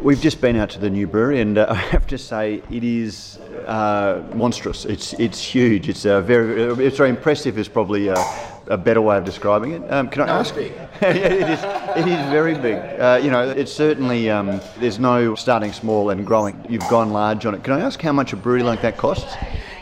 We've 0.03 0.21
just 0.21 0.41
been 0.41 0.57
out 0.57 0.71
to 0.71 0.79
the 0.79 0.91
new 0.91 1.07
brewery, 1.07 1.41
and 1.41 1.59
uh, 1.59 1.67
I 1.71 1.75
have 1.75 2.07
to 2.09 2.19
say 2.19 2.63
it 2.71 2.85
is 2.85 3.39
uh, 3.67 4.23
monstrous. 4.35 4.85
It's 4.85 5.13
it's 5.15 5.43
huge. 5.43 5.89
It's 5.89 6.07
uh, 6.07 6.21
very 6.21 6.85
it's 6.85 6.97
very 6.97 7.11
impressive. 7.11 7.59
Is 7.59 7.69
probably 7.69 8.09
a, 8.09 8.17
a 8.69 8.77
better 8.77 9.01
way 9.01 9.17
of 9.17 9.25
describing 9.25 9.73
it. 9.73 9.93
Um, 9.93 10.09
can 10.09 10.23
I 10.23 10.27
no, 10.27 10.33
ask? 10.35 10.55
It's 10.57 10.69
big. 10.69 10.89
it 11.17 11.51
is. 11.51 11.61
It 11.97 12.09
is 12.09 12.31
very 12.31 12.55
big. 12.55 12.77
Uh, 12.77 13.21
you 13.23 13.31
know, 13.31 13.49
it's 13.49 13.73
certainly 13.73 14.31
um, 14.31 14.61
there's 14.79 14.99
no 14.99 15.35
starting 15.35 15.73
small 15.73 16.11
and 16.11 16.27
growing. 16.27 16.65
You've 16.69 16.89
gone 16.89 17.13
large 17.13 17.47
on 17.47 17.55
it. 17.55 17.65
Can 17.65 17.75
I 17.75 17.81
ask 17.81 18.01
how 18.01 18.13
much 18.13 18.33
a 18.33 18.37
brewery 18.37 18.63
like 18.63 18.83
that 18.83 18.97
costs? 18.97 19.35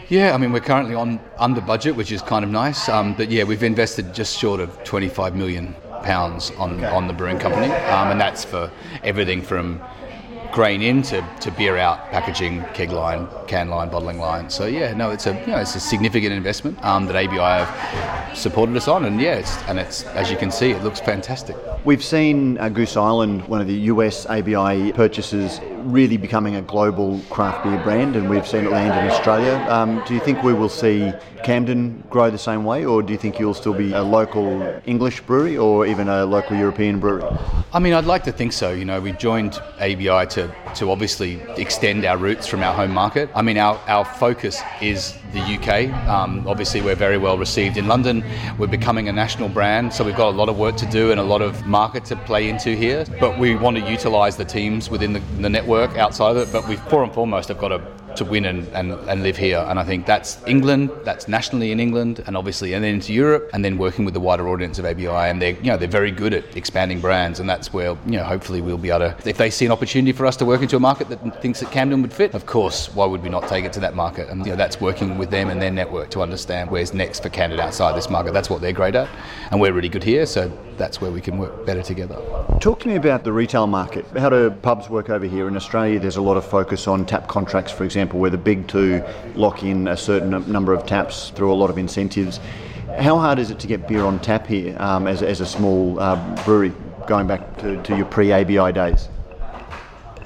Yeah, 0.08 0.34
I 0.34 0.36
mean 0.36 0.52
we're 0.52 0.60
currently 0.60 0.94
on 0.94 1.18
under 1.38 1.60
budget, 1.60 1.96
which 1.96 2.12
is 2.12 2.22
kind 2.22 2.44
of 2.44 2.50
nice. 2.50 2.88
Um, 2.88 3.14
but 3.14 3.30
yeah, 3.30 3.44
we've 3.44 3.62
invested 3.62 4.14
just 4.14 4.38
short 4.38 4.60
of 4.60 4.82
25 4.84 5.34
million 5.34 5.74
pounds 6.02 6.50
on 6.58 6.76
okay. 6.76 6.86
on 6.86 7.08
the 7.08 7.14
brewing 7.14 7.38
company, 7.38 7.72
um, 7.72 8.10
and 8.10 8.20
that's 8.20 8.44
for 8.44 8.70
everything 9.02 9.42
from 9.42 9.80
grain 10.54 10.82
in 10.82 11.02
to, 11.02 11.20
to 11.40 11.50
beer 11.50 11.76
out, 11.76 11.98
packaging, 12.12 12.62
keg 12.74 12.92
line, 12.92 13.26
can 13.48 13.68
line, 13.68 13.90
bottling 13.90 14.20
line. 14.20 14.48
So 14.48 14.66
yeah, 14.66 14.94
no, 14.94 15.10
it's 15.10 15.26
a 15.26 15.32
you 15.40 15.48
know 15.48 15.58
it's 15.58 15.74
a 15.74 15.80
significant 15.80 16.32
investment 16.32 16.82
um, 16.84 17.06
that 17.06 17.16
ABI 17.16 17.38
have 17.38 18.38
supported 18.38 18.76
us 18.76 18.86
on, 18.86 19.04
and 19.04 19.20
yeah, 19.20 19.34
it's, 19.34 19.56
and 19.64 19.80
it's 19.80 20.04
as 20.04 20.30
you 20.30 20.36
can 20.36 20.52
see, 20.52 20.70
it 20.70 20.84
looks 20.84 21.00
fantastic. 21.00 21.56
We've 21.84 22.04
seen 22.04 22.56
uh, 22.58 22.68
Goose 22.68 22.96
Island, 22.96 23.46
one 23.48 23.60
of 23.60 23.66
the 23.66 23.74
US 23.92 24.26
ABI 24.26 24.92
purchases, 24.92 25.60
really 25.84 26.16
becoming 26.16 26.54
a 26.54 26.62
global 26.62 27.20
craft 27.30 27.64
beer 27.64 27.82
brand, 27.82 28.14
and 28.14 28.30
we've 28.30 28.46
seen 28.46 28.64
it 28.64 28.70
land 28.70 28.98
in 28.98 29.10
Australia. 29.12 29.54
Um, 29.68 30.02
do 30.06 30.14
you 30.14 30.20
think 30.20 30.42
we 30.42 30.54
will 30.54 30.68
see 30.68 31.12
Camden 31.42 32.02
grow 32.08 32.30
the 32.30 32.38
same 32.38 32.64
way, 32.64 32.86
or 32.86 33.02
do 33.02 33.12
you 33.12 33.18
think 33.18 33.38
you'll 33.38 33.54
still 33.54 33.74
be 33.74 33.92
a 33.92 34.02
local 34.02 34.62
English 34.86 35.20
brewery 35.22 35.58
or 35.58 35.84
even 35.84 36.08
a 36.08 36.24
local 36.24 36.56
European 36.56 37.00
brewery? 37.00 37.24
I 37.74 37.80
mean, 37.80 37.92
I'd 37.92 38.06
like 38.06 38.24
to 38.24 38.32
think 38.32 38.52
so. 38.52 38.72
You 38.72 38.86
know, 38.86 39.00
we 39.00 39.12
joined 39.12 39.60
ABI 39.78 40.26
to, 40.34 40.43
to 40.76 40.90
obviously 40.90 41.40
extend 41.56 42.04
our 42.04 42.16
roots 42.16 42.46
from 42.46 42.62
our 42.62 42.74
home 42.74 42.90
market. 42.90 43.30
I 43.34 43.42
mean, 43.42 43.58
our, 43.58 43.78
our 43.86 44.04
focus 44.04 44.60
is 44.80 45.14
the 45.32 45.40
UK. 45.40 45.92
Um, 46.08 46.46
obviously, 46.46 46.80
we're 46.80 46.94
very 46.94 47.18
well 47.18 47.36
received 47.38 47.76
in 47.76 47.86
London. 47.88 48.24
We're 48.58 48.66
becoming 48.66 49.08
a 49.08 49.12
national 49.12 49.48
brand, 49.48 49.92
so 49.92 50.04
we've 50.04 50.16
got 50.16 50.28
a 50.28 50.36
lot 50.36 50.48
of 50.48 50.58
work 50.58 50.76
to 50.76 50.86
do 50.86 51.10
and 51.10 51.20
a 51.20 51.24
lot 51.24 51.42
of 51.42 51.66
market 51.66 52.04
to 52.06 52.16
play 52.16 52.48
into 52.48 52.74
here. 52.74 53.04
But 53.20 53.38
we 53.38 53.56
want 53.56 53.76
to 53.76 53.90
utilise 53.90 54.36
the 54.36 54.44
teams 54.44 54.90
within 54.90 55.12
the, 55.12 55.20
the 55.40 55.50
network 55.50 55.96
outside 55.96 56.36
of 56.36 56.48
it. 56.48 56.52
But 56.52 56.68
we, 56.68 56.76
for 56.76 57.02
and 57.02 57.12
foremost, 57.12 57.48
have 57.48 57.58
got 57.58 57.68
to 57.68 57.78
to 58.16 58.24
win 58.24 58.44
and, 58.44 58.66
and, 58.68 58.92
and 58.92 59.22
live 59.22 59.36
here. 59.36 59.64
And 59.68 59.78
I 59.78 59.84
think 59.84 60.06
that's 60.06 60.38
England, 60.46 60.90
that's 61.04 61.28
nationally 61.28 61.72
in 61.72 61.80
England, 61.80 62.22
and 62.26 62.36
obviously, 62.36 62.74
and 62.74 62.84
then 62.84 62.94
into 62.94 63.12
Europe, 63.12 63.50
and 63.52 63.64
then 63.64 63.78
working 63.78 64.04
with 64.04 64.14
the 64.14 64.20
wider 64.20 64.48
audience 64.48 64.78
of 64.78 64.84
ABI. 64.84 65.08
And 65.08 65.40
they're, 65.40 65.56
you 65.56 65.70
know, 65.70 65.76
they're 65.76 65.88
very 65.88 66.10
good 66.10 66.34
at 66.34 66.56
expanding 66.56 67.00
brands, 67.00 67.40
and 67.40 67.48
that's 67.48 67.72
where, 67.72 67.96
you 68.06 68.18
know, 68.18 68.24
hopefully 68.24 68.60
we'll 68.60 68.78
be 68.78 68.90
able 68.90 69.10
to, 69.10 69.28
if 69.28 69.36
they 69.36 69.50
see 69.50 69.66
an 69.66 69.72
opportunity 69.72 70.12
for 70.12 70.26
us 70.26 70.36
to 70.36 70.44
work 70.44 70.62
into 70.62 70.76
a 70.76 70.80
market 70.80 71.08
that 71.08 71.42
thinks 71.42 71.60
that 71.60 71.70
Camden 71.70 72.02
would 72.02 72.12
fit, 72.12 72.34
of 72.34 72.46
course, 72.46 72.94
why 72.94 73.06
would 73.06 73.22
we 73.22 73.28
not 73.28 73.48
take 73.48 73.64
it 73.64 73.72
to 73.74 73.80
that 73.80 73.94
market? 73.94 74.28
And, 74.28 74.44
you 74.44 74.52
know, 74.52 74.56
that's 74.56 74.80
working 74.80 75.18
with 75.18 75.30
them 75.30 75.50
and 75.50 75.60
their 75.60 75.70
network 75.70 76.10
to 76.10 76.22
understand 76.22 76.70
where's 76.70 76.94
next 76.94 77.22
for 77.22 77.28
Camden 77.28 77.60
outside 77.60 77.96
this 77.96 78.10
market. 78.10 78.32
That's 78.32 78.50
what 78.50 78.60
they're 78.60 78.72
great 78.72 78.94
at, 78.94 79.08
and 79.50 79.60
we're 79.60 79.72
really 79.72 79.88
good 79.88 80.04
here, 80.04 80.26
so 80.26 80.50
that's 80.76 81.00
where 81.00 81.10
we 81.10 81.20
can 81.20 81.38
work 81.38 81.64
better 81.66 81.82
together. 81.82 82.16
Talk 82.60 82.80
to 82.80 82.88
me 82.88 82.96
about 82.96 83.24
the 83.24 83.32
retail 83.32 83.66
market. 83.66 84.04
How 84.16 84.28
do 84.28 84.50
pubs 84.50 84.90
work 84.90 85.08
over 85.08 85.26
here? 85.26 85.46
In 85.48 85.56
Australia, 85.56 86.00
there's 86.00 86.16
a 86.16 86.22
lot 86.22 86.36
of 86.36 86.44
focus 86.44 86.88
on 86.88 87.06
tap 87.06 87.28
contracts, 87.28 87.70
for 87.70 87.84
example, 87.84 88.03
where 88.12 88.30
the 88.30 88.38
big 88.38 88.66
two 88.68 89.02
lock 89.34 89.62
in 89.62 89.88
a 89.88 89.96
certain 89.96 90.30
number 90.50 90.72
of 90.72 90.86
taps 90.86 91.30
through 91.30 91.52
a 91.52 91.54
lot 91.54 91.70
of 91.70 91.78
incentives. 91.78 92.40
How 92.98 93.18
hard 93.18 93.38
is 93.38 93.50
it 93.50 93.58
to 93.60 93.66
get 93.66 93.88
beer 93.88 94.04
on 94.04 94.18
tap 94.20 94.46
here 94.46 94.76
um, 94.78 95.06
as, 95.06 95.22
as, 95.22 95.40
a 95.40 95.46
small 95.46 95.98
uh, 95.98 96.44
brewery, 96.44 96.72
going 97.06 97.26
back 97.26 97.56
to, 97.58 97.82
to 97.82 97.96
your 97.96 98.06
pre-ABI 98.06 98.72
days? 98.72 99.08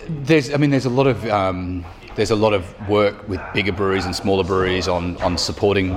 There's, 0.09 0.53
I 0.53 0.57
mean, 0.57 0.71
there's 0.71 0.87
a 0.87 0.91
lot 0.91 1.07
of 1.07 1.25
um, 1.27 1.85
there's 2.17 2.31
a 2.33 2.37
lot 2.37 2.53
of 2.53 2.89
work 2.89 3.29
with 3.29 3.41
bigger 3.55 3.73
breweries 3.73 4.05
and 4.05 4.15
smaller 4.15 4.43
breweries 4.43 4.89
on 4.89 5.17
on 5.19 5.39
supporting 5.39 5.97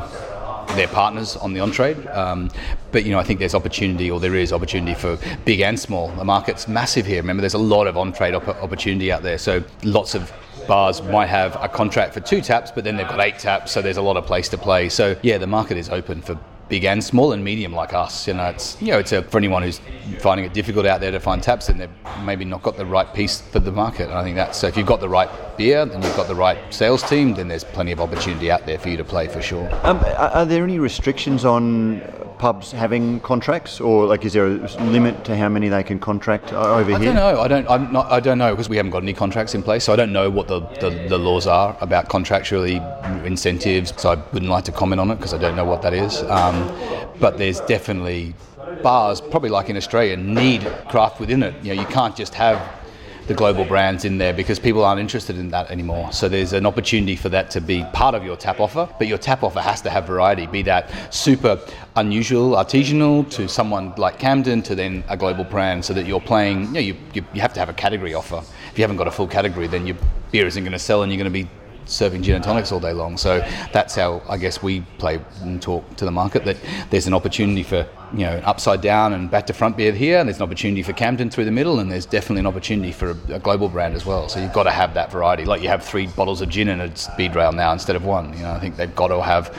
their 0.76 0.88
partners 0.88 1.36
on 1.38 1.54
the 1.54 1.60
on 1.60 1.72
trade. 1.72 2.06
Um, 2.08 2.50
but 2.92 3.06
you 3.06 3.12
know, 3.12 3.20
I 3.20 3.24
think 3.24 3.40
there's 3.40 3.56
opportunity, 3.56 4.10
or 4.10 4.20
there 4.20 4.36
is 4.36 4.54
opportunity 4.54 4.94
for 4.94 5.18
big 5.46 5.62
and 5.62 5.80
small. 5.80 6.10
The 6.10 6.26
market's 6.26 6.68
massive 6.68 7.06
here. 7.06 7.22
Remember, 7.22 7.42
there's 7.42 7.54
a 7.54 7.58
lot 7.58 7.88
of 7.88 7.98
on 7.98 8.14
trade 8.14 8.34
op- 8.34 8.48
opportunity 8.48 9.12
out 9.12 9.24
there. 9.24 9.38
So 9.38 9.64
lots 9.84 10.16
of 10.16 10.32
bars 10.68 11.02
might 11.02 11.28
have 11.28 11.56
a 11.62 11.68
contract 11.68 12.14
for 12.14 12.20
two 12.20 12.42
taps, 12.42 12.72
but 12.72 12.84
then 12.84 12.96
they've 12.96 13.08
got 13.08 13.20
eight 13.20 13.40
taps, 13.40 13.72
so 13.72 13.82
there's 13.82 13.98
a 13.98 14.02
lot 14.02 14.18
of 14.18 14.26
place 14.26 14.50
to 14.50 14.58
play. 14.58 14.90
So 14.90 15.16
yeah, 15.22 15.38
the 15.38 15.48
market 15.48 15.78
is 15.78 15.90
open 15.90 16.22
for 16.22 16.38
big 16.72 16.86
and 16.86 17.04
small 17.04 17.34
and 17.34 17.44
medium 17.44 17.74
like 17.74 17.94
us. 17.94 18.26
You 18.26 18.34
know, 18.34 18.46
it's 18.46 18.82
you 18.82 18.92
know, 18.92 19.00
it's 19.00 19.12
a, 19.12 19.22
for 19.22 19.38
anyone 19.38 19.62
who's 19.62 19.82
finding 20.20 20.46
it 20.46 20.54
difficult 20.54 20.86
out 20.86 21.02
there 21.02 21.12
to 21.12 21.20
find 21.20 21.44
taps, 21.44 21.68
and 21.68 21.80
they've 21.80 21.90
maybe 22.24 22.46
not 22.46 22.64
got 22.64 22.78
the 22.78 22.86
right 22.86 23.14
piece 23.14 23.42
for 23.42 23.60
the 23.60 23.74
market. 23.74 24.06
And 24.06 24.14
I 24.14 24.24
think 24.24 24.38
that's 24.38 24.58
so. 24.58 24.68
If 24.68 24.78
you've 24.78 24.88
got 24.88 25.02
the 25.02 25.10
right 25.10 25.30
beer 25.58 25.82
and 25.82 26.02
you've 26.04 26.16
got 26.16 26.30
the 26.30 26.36
right 26.36 26.58
sales 26.74 27.04
team, 27.04 27.34
then 27.34 27.50
there's 27.50 27.66
plenty 27.66 27.92
of 27.92 28.00
opportunity 28.00 28.50
out 28.50 28.66
there 28.66 28.80
for 28.80 28.88
you 28.88 28.96
to 28.96 29.04
play 29.04 29.28
for 29.28 29.42
sure. 29.42 29.70
Um, 29.86 30.00
are 30.18 30.46
there 30.46 30.64
any 30.64 30.80
restrictions 30.80 31.44
on 31.44 32.02
pubs 32.42 32.72
having 32.72 33.20
contracts, 33.20 33.80
or 33.80 34.06
like 34.08 34.26
is 34.26 34.34
there 34.34 34.48
a 34.48 34.58
limit 34.96 35.24
to 35.24 35.38
how 35.38 35.48
many 35.48 35.70
they 35.70 35.84
can 35.84 36.00
contract 36.00 36.52
over 36.52 36.96
I 36.96 37.00
here? 37.00 37.12
I 37.12 37.14
don't 37.14 37.16
know. 37.16 37.40
I 37.40 37.48
don't. 37.48 37.70
I'm 37.70 37.94
not. 37.94 38.12
I 38.12 38.20
don't 38.20 38.40
know 38.40 38.52
because 38.52 38.68
we 38.68 38.78
haven't 38.78 38.92
got 38.92 39.04
any 39.04 39.14
contracts 39.14 39.54
in 39.54 39.62
place, 39.62 39.84
so 39.84 39.94
I 39.94 39.96
don't 39.96 40.12
know 40.12 40.30
what 40.30 40.48
the, 40.48 40.60
the, 40.82 40.90
the 41.08 41.18
laws 41.20 41.46
are 41.46 41.78
about 41.80 42.10
contractually 42.10 42.78
incentives. 43.26 43.94
So 43.96 44.12
I 44.12 44.16
wouldn't 44.34 44.52
like 44.52 44.66
to 44.66 44.72
comment 44.72 45.00
on 45.00 45.12
it 45.12 45.16
because 45.16 45.36
I 45.36 45.38
don't 45.38 45.56
know 45.56 45.66
what 45.66 45.84
that 45.84 45.94
is. 45.94 46.24
Um, 46.24 46.56
but 47.20 47.38
there's 47.38 47.62
definitely 47.62 48.34
bars, 48.82 49.22
probably 49.22 49.50
like 49.50 49.70
in 49.70 49.78
Australia, 49.78 50.18
need 50.18 50.64
craft 50.90 51.20
within 51.20 51.44
it. 51.44 51.54
You 51.64 51.76
know, 51.76 51.82
you 51.82 51.88
can't 51.88 52.16
just 52.16 52.34
have 52.34 52.58
the 53.32 53.38
global 53.38 53.64
brands 53.64 54.04
in 54.04 54.18
there 54.18 54.34
because 54.34 54.60
people 54.60 54.84
aren't 54.84 55.00
interested 55.00 55.38
in 55.38 55.50
that 55.50 55.72
anymore. 55.72 56.12
So 56.12 56.28
there's 56.28 56.52
an 56.52 56.66
opportunity 56.66 57.16
for 57.16 57.30
that 57.30 57.50
to 57.52 57.62
be 57.62 57.86
part 57.94 58.14
of 58.14 58.26
your 58.26 58.36
tap 58.36 58.60
offer, 58.60 58.90
but 58.98 59.08
your 59.08 59.18
tap 59.18 59.42
offer 59.42 59.62
has 59.62 59.80
to 59.82 59.90
have 59.90 60.06
variety, 60.06 60.48
be 60.48 60.62
that 60.64 60.92
super 61.14 61.58
unusual 61.96 62.52
artisanal 62.56 63.30
to 63.32 63.48
someone 63.48 63.94
like 63.96 64.20
Camden 64.20 64.62
to 64.64 64.76
then 64.76 65.04
a 65.08 65.16
global 65.16 65.46
brand 65.46 65.86
so 65.86 65.94
that 65.94 66.06
you're 66.06 66.20
playing, 66.20 66.66
you 66.66 66.72
know, 66.74 66.80
you, 66.82 66.98
you, 67.14 67.26
you 67.34 67.40
have 67.40 67.54
to 67.54 67.60
have 67.62 67.70
a 67.70 67.74
category 67.74 68.14
offer. 68.14 68.44
If 68.72 68.78
you 68.78 68.84
haven't 68.84 68.98
got 68.98 69.08
a 69.08 69.12
full 69.12 69.28
category, 69.28 69.68
then 69.68 69.88
your 69.88 69.96
beer 70.32 70.46
isn't 70.46 70.64
going 70.64 70.74
to 70.74 70.80
sell 70.80 71.04
and 71.04 71.12
you're 71.12 71.18
going 71.18 71.32
to 71.32 71.44
be 71.44 71.50
serving 71.92 72.24
gin 72.24 72.36
and 72.36 72.44
tonics 72.44 72.72
all 72.72 72.80
day 72.80 72.94
long. 72.94 73.18
So 73.18 73.40
that's 73.72 73.96
how 73.96 74.22
I 74.28 74.38
guess 74.38 74.64
we 74.64 74.82
play 74.98 75.20
and 75.42 75.62
talk 75.62 75.96
to 75.98 76.06
the 76.06 76.12
market 76.12 76.46
that 76.46 76.58
there's 76.90 77.08
an 77.08 77.14
opportunity 77.14 77.64
for 77.64 77.88
you 78.14 78.26
know 78.26 78.42
upside 78.46 78.82
down 78.82 79.14
and 79.14 79.30
back 79.30 79.46
to 79.48 79.54
front 79.54 79.78
beer 79.78 79.92
here. 79.92 80.20
And 80.20 80.28
there's 80.28 80.38
an 80.38 80.44
opportunity 80.44 80.84
for 80.84 80.94
Camden 80.94 81.30
through 81.30 81.46
the 81.46 81.52
middle, 81.52 81.80
and 81.80 81.92
there's 81.92 82.06
definitely 82.06 82.42
an 82.42 82.48
opportunity 82.48 82.92
for 82.92 83.12
a, 83.12 83.36
a 83.36 83.40
global 83.40 83.70
brand 83.70 83.96
as 83.96 84.06
well. 84.06 84.30
So 84.30 84.40
you've 84.40 84.54
got 84.54 84.64
to 84.64 84.72
have 84.72 84.94
that 84.94 85.12
variety. 85.12 85.46
Like 85.46 85.62
you 85.62 85.68
have 85.70 85.84
three 85.84 86.08
bottles 86.08 86.42
of 86.42 86.50
gin 86.50 86.70
in 86.70 86.82
a 86.82 86.96
speed 86.96 87.36
rail 87.36 87.52
now 87.52 87.74
instead 87.74 87.96
of 87.96 88.06
one. 88.06 88.34
You 88.34 88.44
know, 88.44 88.52
I 88.52 88.60
think 88.60 88.78
they've 88.78 88.96
got 88.96 89.10
to 89.10 89.22
have 89.22 89.58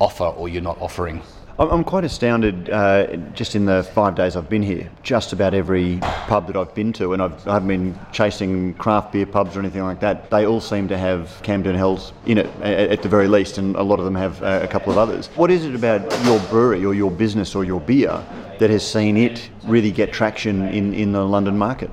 offer 0.00 0.24
or 0.24 0.48
you're 0.48 0.62
not 0.62 0.80
offering 0.80 1.22
I'm 1.58 1.84
quite 1.84 2.04
astounded 2.04 2.70
uh, 2.70 3.16
just 3.34 3.54
in 3.54 3.66
the 3.66 3.82
five 3.82 4.14
days 4.14 4.36
I've 4.36 4.48
been 4.48 4.62
here. 4.62 4.90
Just 5.02 5.34
about 5.34 5.52
every 5.52 5.98
pub 6.00 6.46
that 6.46 6.56
I've 6.56 6.74
been 6.74 6.94
to, 6.94 7.12
and 7.12 7.22
I've, 7.22 7.46
I 7.46 7.54
haven't 7.54 7.68
been 7.68 7.98
chasing 8.10 8.72
craft 8.74 9.12
beer 9.12 9.26
pubs 9.26 9.54
or 9.54 9.60
anything 9.60 9.82
like 9.82 10.00
that, 10.00 10.30
they 10.30 10.46
all 10.46 10.60
seem 10.62 10.88
to 10.88 10.96
have 10.96 11.38
Camden 11.42 11.76
Hells 11.76 12.14
in 12.24 12.38
it 12.38 12.46
at 12.62 13.02
the 13.02 13.08
very 13.08 13.28
least, 13.28 13.58
and 13.58 13.76
a 13.76 13.82
lot 13.82 13.98
of 13.98 14.06
them 14.06 14.14
have 14.14 14.42
uh, 14.42 14.60
a 14.62 14.68
couple 14.68 14.92
of 14.92 14.98
others. 14.98 15.26
What 15.34 15.50
is 15.50 15.66
it 15.66 15.74
about 15.74 16.02
your 16.24 16.40
brewery 16.48 16.86
or 16.86 16.94
your 16.94 17.10
business 17.10 17.54
or 17.54 17.64
your 17.64 17.80
beer 17.80 18.24
that 18.58 18.70
has 18.70 18.86
seen 18.86 19.18
it 19.18 19.50
really 19.64 19.90
get 19.90 20.10
traction 20.10 20.68
in, 20.68 20.94
in 20.94 21.12
the 21.12 21.24
London 21.24 21.58
market? 21.58 21.90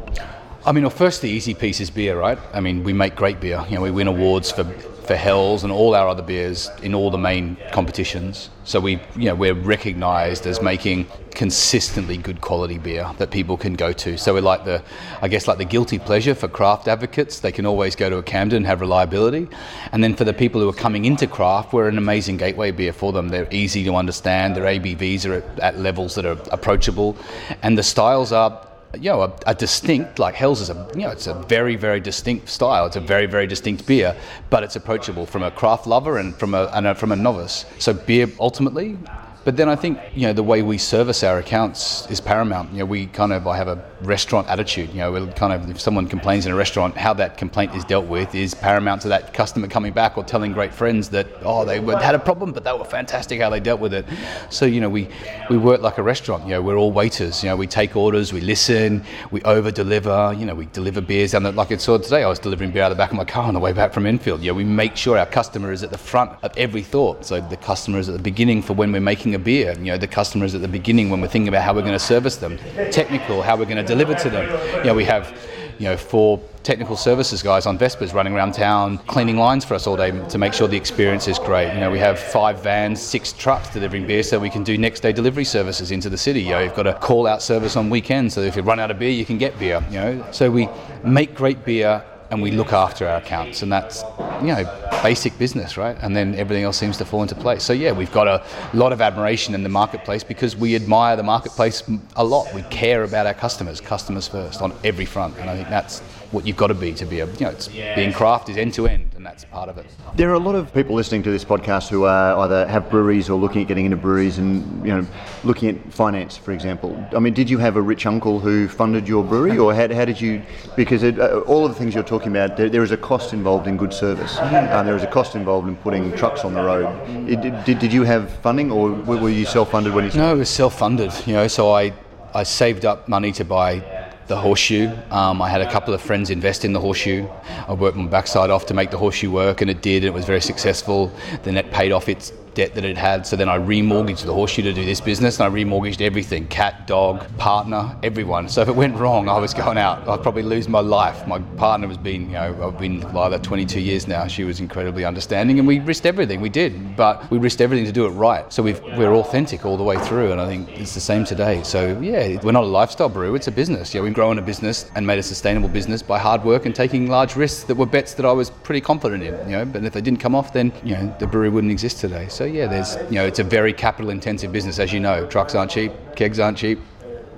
I 0.70 0.72
mean, 0.72 0.84
well, 0.84 0.92
first 0.92 1.24
the 1.24 1.28
easy 1.28 1.56
piece 1.56 1.80
is 1.80 1.90
beer, 1.90 2.16
right? 2.16 2.38
I 2.54 2.60
mean, 2.60 2.84
we 2.84 2.94
make 2.94 3.16
great 3.16 3.40
beer. 3.40 3.66
You 3.70 3.78
know, 3.78 3.82
we 3.82 3.90
win 3.90 4.08
awards 4.08 4.52
for 4.52 4.66
for 5.10 5.16
Hells 5.16 5.64
and 5.64 5.74
all 5.74 5.96
our 5.96 6.08
other 6.08 6.22
beers 6.22 6.70
in 6.84 6.94
all 6.94 7.10
the 7.10 7.18
main 7.18 7.58
competitions. 7.72 8.52
So 8.64 8.80
we, 8.80 9.00
you 9.16 9.26
know, 9.26 9.34
we're 9.34 9.56
recognised 9.56 10.46
as 10.46 10.62
making 10.62 11.08
consistently 11.32 12.16
good 12.18 12.42
quality 12.42 12.78
beer 12.78 13.12
that 13.18 13.32
people 13.32 13.58
can 13.58 13.74
go 13.74 13.92
to. 13.92 14.20
So 14.20 14.36
we're 14.36 14.42
like 14.42 14.66
the, 14.66 14.84
I 15.24 15.28
guess, 15.28 15.48
like 15.48 15.58
the 15.58 15.66
guilty 15.66 15.98
pleasure 15.98 16.36
for 16.36 16.48
craft 16.48 16.88
advocates. 16.88 17.40
They 17.40 17.52
can 17.52 17.66
always 17.66 17.96
go 17.96 18.08
to 18.12 18.18
a 18.18 18.24
Camden 18.24 18.58
and 18.58 18.66
have 18.68 18.82
reliability. 18.82 19.48
And 19.92 20.04
then 20.04 20.16
for 20.16 20.26
the 20.26 20.34
people 20.34 20.62
who 20.62 20.70
are 20.70 20.74
coming 20.74 21.06
into 21.06 21.26
craft, 21.26 21.74
we're 21.74 21.88
an 21.88 21.98
amazing 21.98 22.38
gateway 22.38 22.70
beer 22.70 22.94
for 22.94 23.12
them. 23.12 23.30
They're 23.30 23.52
easy 23.52 23.84
to 23.86 23.96
understand. 23.96 24.56
Their 24.56 24.66
ABVs 24.66 25.28
are 25.28 25.34
at, 25.34 25.60
at 25.60 25.80
levels 25.80 26.14
that 26.14 26.28
are 26.28 26.38
approachable, 26.52 27.18
and 27.64 27.76
the 27.76 27.82
styles 27.82 28.32
are 28.32 28.69
you 28.96 29.10
know, 29.12 29.22
a, 29.22 29.34
a, 29.48 29.56
distinct, 29.56 30.20
like 30.20 30.36
Hells 30.36 30.62
is 30.62 30.70
a, 30.70 30.88
you 30.96 31.02
know, 31.02 31.10
it's 31.10 31.28
a 31.28 31.34
very, 31.34 31.76
very 31.76 32.00
distinct 32.00 32.50
style. 32.50 32.86
It's 32.86 32.96
a 32.96 33.02
very, 33.02 33.26
very 33.26 33.46
distinct 33.46 33.86
beer, 33.86 34.16
but 34.50 34.64
it's 34.64 34.76
approachable 34.76 35.26
from 35.26 35.44
a 35.44 35.52
craft 35.52 35.86
lover 35.86 36.18
and 36.18 36.36
from 36.36 36.54
a, 36.54 36.66
and 36.74 36.88
a, 36.88 36.96
from 36.96 37.12
a 37.12 37.16
novice. 37.16 37.66
So 37.78 37.94
beer 37.94 38.28
ultimately, 38.40 38.98
but 39.46 39.58
then 39.58 39.70
I 39.70 39.76
think, 39.76 40.00
you 40.14 40.28
know, 40.28 40.34
the 40.34 40.44
way 40.44 40.62
we 40.62 40.78
service 40.78 41.24
our 41.24 41.40
accounts 41.40 42.10
is 42.10 42.20
paramount. 42.20 42.72
You 42.72 42.80
know, 42.80 42.86
we 42.86 43.08
kind 43.08 43.32
of, 43.32 43.48
I 43.48 43.58
have 43.58 43.68
a 43.68 43.84
restaurant 44.02 44.48
attitude. 44.48 44.90
You 44.90 45.00
know, 45.00 45.28
kind 45.28 45.54
of 45.54 45.70
if 45.70 45.80
someone 45.80 46.08
complains 46.08 46.46
in 46.46 46.52
a 46.52 46.56
restaurant, 46.56 46.98
how 46.98 47.14
that 47.16 47.38
complaint 47.38 47.76
is 47.76 47.84
dealt 47.84 48.06
with 48.06 48.34
is 48.36 48.54
paramount 48.54 49.02
to 49.04 49.10
that 49.10 49.34
customer 49.34 49.68
coming 49.68 49.94
back 49.94 50.18
or 50.18 50.24
telling 50.24 50.54
great 50.54 50.74
friends 50.74 51.10
that 51.10 51.28
oh 51.44 51.66
they 51.66 51.80
had 51.80 52.16
a 52.16 52.20
problem, 52.20 52.52
but 52.52 52.64
they 52.64 52.74
were 52.74 52.86
fantastic 52.86 53.42
how 53.42 53.50
they 53.50 53.60
dealt 53.60 53.80
with 53.80 53.94
it. 53.94 54.06
So 54.50 54.66
you 54.66 54.82
know, 54.82 54.90
we 54.90 55.10
we 55.50 55.58
work 55.58 55.82
like 55.82 55.98
a 55.98 56.04
restaurant. 56.04 56.44
You 56.44 56.52
know, 56.52 56.62
we're 56.62 56.78
all 56.78 56.92
waiters. 56.92 57.44
You 57.44 57.50
know, 57.50 57.56
we 57.56 57.68
take 57.68 57.96
orders, 57.96 58.34
we 58.34 58.42
listen, 58.42 59.04
we 59.32 59.42
over 59.44 59.72
deliver. 59.72 60.36
You 60.38 60.46
know, 60.46 60.56
we 60.56 60.66
deliver 60.68 61.02
beers 61.02 61.32
the 61.32 61.52
like 61.52 61.72
I 61.72 61.78
saw 61.78 61.98
today. 61.98 62.24
I 62.24 62.28
was 62.28 62.40
delivering 62.40 62.72
beer 62.72 62.84
out 62.84 62.92
of 62.92 62.98
the 62.98 63.02
back 63.02 63.12
of 63.12 63.18
my 63.18 63.26
car 63.26 63.44
on 63.44 63.54
the 63.54 63.60
way 63.60 63.74
back 63.74 63.94
from 63.94 64.06
Enfield. 64.06 64.42
You 64.42 64.52
know, 64.52 64.56
we 64.56 64.64
make 64.64 64.96
sure 64.96 65.18
our 65.18 65.26
customer 65.26 65.72
is 65.72 65.84
at 65.84 65.92
the 65.92 65.98
front 65.98 66.32
of 66.44 66.56
every 66.58 66.82
thought. 66.82 67.26
So 67.26 67.42
the 67.42 67.58
customer 67.58 68.00
is 68.00 68.10
at 68.10 68.14
the 68.14 68.22
beginning 68.22 68.62
for 68.62 68.74
when 68.74 68.92
we're 68.92 69.02
making 69.02 69.36
a 69.36 69.40
beer. 69.40 69.74
You 69.74 69.92
know, 69.92 69.98
the 69.98 70.08
customer 70.08 70.46
is 70.46 70.56
at 70.56 70.62
the 70.62 70.68
beginning 70.68 71.10
when 71.10 71.22
we're 71.22 71.28
thinking 71.28 71.50
about 71.50 71.64
how 71.64 71.74
we're 71.74 71.82
going 71.82 71.94
to 71.94 72.00
service 72.00 72.38
them. 72.38 72.58
Technical, 72.92 73.42
how 73.42 73.58
we're 73.58 73.66
going 73.66 73.78
to 73.78 73.84
deliver 73.90 74.16
to 74.16 74.30
them. 74.30 74.46
You 74.78 74.86
know, 74.86 74.94
we 74.94 75.06
have 75.06 75.36
you 75.80 75.86
know, 75.86 75.96
four 75.96 76.42
technical 76.62 76.98
services 76.98 77.42
guys 77.42 77.66
on 77.66 77.80
Vespas 77.80 78.14
running 78.14 78.34
around 78.34 78.52
town 78.52 78.98
cleaning 79.00 79.38
lines 79.38 79.64
for 79.64 79.76
us 79.76 79.88
all 79.88 79.96
day 79.96 80.12
to 80.28 80.38
make 80.38 80.54
sure 80.54 80.68
the 80.68 80.78
experience 80.78 81.28
is 81.28 81.40
great. 81.40 81.74
You 81.74 81.80
know, 81.80 81.90
we 81.90 82.00
have 82.00 82.20
five 82.20 82.62
vans, 82.62 83.02
six 83.02 83.32
trucks 83.32 83.70
delivering 83.70 84.06
beer 84.06 84.22
so 84.22 84.38
we 84.40 84.50
can 84.50 84.64
do 84.64 84.78
next 84.78 85.00
day 85.00 85.14
delivery 85.14 85.46
services 85.46 85.92
into 85.92 86.10
the 86.10 86.18
city. 86.18 86.42
You 86.42 86.50
know, 86.50 86.60
you've 86.60 86.76
got 86.76 86.86
a 86.86 86.96
call 86.96 87.26
out 87.28 87.42
service 87.42 87.78
on 87.78 87.90
weekends 87.90 88.34
so 88.34 88.42
if 88.42 88.58
you 88.58 88.62
run 88.62 88.80
out 88.80 88.92
of 88.92 89.00
beer, 89.00 89.10
you 89.12 89.26
can 89.26 89.38
get 89.38 89.58
beer, 89.58 89.84
you 89.90 90.00
know. 90.00 90.26
So 90.32 90.52
we 90.52 90.68
make 91.04 91.34
great 91.34 91.64
beer 91.64 92.04
and 92.32 92.42
we 92.42 92.52
look 92.52 92.74
after 92.74 93.08
our 93.08 93.18
accounts 93.18 93.62
and 93.62 93.72
that's 93.72 94.04
you 94.42 94.48
know 94.48 94.64
basic 95.04 95.38
business 95.38 95.78
right? 95.78 95.98
And 96.02 96.16
then 96.16 96.36
everything 96.36 96.64
else 96.64 96.78
seems 96.78 96.98
to 96.98 97.06
fall 97.06 97.22
into 97.22 97.36
place. 97.36 97.64
So 97.64 97.74
yeah 97.74 97.92
we've 97.92 98.12
got 98.12 98.28
a 98.28 98.44
lot 98.74 98.94
of 98.94 99.02
admiration 99.02 99.56
in 99.56 99.64
the 99.64 99.70
marketplace 99.70 100.24
because 100.24 100.56
we 100.56 100.76
admire 100.76 101.16
the 101.16 101.24
marketplace 101.24 101.84
a 102.16 102.24
lot. 102.24 102.54
We 102.54 102.62
care 102.64 103.04
about 103.04 103.26
our 103.26 103.34
customers 103.34 103.82
customers 103.82 104.28
first 104.28 104.62
on 104.62 104.74
every 104.84 105.06
front. 105.06 105.38
And 105.38 105.50
i 105.50 105.56
think 105.56 105.70
that's 105.70 106.00
what 106.32 106.46
you've 106.46 106.58
got 106.58 106.68
to 106.68 106.74
be 106.74 106.94
to 106.94 107.06
be 107.06 107.22
a 107.22 107.26
you 107.26 107.40
know 107.42 107.50
it's, 107.50 107.68
being 107.68 108.14
craft 108.14 108.50
is 108.50 108.58
end 108.58 108.74
to 108.76 108.88
end 108.88 109.09
and 109.20 109.26
that's 109.26 109.44
part 109.44 109.68
of 109.68 109.78
it. 109.78 109.86
There 110.16 110.30
are 110.30 110.36
a 110.36 110.40
lot 110.40 110.56
of 110.56 110.74
people 110.74 110.96
listening 110.96 111.24
to 111.24 111.30
this 111.30 111.44
podcast 111.44 111.90
who 111.90 112.06
are 112.06 112.40
either 112.40 112.66
have 112.68 112.90
breweries 112.90 113.30
or 113.30 113.38
looking 113.38 113.62
at 113.62 113.68
getting 113.68 113.84
into 113.84 113.98
breweries 113.98 114.38
and 114.38 114.86
you 114.86 114.94
know 114.96 115.06
looking 115.44 115.68
at 115.68 115.94
finance 115.94 116.38
for 116.38 116.54
example. 116.54 116.92
I 117.14 117.20
mean 117.20 117.34
did 117.34 117.50
you 117.50 117.58
have 117.58 117.76
a 117.76 117.82
rich 117.82 118.06
uncle 118.06 118.40
who 118.40 118.70
funded 118.70 119.10
your 119.10 119.22
brewery 119.26 119.58
or 119.58 119.76
how, 119.76 119.94
how 119.94 120.06
did 120.06 120.22
you 120.22 120.42
because 120.78 121.04
it, 121.04 121.20
uh, 121.20 121.40
all 121.40 121.66
of 121.66 121.74
the 121.74 121.78
things 121.78 121.94
you're 121.94 122.12
talking 122.16 122.30
about 122.30 122.56
there, 122.56 122.70
there 122.70 122.82
is 122.82 122.92
a 122.92 122.98
cost 122.98 123.34
involved 123.34 123.68
in 123.68 123.76
good 123.76 123.94
service. 123.94 124.38
Um, 124.38 124.86
there 124.86 124.96
is 124.96 125.04
a 125.04 125.08
cost 125.08 125.36
involved 125.36 125.68
in 125.68 125.76
putting 125.76 126.16
trucks 126.16 126.46
on 126.46 126.54
the 126.54 126.62
road. 126.62 126.88
It, 127.30 127.66
did, 127.66 127.80
did 127.80 127.92
you 127.92 128.04
have 128.04 128.32
funding 128.36 128.72
or 128.72 128.92
were 128.92 129.30
you 129.30 129.46
self-funded 129.46 129.94
when 129.94 130.06
you 130.06 130.12
no 130.18 130.34
it 130.34 130.38
was 130.38 130.50
self-funded 130.50 131.12
you 131.28 131.34
know 131.34 131.48
so 131.48 131.74
i 131.74 131.92
i 132.34 132.44
saved 132.44 132.86
up 132.86 133.10
money 133.10 133.34
to 133.34 133.44
buy 133.44 133.99
the 134.30 134.38
horseshoe. 134.38 134.96
Um, 135.10 135.42
I 135.42 135.50
had 135.50 135.60
a 135.60 135.70
couple 135.70 135.94
of 135.94 136.02
friends 136.02 136.30
invest 136.30 136.64
in 136.64 136.72
the 136.72 136.80
horseshoe. 136.80 137.28
I 137.68 137.74
worked 137.74 137.98
my 137.98 138.06
backside 138.06 138.52
off 138.52 138.68
to 138.68 138.76
make 138.76 138.92
the 138.92 138.98
horseshoe 138.98 139.32
work, 139.32 139.62
and 139.62 139.70
it 139.70 139.82
did. 139.82 140.04
And 140.04 140.06
It 140.06 140.14
was 140.14 140.26
very 140.26 140.40
successful. 140.40 141.12
Then 141.44 141.58
it 141.58 141.72
paid 141.72 141.92
off 141.92 142.08
its 142.08 142.32
debt 142.54 142.76
that 142.76 142.86
it 142.86 142.98
had. 142.98 143.26
So 143.26 143.36
then 143.36 143.50
I 143.50 143.58
remortgaged 143.58 144.26
the 144.26 144.34
horseshoe 144.34 144.62
to 144.64 144.74
do 144.74 144.86
this 144.86 145.02
business, 145.02 145.40
and 145.40 145.52
I 145.52 145.56
remortgaged 145.56 146.02
everything 146.02 146.48
cat, 146.48 146.88
dog, 146.88 147.26
partner, 147.38 147.96
everyone. 148.04 148.50
So 148.50 148.62
if 148.62 148.68
it 148.68 148.76
went 148.76 148.96
wrong, 148.96 149.30
I 149.30 149.38
was 149.38 149.54
going 149.54 149.78
out. 149.78 150.08
I'd 150.08 150.22
probably 150.22 150.44
lose 150.44 150.68
my 150.68 150.80
life. 150.80 151.28
My 151.28 151.40
partner 151.58 151.88
has 151.88 151.98
been, 151.98 152.28
you 152.28 152.34
know, 152.34 152.68
I've 152.68 152.80
been 152.80 153.04
either 153.04 153.40
22 153.40 153.80
years 153.80 154.08
now. 154.08 154.28
She 154.28 154.44
was 154.44 154.60
incredibly 154.60 155.06
understanding, 155.06 155.60
and 155.60 155.68
we 155.68 155.80
risked 155.80 156.06
everything. 156.06 156.42
We 156.42 156.50
did, 156.50 156.96
but 156.96 157.30
we 157.32 157.38
risked 157.38 157.62
everything 157.62 157.86
to 157.86 157.92
do 157.92 158.06
it 158.06 158.12
right. 158.12 158.52
So 158.52 158.64
we 158.64 158.74
are 158.74 159.14
authentic 159.16 159.66
all 159.66 159.78
the 159.78 159.84
way 159.84 159.98
through, 160.00 160.32
and 160.32 160.42
I 160.42 160.48
think 160.48 160.70
it's 160.80 160.94
the 160.94 161.02
same 161.02 161.26
today. 161.26 161.64
So 161.64 162.00
yeah, 162.00 162.40
we're 162.44 162.52
not 162.52 162.64
a 162.64 162.68
lifestyle 162.68 163.10
brew; 163.10 163.36
it's 163.36 163.48
a 163.48 163.52
business. 163.52 163.94
Yeah, 163.94 164.02
we've 164.02 164.14
grown 164.14 164.40
a 164.40 164.42
business 164.42 164.90
and 164.96 165.06
made 165.06 165.20
a 165.20 165.24
sustainable 165.24 165.70
business 165.70 166.02
by 166.02 166.20
hard 166.20 166.44
work 166.44 166.66
and 166.66 166.76
taking 166.76 167.08
large 167.08 167.36
risks 167.36 167.64
that 167.64 167.76
were 167.76 167.86
bets 167.86 168.14
that 168.16 168.26
I 168.26 168.32
was 168.32 168.50
pretty 168.50 168.82
confident 168.82 169.24
in. 169.24 169.34
You 169.50 169.58
know, 169.58 169.66
but 169.66 169.84
if 169.84 169.94
they 169.94 170.02
didn't 170.02 170.20
come 170.20 170.36
off, 170.36 170.54
then 170.54 170.72
you 170.84 170.96
know 170.96 171.16
the 171.20 171.28
brewery 171.28 171.50
wouldn't 171.50 171.72
exist 171.72 172.00
today. 172.00 172.28
So 172.30 172.39
yeah, 172.46 172.68
there's 172.68 172.96
you 173.10 173.16
know 173.16 173.26
it's 173.26 173.40
a 173.40 173.44
very 173.44 173.74
capital 173.74 174.10
intensive 174.10 174.52
business 174.52 174.80
as 174.80 174.94
you 174.94 175.00
know. 175.00 175.26
Trucks 175.28 175.56
aren't 175.56 175.72
cheap, 175.72 175.92
kegs 176.16 176.40
aren't 176.40 176.58
cheap, 176.58 176.80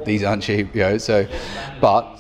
these 0.06 0.24
aren't 0.24 0.44
cheap. 0.44 0.76
You 0.76 0.82
know, 0.82 0.98
so 0.98 1.28
but 1.80 2.18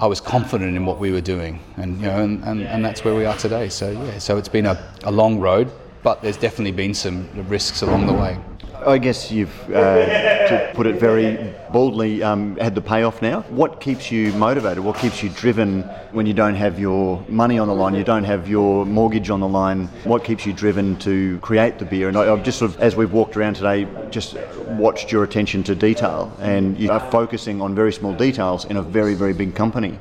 I 0.00 0.06
was 0.06 0.20
confident 0.20 0.76
in 0.76 0.86
what 0.86 0.98
we 0.98 1.10
were 1.10 1.20
doing, 1.20 1.60
and 1.76 1.96
you 1.96 2.06
know, 2.06 2.22
and, 2.22 2.44
and, 2.44 2.62
and 2.62 2.84
that's 2.84 3.04
where 3.04 3.14
we 3.14 3.24
are 3.24 3.36
today. 3.36 3.68
So 3.68 3.90
yeah, 3.90 4.18
so 4.18 4.36
it's 4.36 4.48
been 4.48 4.66
a, 4.66 4.92
a 5.04 5.10
long 5.10 5.40
road, 5.40 5.70
but 6.02 6.22
there's 6.22 6.36
definitely 6.36 6.72
been 6.72 6.94
some 6.94 7.28
risks 7.48 7.82
along 7.82 8.06
the 8.06 8.12
way. 8.12 8.38
I 8.86 8.98
guess 8.98 9.30
you've, 9.30 9.70
uh, 9.70 10.06
to 10.48 10.72
put 10.74 10.86
it 10.86 10.96
very 11.00 11.54
boldly, 11.72 12.22
um, 12.22 12.56
had 12.56 12.74
the 12.74 12.80
payoff 12.80 13.20
now. 13.20 13.42
What 13.50 13.80
keeps 13.80 14.10
you 14.10 14.32
motivated? 14.34 14.82
What 14.82 14.96
keeps 14.96 15.22
you 15.22 15.30
driven 15.30 15.82
when 16.12 16.26
you 16.26 16.34
don't 16.34 16.54
have 16.54 16.78
your 16.78 17.24
money 17.28 17.58
on 17.58 17.68
the 17.68 17.74
line, 17.74 17.94
you 17.94 18.04
don't 18.04 18.24
have 18.24 18.48
your 18.48 18.86
mortgage 18.86 19.30
on 19.30 19.40
the 19.40 19.48
line? 19.48 19.86
What 20.04 20.24
keeps 20.24 20.46
you 20.46 20.52
driven 20.52 20.96
to 21.00 21.38
create 21.40 21.78
the 21.78 21.84
beer? 21.84 22.08
And 22.08 22.16
I, 22.16 22.26
have 22.26 22.42
just 22.44 22.58
sort 22.58 22.70
of, 22.72 22.80
as 22.80 22.96
we've 22.96 23.12
walked 23.12 23.36
around 23.36 23.54
today, 23.54 23.86
just 24.10 24.36
watched 24.68 25.10
your 25.10 25.24
attention 25.24 25.62
to 25.64 25.74
detail, 25.74 26.32
and 26.40 26.78
you 26.78 26.90
are 26.90 27.10
focusing 27.10 27.60
on 27.60 27.74
very 27.74 27.92
small 27.92 28.14
details 28.14 28.64
in 28.64 28.76
a 28.76 28.82
very, 28.82 29.14
very 29.14 29.32
big 29.34 29.54
company. 29.54 29.98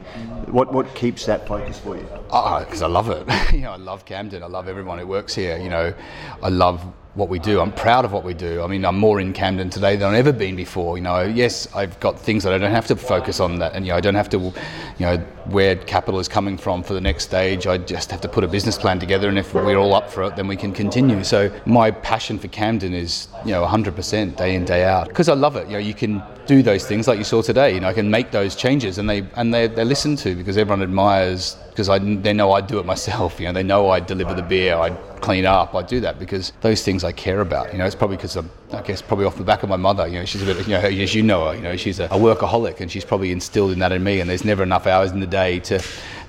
What 0.47 0.71
what 0.71 0.93
keeps 0.95 1.25
that 1.25 1.45
focus 1.45 1.77
for 1.77 1.97
you? 1.97 2.03
Because 2.03 2.81
I 2.81 2.87
love 2.87 3.09
it. 3.09 3.27
you 3.53 3.61
know, 3.61 3.71
I 3.71 3.75
love 3.75 4.05
Camden. 4.05 4.43
I 4.43 4.47
love 4.47 4.69
everyone 4.69 4.97
who 4.97 5.07
works 5.07 5.35
here. 5.35 5.57
You 5.57 5.69
know, 5.69 5.93
I 6.41 6.49
love 6.49 6.81
what 7.17 7.29
we 7.29 7.39
do. 7.39 7.59
I'm 7.59 7.71
proud 7.71 8.05
of 8.05 8.13
what 8.13 8.23
we 8.23 8.35
do. 8.35 8.61
I 8.61 8.67
mean, 8.67 8.85
I'm 8.85 8.97
more 8.99 9.19
in 9.19 9.33
Camden 9.33 9.71
today 9.71 9.95
than 9.95 10.09
I've 10.09 10.27
ever 10.27 10.31
been 10.31 10.55
before. 10.55 10.97
You 10.97 11.03
know, 11.03 11.21
yes, 11.23 11.67
I've 11.75 11.99
got 11.99 12.19
things 12.19 12.43
that 12.43 12.53
I 12.53 12.59
don't 12.59 12.71
have 12.71 12.85
to 12.87 12.95
focus 12.95 13.39
on 13.39 13.57
that, 13.57 13.73
and 13.73 13.85
you 13.85 13.91
know, 13.91 13.97
I 13.97 14.01
don't 14.01 14.15
have 14.15 14.29
to, 14.29 14.37
you 14.37 14.53
know, 14.99 15.17
where 15.49 15.75
capital 15.75 16.19
is 16.19 16.27
coming 16.27 16.57
from 16.57 16.83
for 16.83 16.93
the 16.93 17.01
next 17.01 17.23
stage. 17.23 17.65
I 17.65 17.79
just 17.79 18.11
have 18.11 18.21
to 18.21 18.29
put 18.29 18.43
a 18.43 18.47
business 18.47 18.77
plan 18.77 18.99
together, 18.99 19.29
and 19.29 19.39
if 19.39 19.55
we're 19.55 19.77
all 19.77 19.95
up 19.95 20.11
for 20.11 20.23
it, 20.23 20.35
then 20.35 20.47
we 20.47 20.55
can 20.55 20.71
continue. 20.71 21.23
So 21.23 21.51
my 21.65 21.89
passion 21.89 22.37
for 22.37 22.49
Camden 22.49 22.93
is, 22.93 23.29
you 23.43 23.51
know, 23.51 23.65
100% 23.65 24.35
day 24.35 24.53
in 24.53 24.63
day 24.63 24.85
out 24.85 25.07
because 25.07 25.27
I 25.27 25.33
love 25.33 25.55
it. 25.55 25.65
You 25.67 25.73
know, 25.73 25.79
you 25.79 25.95
can 25.95 26.21
do 26.45 26.61
those 26.61 26.85
things 26.85 27.07
like 27.07 27.17
you 27.17 27.23
saw 27.23 27.41
today. 27.41 27.73
You 27.73 27.79
know, 27.79 27.87
I 27.87 27.93
can 27.93 28.11
make 28.11 28.29
those 28.29 28.55
changes, 28.55 28.99
and 28.99 29.09
they 29.09 29.25
and 29.35 29.51
they 29.51 29.67
they're 29.67 29.85
listened 29.85 30.19
to 30.19 30.35
because 30.35 30.55
everyone 30.55 30.83
admires 30.83 31.57
because 31.77 32.01
they 32.23 32.33
know 32.33 32.53
I 32.53 32.61
do 32.61 32.79
it 32.79 32.87
myself. 32.87 33.39
You 33.39 33.45
know, 33.45 33.53
they 33.53 33.61
know 33.61 33.91
I 33.91 33.99
deliver 33.99 34.33
the 34.33 34.41
beer, 34.41 34.75
I 34.75 34.89
clean 35.19 35.45
up, 35.45 35.75
I 35.75 35.83
do 35.83 35.99
that 35.99 36.17
because 36.17 36.51
those 36.61 36.83
things 36.83 37.03
I 37.03 37.11
care 37.11 37.39
about. 37.39 37.71
You 37.71 37.77
know, 37.77 37.85
it's 37.85 37.93
probably 37.93 38.17
because 38.17 38.35
I'm, 38.35 38.49
I 38.73 38.81
guess, 38.81 38.99
probably 38.99 39.25
off 39.25 39.37
the 39.37 39.43
back 39.43 39.61
of 39.61 39.69
my 39.69 39.75
mother. 39.75 40.07
You 40.07 40.17
know, 40.17 40.25
she's 40.25 40.41
a 40.41 40.45
bit, 40.45 40.57
you 40.67 40.73
know, 40.73 40.79
as 40.79 41.13
you 41.13 41.21
know 41.21 41.45
her, 41.45 41.55
you 41.55 41.61
know, 41.61 41.77
she's 41.77 41.99
a, 41.99 42.05
a 42.05 42.17
workaholic, 42.17 42.79
and 42.79 42.91
she's 42.91 43.05
probably 43.05 43.31
instilled 43.31 43.73
in 43.73 43.79
that 43.79 43.91
in 43.91 44.03
me. 44.03 44.19
And 44.19 44.27
there's 44.27 44.43
never 44.43 44.63
enough 44.63 44.87
hours 44.87 45.11
in 45.11 45.19
the 45.19 45.27
day 45.27 45.59
to 45.59 45.79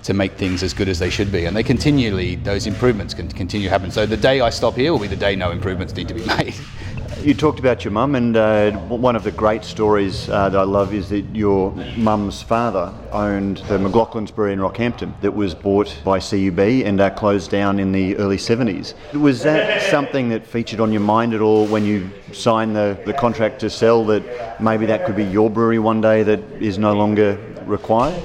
to 0.03 0.15
make 0.15 0.33
things 0.33 0.63
as 0.63 0.75
good 0.75 0.89
as 0.89 0.99
they 0.99 1.11
should 1.11 1.33
be. 1.33 1.47
And 1.47 1.57
they 1.57 1.63
continually, 1.63 2.37
those 2.37 2.67
improvements 2.67 3.15
can 3.15 3.29
continue 3.29 3.69
to 3.69 3.71
happen. 3.71 3.91
So 3.91 4.05
the 4.05 4.17
day 4.19 4.43
I 4.43 4.51
stop 4.51 4.75
here 4.75 4.93
will 4.93 5.01
be 5.01 5.09
the 5.09 5.17
day 5.17 5.35
no 5.35 5.51
improvements 5.51 5.95
need 5.95 6.09
to 6.09 6.15
be 6.15 6.25
made. 6.37 6.55
You 7.29 7.35
talked 7.35 7.59
about 7.59 7.85
your 7.85 7.93
mum, 7.93 8.15
and 8.15 8.39
uh, 8.39 8.71
one 8.89 9.15
of 9.15 9.23
the 9.23 9.31
great 9.31 9.63
stories 9.63 10.31
uh, 10.31 10.49
that 10.49 10.59
I 10.59 10.63
love 10.63 10.95
is 10.95 11.11
that 11.11 11.27
your 11.37 11.73
mum's 11.99 12.41
father 12.41 12.91
owned 13.13 13.59
the 13.69 13.77
McLaughlin's 13.77 14.31
Brewery 14.31 14.55
in 14.55 14.61
Rockhampton 14.61 15.13
that 15.21 15.33
was 15.33 15.55
bought 15.55 15.95
by 16.07 16.21
CUB 16.21 16.59
and 16.59 16.99
uh, 16.99 17.11
closed 17.11 17.51
down 17.51 17.81
in 17.81 17.93
the 17.93 18.17
early 18.17 18.39
70s. 18.39 18.95
Was 19.13 19.43
that 19.43 19.83
something 19.91 20.31
that 20.31 20.47
featured 20.47 20.81
on 20.81 20.91
your 20.91 21.03
mind 21.03 21.35
at 21.35 21.43
all 21.43 21.67
when 21.67 21.85
you 21.85 22.11
signed 22.33 22.75
the, 22.75 22.99
the 23.05 23.13
contract 23.13 23.61
to 23.61 23.69
sell 23.69 24.07
that 24.07 24.59
maybe 24.59 24.87
that 24.87 25.05
could 25.05 25.17
be 25.17 25.25
your 25.25 25.51
brewery 25.51 25.79
one 25.79 26.01
day 26.01 26.23
that 26.23 26.41
is 26.63 26.79
no 26.79 26.95
longer 26.95 27.39
required? 27.67 28.17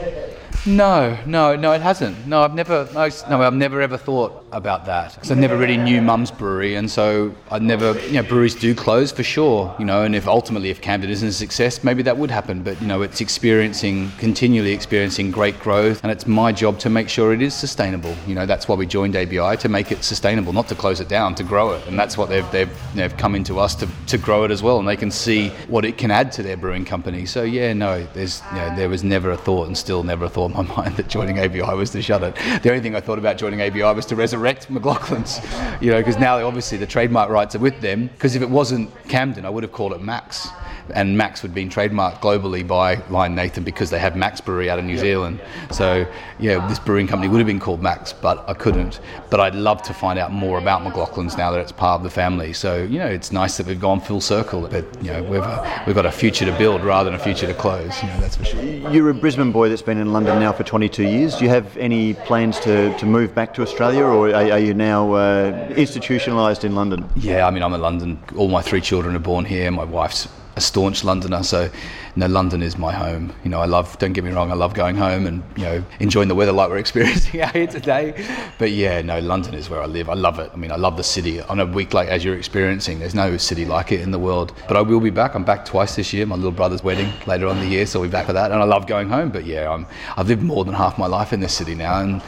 No, 0.65 1.17
no, 1.25 1.57
no, 1.57 1.73
it 1.73 1.81
hasn't. 1.81 2.25
No, 2.25 2.43
I've 2.43 2.53
never, 2.53 2.87
no, 2.93 3.09
no 3.29 3.41
I've 3.41 3.53
never 3.53 3.81
ever 3.81 3.97
thought 3.97 4.42
about 4.53 4.85
that 4.85 5.13
because 5.13 5.31
I 5.31 5.35
never 5.35 5.57
really 5.57 5.77
knew 5.77 6.01
Mum's 6.01 6.31
brewery, 6.31 6.75
and 6.75 6.89
so 6.89 7.33
I 7.51 7.59
never, 7.59 7.99
you 8.07 8.13
know, 8.13 8.23
breweries 8.23 8.55
do 8.55 8.73
close 8.73 9.11
for 9.11 9.23
sure, 9.23 9.75
you 9.79 9.85
know, 9.85 10.03
and 10.03 10.15
if 10.15 10.27
ultimately 10.27 10.69
if 10.69 10.81
Camden 10.81 11.09
isn't 11.09 11.27
a 11.27 11.33
success, 11.33 11.83
maybe 11.83 12.03
that 12.03 12.17
would 12.17 12.31
happen. 12.31 12.63
But 12.63 12.79
you 12.81 12.87
know, 12.87 13.01
it's 13.01 13.21
experiencing, 13.21 14.11
continually 14.17 14.71
experiencing 14.71 15.31
great 15.31 15.59
growth, 15.59 16.01
and 16.03 16.11
it's 16.11 16.27
my 16.27 16.51
job 16.51 16.79
to 16.79 16.89
make 16.89 17.09
sure 17.09 17.33
it 17.33 17.41
is 17.41 17.53
sustainable. 17.53 18.15
You 18.27 18.35
know, 18.35 18.45
that's 18.45 18.67
why 18.67 18.75
we 18.75 18.85
joined 18.85 19.15
ABI 19.15 19.57
to 19.57 19.69
make 19.69 19.91
it 19.91 20.03
sustainable, 20.03 20.53
not 20.53 20.67
to 20.69 20.75
close 20.75 20.99
it 20.99 21.09
down, 21.09 21.35
to 21.35 21.43
grow 21.43 21.73
it, 21.73 21.85
and 21.87 21.97
that's 21.97 22.17
what 22.17 22.29
they've 22.29 22.49
they've, 22.51 22.71
they've 22.95 23.17
come 23.17 23.35
into 23.35 23.59
us 23.59 23.75
to, 23.75 23.87
to 24.07 24.17
grow 24.17 24.43
it 24.43 24.51
as 24.51 24.61
well, 24.61 24.79
and 24.79 24.87
they 24.87 24.97
can 24.97 25.11
see 25.11 25.49
what 25.67 25.85
it 25.85 25.97
can 25.97 26.11
add 26.11 26.31
to 26.33 26.43
their 26.43 26.57
brewing 26.57 26.85
company. 26.85 27.25
So 27.25 27.43
yeah, 27.43 27.73
no, 27.73 28.05
there's, 28.13 28.41
you 28.51 28.57
know, 28.57 28.75
there 28.75 28.89
was 28.89 29.03
never 29.03 29.31
a 29.31 29.37
thought, 29.37 29.67
and 29.67 29.77
still 29.77 30.03
never 30.03 30.25
a 30.25 30.29
thought 30.29 30.51
in 30.51 30.57
my 30.57 30.75
mind 30.77 30.97
that 30.97 31.07
joining 31.07 31.39
ABI 31.39 31.75
was 31.75 31.89
to 31.91 32.01
shut 32.01 32.23
it. 32.23 32.35
The 32.61 32.69
only 32.69 32.81
thing 32.81 32.95
I 32.95 33.01
thought 33.01 33.17
about 33.17 33.37
joining 33.37 33.61
ABI 33.61 33.93
was 33.95 34.05
to 34.07 34.15
resurrect 34.15 34.42
McLaughlin's, 34.43 35.39
you 35.82 35.91
know, 35.91 35.99
because 35.99 36.17
now 36.17 36.45
obviously 36.45 36.77
the 36.77 36.88
trademark 36.88 37.29
rights 37.29 37.56
are 37.56 37.60
with 37.60 37.79
them. 37.82 38.08
Because 38.08 38.36
if 38.36 38.41
it 38.41 38.49
wasn't 38.49 38.91
Camden, 39.08 39.45
I 39.45 39.49
would 39.49 39.63
have 39.63 39.71
called 39.71 39.93
it 39.93 40.01
Mac's. 40.01 40.47
And 40.91 41.17
Mac's 41.17 41.41
had 41.41 41.53
been 41.53 41.69
trademarked 41.69 42.19
globally 42.19 42.67
by 42.67 42.95
Lion 43.09 43.35
Nathan 43.35 43.63
because 43.63 43.89
they 43.89 43.99
have 43.99 44.15
Mac's 44.15 44.41
Brewery 44.41 44.69
out 44.69 44.79
of 44.79 44.85
New 44.85 44.97
Zealand. 44.97 45.41
So 45.71 46.05
yeah, 46.39 46.67
this 46.67 46.79
brewing 46.79 47.07
company 47.07 47.29
would 47.29 47.37
have 47.37 47.47
been 47.47 47.59
called 47.59 47.81
Mac's, 47.81 48.13
but 48.13 48.47
I 48.47 48.53
couldn't. 48.53 48.99
But 49.29 49.39
I'd 49.39 49.55
love 49.55 49.81
to 49.83 49.93
find 49.93 50.19
out 50.19 50.31
more 50.31 50.57
about 50.57 50.81
McLaughlin's 50.81 51.37
now 51.37 51.51
that 51.51 51.59
it's 51.59 51.71
part 51.71 51.99
of 51.99 52.03
the 52.03 52.09
family. 52.09 52.53
So 52.53 52.83
you 52.83 52.99
know, 52.99 53.07
it's 53.07 53.31
nice 53.31 53.57
that 53.57 53.67
we've 53.67 53.79
gone 53.79 53.99
full 54.01 54.21
circle. 54.21 54.67
But 54.67 54.85
you 55.03 55.11
know, 55.11 55.23
we've 55.23 55.41
uh, 55.41 55.83
we've 55.85 55.95
got 55.95 56.05
a 56.05 56.11
future 56.11 56.45
to 56.45 56.57
build 56.57 56.83
rather 56.83 57.09
than 57.09 57.19
a 57.19 57.23
future 57.23 57.47
to 57.47 57.53
close. 57.53 58.01
You 58.01 58.09
know, 58.09 58.19
that's 58.19 58.35
for 58.35 58.45
sure. 58.45 58.63
You're 58.63 59.09
a 59.09 59.13
Brisbane 59.13 59.51
boy 59.51 59.69
that's 59.69 59.81
been 59.81 59.97
in 59.97 60.11
London 60.11 60.39
now 60.39 60.51
for 60.51 60.63
22 60.63 61.03
years. 61.03 61.35
Do 61.37 61.45
you 61.45 61.49
have 61.49 61.75
any 61.77 62.13
plans 62.13 62.59
to, 62.61 62.95
to 62.97 63.05
move 63.05 63.33
back 63.33 63.53
to 63.55 63.61
Australia, 63.61 64.03
or 64.03 64.29
are, 64.29 64.51
are 64.51 64.59
you 64.59 64.73
now 64.73 65.13
uh, 65.13 65.69
institutionalised 65.69 66.63
in 66.63 66.75
London? 66.75 67.07
Yeah, 67.15 67.47
I 67.47 67.51
mean, 67.51 67.63
I'm 67.63 67.73
in 67.73 67.81
London. 67.81 68.21
All 68.35 68.49
my 68.49 68.61
three 68.61 68.81
children 68.81 69.15
are 69.15 69.19
born 69.19 69.45
here. 69.45 69.69
My 69.71 69.83
wife's 69.83 70.27
a 70.55 70.61
staunch 70.61 71.03
Londoner, 71.03 71.43
so 71.43 71.63
you 71.63 71.71
know, 72.15 72.27
London 72.27 72.61
is 72.61 72.77
my 72.77 72.91
home. 72.91 73.33
You 73.43 73.49
know, 73.49 73.59
I 73.59 73.65
love. 73.65 73.97
Don't 73.97 74.13
get 74.13 74.23
me 74.23 74.31
wrong, 74.31 74.51
I 74.51 74.55
love 74.55 74.73
going 74.73 74.95
home 74.95 75.25
and 75.25 75.43
you 75.55 75.63
know 75.63 75.83
enjoying 75.99 76.27
the 76.27 76.35
weather 76.35 76.51
like 76.51 76.69
we're 76.69 76.77
experiencing 76.87 77.41
out 77.41 77.55
here 77.55 77.67
today. 77.67 78.25
But 78.59 78.71
yeah, 78.71 79.01
no, 79.01 79.19
London 79.19 79.55
is 79.55 79.69
where 79.69 79.81
I 79.81 79.85
live. 79.85 80.09
I 80.09 80.13
love 80.13 80.39
it. 80.39 80.51
I 80.53 80.57
mean, 80.57 80.71
I 80.71 80.75
love 80.75 80.97
the 80.97 81.03
city. 81.03 81.41
On 81.41 81.59
a 81.59 81.65
week 81.65 81.93
like 81.93 82.09
as 82.09 82.23
you're 82.23 82.37
experiencing, 82.37 82.99
there's 82.99 83.15
no 83.15 83.37
city 83.37 83.65
like 83.65 83.91
it 83.91 84.01
in 84.01 84.11
the 84.11 84.19
world. 84.19 84.53
But 84.67 84.77
I 84.77 84.81
will 84.81 84.99
be 84.99 85.09
back. 85.09 85.33
I'm 85.35 85.43
back 85.43 85.65
twice 85.65 85.95
this 85.95 86.13
year. 86.13 86.25
My 86.25 86.35
little 86.35 86.51
brother's 86.51 86.83
wedding 86.83 87.11
later 87.25 87.47
on 87.47 87.59
the 87.59 87.67
year, 87.67 87.85
so 87.85 87.99
we'll 87.99 88.09
be 88.09 88.13
back 88.13 88.27
for 88.27 88.33
that. 88.33 88.51
And 88.51 88.61
I 88.61 88.65
love 88.65 88.87
going 88.87 89.09
home. 89.09 89.29
But 89.29 89.45
yeah, 89.45 89.69
I'm. 89.69 89.87
I've 90.15 90.27
lived 90.27 90.43
more 90.43 90.63
than 90.65 90.75
half 90.75 90.97
my 90.97 91.07
life 91.07 91.33
in 91.33 91.39
this 91.39 91.53
city 91.53 91.75
now, 91.75 91.99
and 91.99 92.21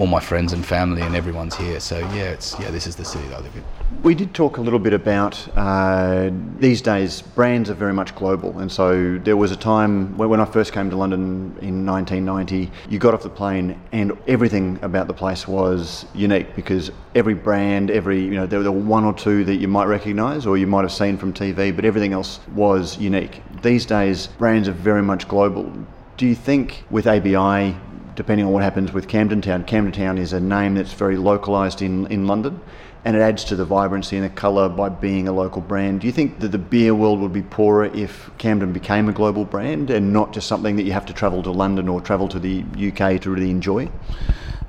all 0.00 0.06
my 0.06 0.18
friends 0.18 0.54
and 0.54 0.64
family 0.64 1.02
and 1.02 1.14
everyone's 1.14 1.54
here. 1.54 1.78
So 1.78 1.98
yeah, 1.98 2.30
it's 2.30 2.58
yeah, 2.58 2.70
this 2.70 2.86
is 2.86 2.96
the 2.96 3.04
city 3.04 3.28
that 3.28 3.36
I 3.36 3.40
live 3.42 3.54
in. 3.54 3.62
We 4.02 4.14
did 4.14 4.32
talk 4.32 4.56
a 4.56 4.60
little 4.62 4.78
bit 4.78 4.94
about 4.94 5.46
uh, 5.58 6.30
these 6.58 6.80
days 6.80 7.20
brands 7.20 7.68
are 7.68 7.74
very 7.74 7.92
much 7.92 8.14
global, 8.14 8.58
and 8.60 8.72
so 8.72 9.18
there 9.18 9.36
was 9.36 9.52
a 9.52 9.56
time 9.56 10.16
when 10.16 10.40
I 10.40 10.46
first 10.46 10.72
came 10.72 10.88
to 10.88 10.96
London 10.96 11.54
in 11.60 11.84
1990. 11.84 12.70
You 12.88 12.98
got 12.98 13.12
off 13.12 13.22
the 13.22 13.28
plane, 13.28 13.78
and 13.92 14.16
everything 14.26 14.78
about 14.80 15.06
the 15.06 15.12
place 15.12 15.46
was 15.46 16.06
unique 16.14 16.56
because 16.56 16.90
every 17.14 17.34
brand, 17.34 17.90
every 17.90 18.22
you 18.22 18.30
know, 18.30 18.46
there 18.46 18.62
were 18.62 18.72
one 18.72 19.04
or 19.04 19.12
two 19.12 19.44
that 19.44 19.56
you 19.56 19.68
might 19.68 19.84
recognise 19.84 20.46
or 20.46 20.56
you 20.56 20.66
might 20.66 20.82
have 20.82 20.92
seen 20.92 21.18
from 21.18 21.34
TV, 21.34 21.76
but 21.76 21.84
everything 21.84 22.14
else 22.14 22.40
was 22.54 22.96
unique. 22.96 23.42
These 23.60 23.84
days, 23.84 24.28
brands 24.28 24.66
are 24.66 24.72
very 24.72 25.02
much 25.02 25.28
global. 25.28 25.70
Do 26.16 26.26
you 26.26 26.34
think 26.34 26.84
with 26.90 27.06
ABI 27.06 27.76
depending 28.14 28.46
on 28.46 28.52
what 28.52 28.62
happens 28.62 28.92
with 28.92 29.08
Camden 29.08 29.42
Town. 29.42 29.64
Camden 29.64 29.92
Town 29.92 30.18
is 30.18 30.32
a 30.32 30.40
name 30.40 30.74
that's 30.74 30.92
very 30.92 31.16
localised 31.16 31.82
in, 31.82 32.06
in 32.06 32.26
London 32.26 32.60
and 33.04 33.16
it 33.16 33.20
adds 33.20 33.44
to 33.44 33.56
the 33.56 33.64
vibrancy 33.64 34.16
and 34.16 34.24
the 34.24 34.30
colour 34.30 34.68
by 34.68 34.88
being 34.88 35.26
a 35.26 35.32
local 35.32 35.62
brand. 35.62 36.00
Do 36.00 36.06
you 36.06 36.12
think 36.12 36.40
that 36.40 36.48
the 36.48 36.58
beer 36.58 36.94
world 36.94 37.20
would 37.20 37.32
be 37.32 37.42
poorer 37.42 37.86
if 37.86 38.30
Camden 38.36 38.72
became 38.72 39.08
a 39.08 39.12
global 39.12 39.44
brand 39.44 39.90
and 39.90 40.12
not 40.12 40.32
just 40.32 40.46
something 40.46 40.76
that 40.76 40.82
you 40.82 40.92
have 40.92 41.06
to 41.06 41.12
travel 41.12 41.42
to 41.44 41.50
London 41.50 41.88
or 41.88 42.00
travel 42.00 42.28
to 42.28 42.38
the 42.38 42.64
UK 42.76 43.20
to 43.22 43.30
really 43.30 43.50
enjoy? 43.50 43.88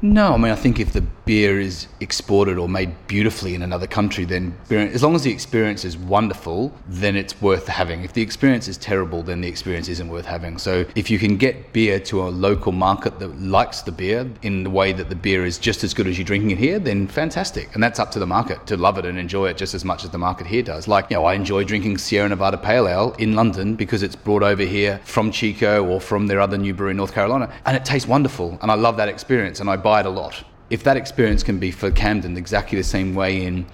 No, 0.03 0.33
I 0.33 0.37
mean, 0.37 0.51
I 0.51 0.55
think 0.55 0.79
if 0.79 0.93
the 0.93 1.01
beer 1.01 1.59
is 1.59 1.87
exported 1.99 2.57
or 2.57 2.67
made 2.67 2.91
beautifully 3.07 3.53
in 3.53 3.61
another 3.61 3.85
country, 3.85 4.25
then 4.25 4.57
as 4.71 5.03
long 5.03 5.13
as 5.13 5.21
the 5.21 5.31
experience 5.31 5.85
is 5.85 5.95
wonderful, 5.95 6.73
then 6.87 7.15
it's 7.15 7.39
worth 7.39 7.67
having. 7.67 8.03
If 8.03 8.13
the 8.13 8.23
experience 8.23 8.67
is 8.67 8.77
terrible, 8.77 9.21
then 9.21 9.41
the 9.41 9.47
experience 9.47 9.87
isn't 9.87 10.09
worth 10.09 10.25
having. 10.25 10.57
So 10.57 10.85
if 10.95 11.11
you 11.11 11.19
can 11.19 11.37
get 11.37 11.71
beer 11.71 11.99
to 11.99 12.23
a 12.23 12.29
local 12.29 12.71
market 12.71 13.19
that 13.19 13.39
likes 13.39 13.81
the 13.81 13.91
beer 13.91 14.27
in 14.41 14.63
the 14.63 14.71
way 14.71 14.91
that 14.91 15.09
the 15.09 15.15
beer 15.15 15.45
is 15.45 15.59
just 15.59 15.83
as 15.83 15.93
good 15.93 16.07
as 16.07 16.17
you're 16.17 16.25
drinking 16.25 16.51
it 16.51 16.57
here, 16.57 16.79
then 16.79 17.07
fantastic. 17.07 17.73
And 17.75 17.83
that's 17.83 17.99
up 17.99 18.11
to 18.11 18.19
the 18.19 18.25
market 18.25 18.65
to 18.67 18.77
love 18.77 18.97
it 18.97 19.05
and 19.05 19.19
enjoy 19.19 19.49
it 19.49 19.57
just 19.57 19.75
as 19.75 19.85
much 19.85 20.03
as 20.03 20.09
the 20.09 20.17
market 20.17 20.47
here 20.47 20.63
does. 20.63 20.87
Like, 20.87 21.11
you 21.11 21.17
know, 21.17 21.25
I 21.25 21.35
enjoy 21.35 21.63
drinking 21.63 21.99
Sierra 21.99 22.27
Nevada 22.27 22.57
Pale 22.57 22.87
Ale 22.87 23.15
in 23.19 23.35
London 23.35 23.75
because 23.75 24.01
it's 24.01 24.15
brought 24.15 24.41
over 24.41 24.63
here 24.63 24.99
from 25.03 25.31
Chico 25.31 25.85
or 25.85 26.01
from 26.01 26.25
their 26.25 26.41
other 26.41 26.57
new 26.57 26.73
brewery 26.73 26.91
in 26.91 26.97
North 26.97 27.13
Carolina, 27.13 27.53
and 27.67 27.77
it 27.77 27.85
tastes 27.85 28.07
wonderful. 28.07 28.57
And 28.61 28.71
I 28.71 28.75
love 28.75 28.97
that 28.97 29.07
experience, 29.07 29.59
and 29.59 29.69
I 29.69 29.75
buy 29.75 29.90
it 29.99 30.05
a 30.05 30.09
lot. 30.09 30.43
If 30.69 30.83
that 30.83 30.97
experience 30.97 31.43
can 31.43 31.59
be 31.59 31.71
for 31.71 31.91
Camden 31.91 32.37
exactly 32.37 32.77
the 32.77 32.83
same 32.83 33.13
way 33.13 33.43
in 33.43 33.65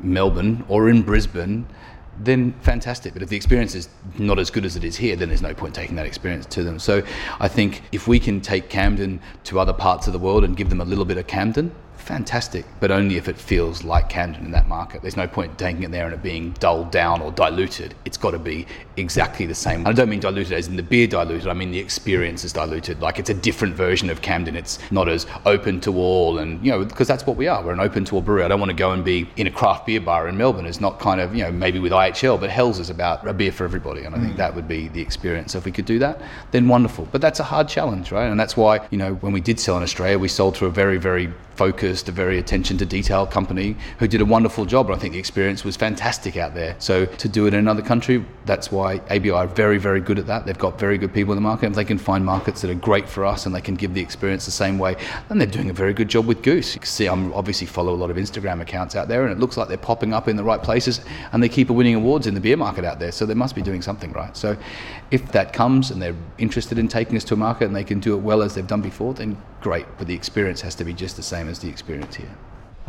Melbourne 0.00 0.64
or 0.68 0.88
in 0.88 1.02
Brisbane, 1.02 1.66
then 2.18 2.54
fantastic. 2.60 3.12
But 3.12 3.22
if 3.22 3.28
the 3.28 3.36
experience 3.36 3.74
is 3.74 3.88
not 4.18 4.38
as 4.38 4.50
good 4.50 4.64
as 4.64 4.76
it 4.76 4.84
is 4.84 4.96
here, 4.96 5.16
then 5.16 5.28
there's 5.28 5.42
no 5.42 5.54
point 5.54 5.74
taking 5.74 5.96
that 5.96 6.06
experience 6.06 6.46
to 6.46 6.64
them. 6.64 6.78
So 6.78 7.02
I 7.40 7.48
think 7.48 7.82
if 7.92 8.08
we 8.08 8.18
can 8.18 8.40
take 8.40 8.70
Camden 8.70 9.20
to 9.44 9.60
other 9.60 9.74
parts 9.74 10.06
of 10.06 10.12
the 10.12 10.18
world 10.18 10.44
and 10.44 10.56
give 10.56 10.70
them 10.70 10.80
a 10.80 10.84
little 10.84 11.04
bit 11.04 11.18
of 11.18 11.26
Camden, 11.26 11.74
fantastic, 12.06 12.64
but 12.78 12.90
only 12.90 13.16
if 13.16 13.28
it 13.28 13.36
feels 13.36 13.82
like 13.82 14.08
Camden 14.08 14.44
in 14.44 14.52
that 14.52 14.68
market. 14.68 15.02
There's 15.02 15.16
no 15.16 15.26
point 15.26 15.58
taking 15.58 15.82
it 15.82 15.90
there 15.90 16.04
and 16.04 16.14
it 16.14 16.22
being 16.22 16.52
dulled 16.52 16.92
down 16.92 17.20
or 17.20 17.32
diluted. 17.32 17.94
It's 18.04 18.16
got 18.16 18.30
to 18.30 18.38
be 18.38 18.64
exactly 18.96 19.44
the 19.44 19.54
same. 19.54 19.86
I 19.86 19.92
don't 19.92 20.08
mean 20.08 20.20
diluted 20.20 20.52
as 20.52 20.68
in 20.68 20.76
the 20.76 20.82
beer 20.82 21.08
diluted, 21.08 21.48
I 21.48 21.52
mean 21.52 21.72
the 21.72 21.80
experience 21.80 22.44
is 22.44 22.52
diluted. 22.52 23.00
Like 23.00 23.18
it's 23.18 23.30
a 23.30 23.34
different 23.34 23.74
version 23.74 24.08
of 24.08 24.22
Camden. 24.22 24.56
It's 24.56 24.78
not 24.90 25.08
as 25.08 25.26
open 25.44 25.80
to 25.82 25.96
all, 25.96 26.38
and 26.38 26.64
you 26.64 26.70
know, 26.70 26.84
because 26.84 27.08
that's 27.08 27.26
what 27.26 27.36
we 27.36 27.48
are. 27.48 27.62
We're 27.64 27.72
an 27.72 27.80
open 27.80 28.04
to 28.06 28.14
all 28.14 28.22
brewery. 28.22 28.44
I 28.44 28.48
don't 28.48 28.60
want 28.60 28.70
to 28.70 28.76
go 28.76 28.92
and 28.92 29.04
be 29.04 29.28
in 29.36 29.48
a 29.48 29.50
craft 29.50 29.86
beer 29.86 30.00
bar 30.00 30.28
in 30.28 30.36
Melbourne. 30.36 30.66
It's 30.66 30.80
not 30.80 31.00
kind 31.00 31.20
of, 31.20 31.34
you 31.34 31.42
know, 31.42 31.50
maybe 31.50 31.78
with 31.78 31.92
IHL, 31.92 32.40
but 32.40 32.50
Hells 32.50 32.78
is 32.78 32.90
about 32.90 33.26
a 33.26 33.34
beer 33.34 33.52
for 33.52 33.64
everybody. 33.64 34.04
And 34.04 34.14
I 34.14 34.18
think 34.18 34.34
mm. 34.34 34.36
that 34.36 34.54
would 34.54 34.68
be 34.68 34.88
the 34.88 35.00
experience. 35.00 35.52
So 35.52 35.58
if 35.58 35.64
we 35.64 35.72
could 35.72 35.86
do 35.86 35.98
that, 35.98 36.22
then 36.52 36.68
wonderful. 36.68 37.08
But 37.10 37.20
that's 37.20 37.40
a 37.40 37.44
hard 37.44 37.68
challenge, 37.68 38.12
right? 38.12 38.26
And 38.26 38.38
that's 38.38 38.56
why, 38.56 38.86
you 38.90 38.98
know, 38.98 39.14
when 39.14 39.32
we 39.32 39.40
did 39.40 39.58
sell 39.58 39.76
in 39.76 39.82
Australia, 39.82 40.18
we 40.18 40.28
sold 40.28 40.54
to 40.56 40.66
a 40.66 40.70
very, 40.70 40.98
very 40.98 41.32
focused, 41.56 41.95
a 42.08 42.12
very 42.12 42.38
attention 42.38 42.76
to 42.78 42.86
detail 42.86 43.26
company 43.26 43.76
who 43.98 44.06
did 44.06 44.20
a 44.20 44.24
wonderful 44.24 44.64
job. 44.64 44.90
I 44.90 44.96
think 44.96 45.12
the 45.14 45.18
experience 45.18 45.64
was 45.64 45.76
fantastic 45.76 46.36
out 46.36 46.54
there. 46.54 46.76
So 46.78 47.06
to 47.06 47.28
do 47.28 47.46
it 47.46 47.54
in 47.54 47.60
another 47.60 47.82
country, 47.82 48.24
that's 48.44 48.70
why 48.70 49.00
ABI 49.10 49.30
are 49.30 49.46
very, 49.46 49.78
very 49.78 50.00
good 50.00 50.18
at 50.18 50.26
that. 50.26 50.46
They've 50.46 50.58
got 50.58 50.78
very 50.78 50.98
good 50.98 51.12
people 51.12 51.32
in 51.32 51.36
the 51.36 51.42
market. 51.42 51.66
If 51.66 51.74
they 51.74 51.84
can 51.84 51.98
find 51.98 52.24
markets 52.24 52.60
that 52.62 52.70
are 52.70 52.74
great 52.74 53.08
for 53.08 53.24
us 53.24 53.46
and 53.46 53.54
they 53.54 53.60
can 53.60 53.74
give 53.74 53.94
the 53.94 54.00
experience 54.00 54.44
the 54.44 54.50
same 54.50 54.78
way, 54.78 54.96
then 55.28 55.38
they're 55.38 55.46
doing 55.46 55.70
a 55.70 55.72
very 55.72 55.92
good 55.92 56.08
job 56.08 56.26
with 56.26 56.42
Goose. 56.42 56.74
You 56.74 56.80
can 56.80 56.88
see, 56.88 57.06
I'm 57.06 57.32
obviously 57.32 57.66
follow 57.66 57.94
a 57.94 57.96
lot 57.96 58.10
of 58.10 58.16
Instagram 58.16 58.60
accounts 58.60 58.96
out 58.96 59.08
there, 59.08 59.24
and 59.24 59.32
it 59.32 59.38
looks 59.38 59.56
like 59.56 59.68
they're 59.68 59.76
popping 59.76 60.12
up 60.12 60.28
in 60.28 60.36
the 60.36 60.44
right 60.44 60.62
places, 60.62 61.00
and 61.32 61.42
they 61.42 61.48
keep 61.48 61.70
winning 61.70 61.94
awards 61.94 62.26
in 62.26 62.34
the 62.34 62.40
beer 62.40 62.56
market 62.56 62.84
out 62.84 62.98
there. 62.98 63.12
So 63.12 63.26
they 63.26 63.34
must 63.34 63.54
be 63.54 63.62
doing 63.62 63.82
something 63.82 64.12
right. 64.12 64.36
So 64.36 64.56
if 65.10 65.30
that 65.32 65.52
comes 65.52 65.90
and 65.90 66.00
they're 66.02 66.16
interested 66.38 66.78
in 66.78 66.88
taking 66.88 67.16
us 67.16 67.24
to 67.24 67.34
a 67.34 67.36
market 67.36 67.66
and 67.66 67.76
they 67.76 67.84
can 67.84 68.00
do 68.00 68.14
it 68.14 68.18
well 68.18 68.42
as 68.42 68.54
they've 68.54 68.66
done 68.66 68.82
before, 68.82 69.14
then 69.14 69.36
great. 69.60 69.86
But 69.98 70.06
the 70.06 70.14
experience 70.14 70.60
has 70.62 70.74
to 70.76 70.84
be 70.84 70.92
just 70.92 71.16
the 71.16 71.22
same 71.22 71.48
as 71.48 71.58
the 71.58 71.68
experience 71.68 71.85
here. 71.86 72.36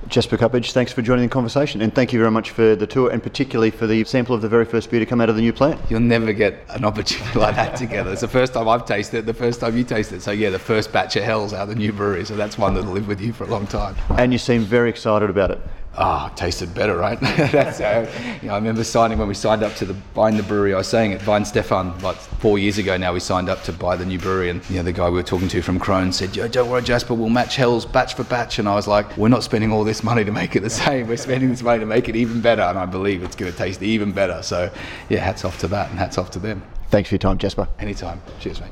Jasper 0.08 0.38
Cuppage, 0.38 0.72
thanks 0.72 0.94
for 0.94 1.02
joining 1.02 1.26
the 1.26 1.30
conversation, 1.30 1.82
and 1.82 1.94
thank 1.94 2.14
you 2.14 2.20
very 2.20 2.32
much 2.32 2.52
for 2.52 2.76
the 2.76 2.88
tour, 2.88 3.10
and 3.10 3.22
particularly 3.22 3.72
for 3.72 3.88
the 3.88 4.04
sample 4.06 4.36
of 4.36 4.42
the 4.42 4.48
very 4.48 4.64
first 4.64 4.90
beer 4.90 5.00
to 5.00 5.06
come 5.06 5.20
out 5.20 5.28
of 5.28 5.36
the 5.36 5.42
new 5.42 5.52
plant. 5.52 5.82
You'll 5.90 6.00
never 6.00 6.32
get 6.34 6.64
an 6.70 6.86
opportunity 6.86 7.38
like 7.38 7.56
that 7.56 7.76
together. 7.76 8.12
It's 8.12 8.22
the 8.22 8.28
first 8.28 8.54
time 8.54 8.70
I've 8.70 8.86
tasted 8.86 9.18
it, 9.18 9.26
the 9.26 9.34
first 9.34 9.60
time 9.60 9.76
you 9.76 9.84
tasted 9.84 10.18
it. 10.18 10.22
So 10.22 10.32
yeah, 10.32 10.50
the 10.50 10.60
first 10.60 10.94
batch 10.94 11.16
of 11.16 11.24
Hells 11.24 11.52
out 11.52 11.64
of 11.64 11.70
the 11.70 11.76
new 11.76 11.92
brewery. 11.92 12.26
So 12.26 12.36
that's 12.36 12.58
one 12.58 12.76
that'll 12.76 12.92
live 12.92 13.08
with 13.08 13.20
you 13.20 13.34
for 13.34 13.44
a 13.44 13.48
long 13.48 13.68
time. 13.68 13.96
And 14.18 14.32
you 14.32 14.40
seem 14.40 14.62
very 14.62 14.90
excited 14.90 15.30
about 15.30 15.52
it 15.52 15.60
ah, 15.98 16.30
oh, 16.32 16.36
tasted 16.36 16.74
better, 16.74 16.96
right? 16.96 17.20
That's 17.22 17.80
how, 17.80 18.08
you 18.42 18.48
know, 18.48 18.54
I 18.54 18.58
remember 18.58 18.84
signing 18.84 19.18
when 19.18 19.28
we 19.28 19.34
signed 19.34 19.64
up 19.64 19.76
to 19.76 19.86
the 19.86 19.94
buying 20.14 20.38
the 20.38 20.44
brewery. 20.44 20.74
I 20.74 20.78
was 20.78 20.88
saying 20.88 21.14
at 21.14 21.48
Stefan, 21.48 21.98
like 22.00 22.16
four 22.16 22.60
years 22.60 22.78
ago 22.78 22.98
now. 22.98 23.14
We 23.14 23.20
signed 23.20 23.50
up 23.50 23.64
to 23.64 23.74
buy 23.74 23.96
the 23.96 24.06
new 24.06 24.20
brewery, 24.20 24.50
and 24.50 24.68
you 24.70 24.78
know, 24.78 24.84
the 24.84 24.94
guy 24.94 25.10
we 25.10 25.16
were 25.16 25.24
talking 25.24 25.48
to 25.50 25.62
from 25.62 25.80
Krones 25.80 26.18
said, 26.18 26.36
"Yo, 26.36 26.48
don't 26.48 26.70
worry, 26.70 26.82
Jasper, 26.82 27.14
we'll 27.14 27.30
match 27.30 27.56
Hells 27.56 27.86
batch 27.86 28.14
for 28.14 28.24
batch." 28.24 28.60
And 28.60 28.70
I 28.70 28.76
was 28.76 28.88
like, 28.88 29.18
"We're 29.18 29.28
not 29.28 29.44
spending 29.44 29.72
all 29.72 29.84
this 29.84 30.04
money 30.04 30.24
to 30.24 30.32
make 30.32 30.56
it 30.56 30.62
the 30.62 30.70
same. 30.86 31.08
We're 31.08 31.18
spending 31.18 31.50
this 31.50 31.64
money 31.64 31.80
to 31.80 31.86
make 31.86 32.10
it 32.10 32.16
even 32.16 32.42
better." 32.42 32.62
And 32.62 32.78
I 32.78 32.86
believe 32.86 33.24
it's 33.24 33.36
going 33.36 33.52
to 33.52 33.58
taste 33.58 33.82
even 33.82 34.12
better. 34.12 34.42
So, 34.44 34.72
yeah, 35.10 35.20
hats 35.20 35.46
off 35.46 35.60
to 35.60 35.68
that, 35.70 35.90
and 35.90 36.00
hats 36.00 36.18
off 36.18 36.32
to 36.32 36.40
them. 36.40 36.62
Thanks 36.90 37.10
for 37.10 37.16
your 37.16 37.20
time, 37.20 37.38
Jasper. 37.38 37.68
Anytime. 37.80 38.22
Cheers, 38.40 38.62
mate. 38.62 38.72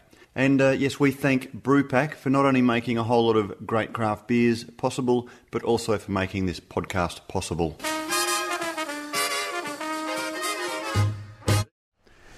And 0.35 0.61
uh, 0.61 0.69
yes, 0.69 0.99
we 0.99 1.11
thank 1.11 1.61
Brewpack 1.61 2.13
for 2.13 2.29
not 2.29 2.45
only 2.45 2.61
making 2.61 2.97
a 2.97 3.03
whole 3.03 3.27
lot 3.27 3.35
of 3.35 3.67
great 3.67 3.91
craft 3.91 4.27
beers 4.27 4.63
possible, 4.63 5.27
but 5.51 5.63
also 5.63 5.97
for 5.97 6.11
making 6.11 6.45
this 6.45 6.59
podcast 6.59 7.27
possible. 7.27 7.77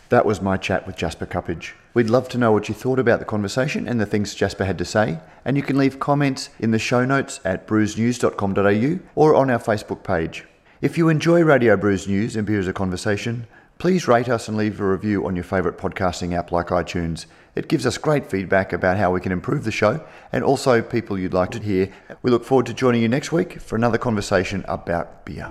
That 0.10 0.26
was 0.26 0.42
my 0.42 0.58
chat 0.58 0.86
with 0.86 0.96
Jasper 0.96 1.26
Cuppage. 1.26 1.72
We'd 1.96 2.10
love 2.10 2.30
to 2.30 2.38
know 2.38 2.52
what 2.52 2.70
you 2.70 2.76
thought 2.76 3.00
about 3.00 3.18
the 3.18 3.26
conversation 3.26 3.88
and 3.88 4.00
the 4.00 4.06
things 4.06 4.36
Jasper 4.36 4.66
had 4.66 4.78
to 4.78 4.86
say, 4.86 5.20
and 5.44 5.58
you 5.58 5.64
can 5.64 5.78
leave 5.78 6.00
comments 6.00 6.50
in 6.60 6.70
the 6.70 6.78
show 6.78 7.04
notes 7.04 7.40
at 7.44 7.68
brewsnews.com.au 7.68 9.00
or 9.16 9.36
on 9.36 9.50
our 9.50 9.60
Facebook 9.60 10.04
page. 10.04 10.46
If 10.82 10.98
you 11.00 11.10
enjoy 11.10 11.44
Radio 11.44 11.78
Brews 11.78 12.08
News 12.08 12.36
and 12.36 12.46
Beer 12.46 12.60
as 12.60 12.68
a 12.68 12.74
Conversation, 12.74 13.48
please 13.78 14.08
rate 14.08 14.30
us 14.30 14.48
and 14.48 14.58
leave 14.58 14.80
a 14.80 14.86
review 14.86 15.26
on 15.26 15.36
your 15.36 15.44
favourite 15.44 15.78
podcasting 15.78 16.34
app 16.34 16.52
like 16.52 16.68
iTunes. 16.68 17.26
It 17.56 17.68
gives 17.68 17.86
us 17.86 17.98
great 17.98 18.26
feedback 18.26 18.74
about 18.74 18.98
how 18.98 19.12
we 19.12 19.22
can 19.22 19.32
improve 19.32 19.64
the 19.64 19.72
show 19.72 20.04
and 20.32 20.44
also 20.44 20.82
people 20.82 21.20
you'd 21.20 21.34
like 21.34 21.52
to 21.52 21.60
hear. 21.60 21.90
We 22.22 22.32
look 22.32 22.46
forward 22.46 22.66
to 22.68 22.74
joining 22.74 23.02
you 23.02 23.10
next 23.10 23.32
week 23.32 23.60
for 23.60 23.76
another 23.76 23.98
conversation 23.98 24.66
about 24.68 25.26
beer. 25.26 25.50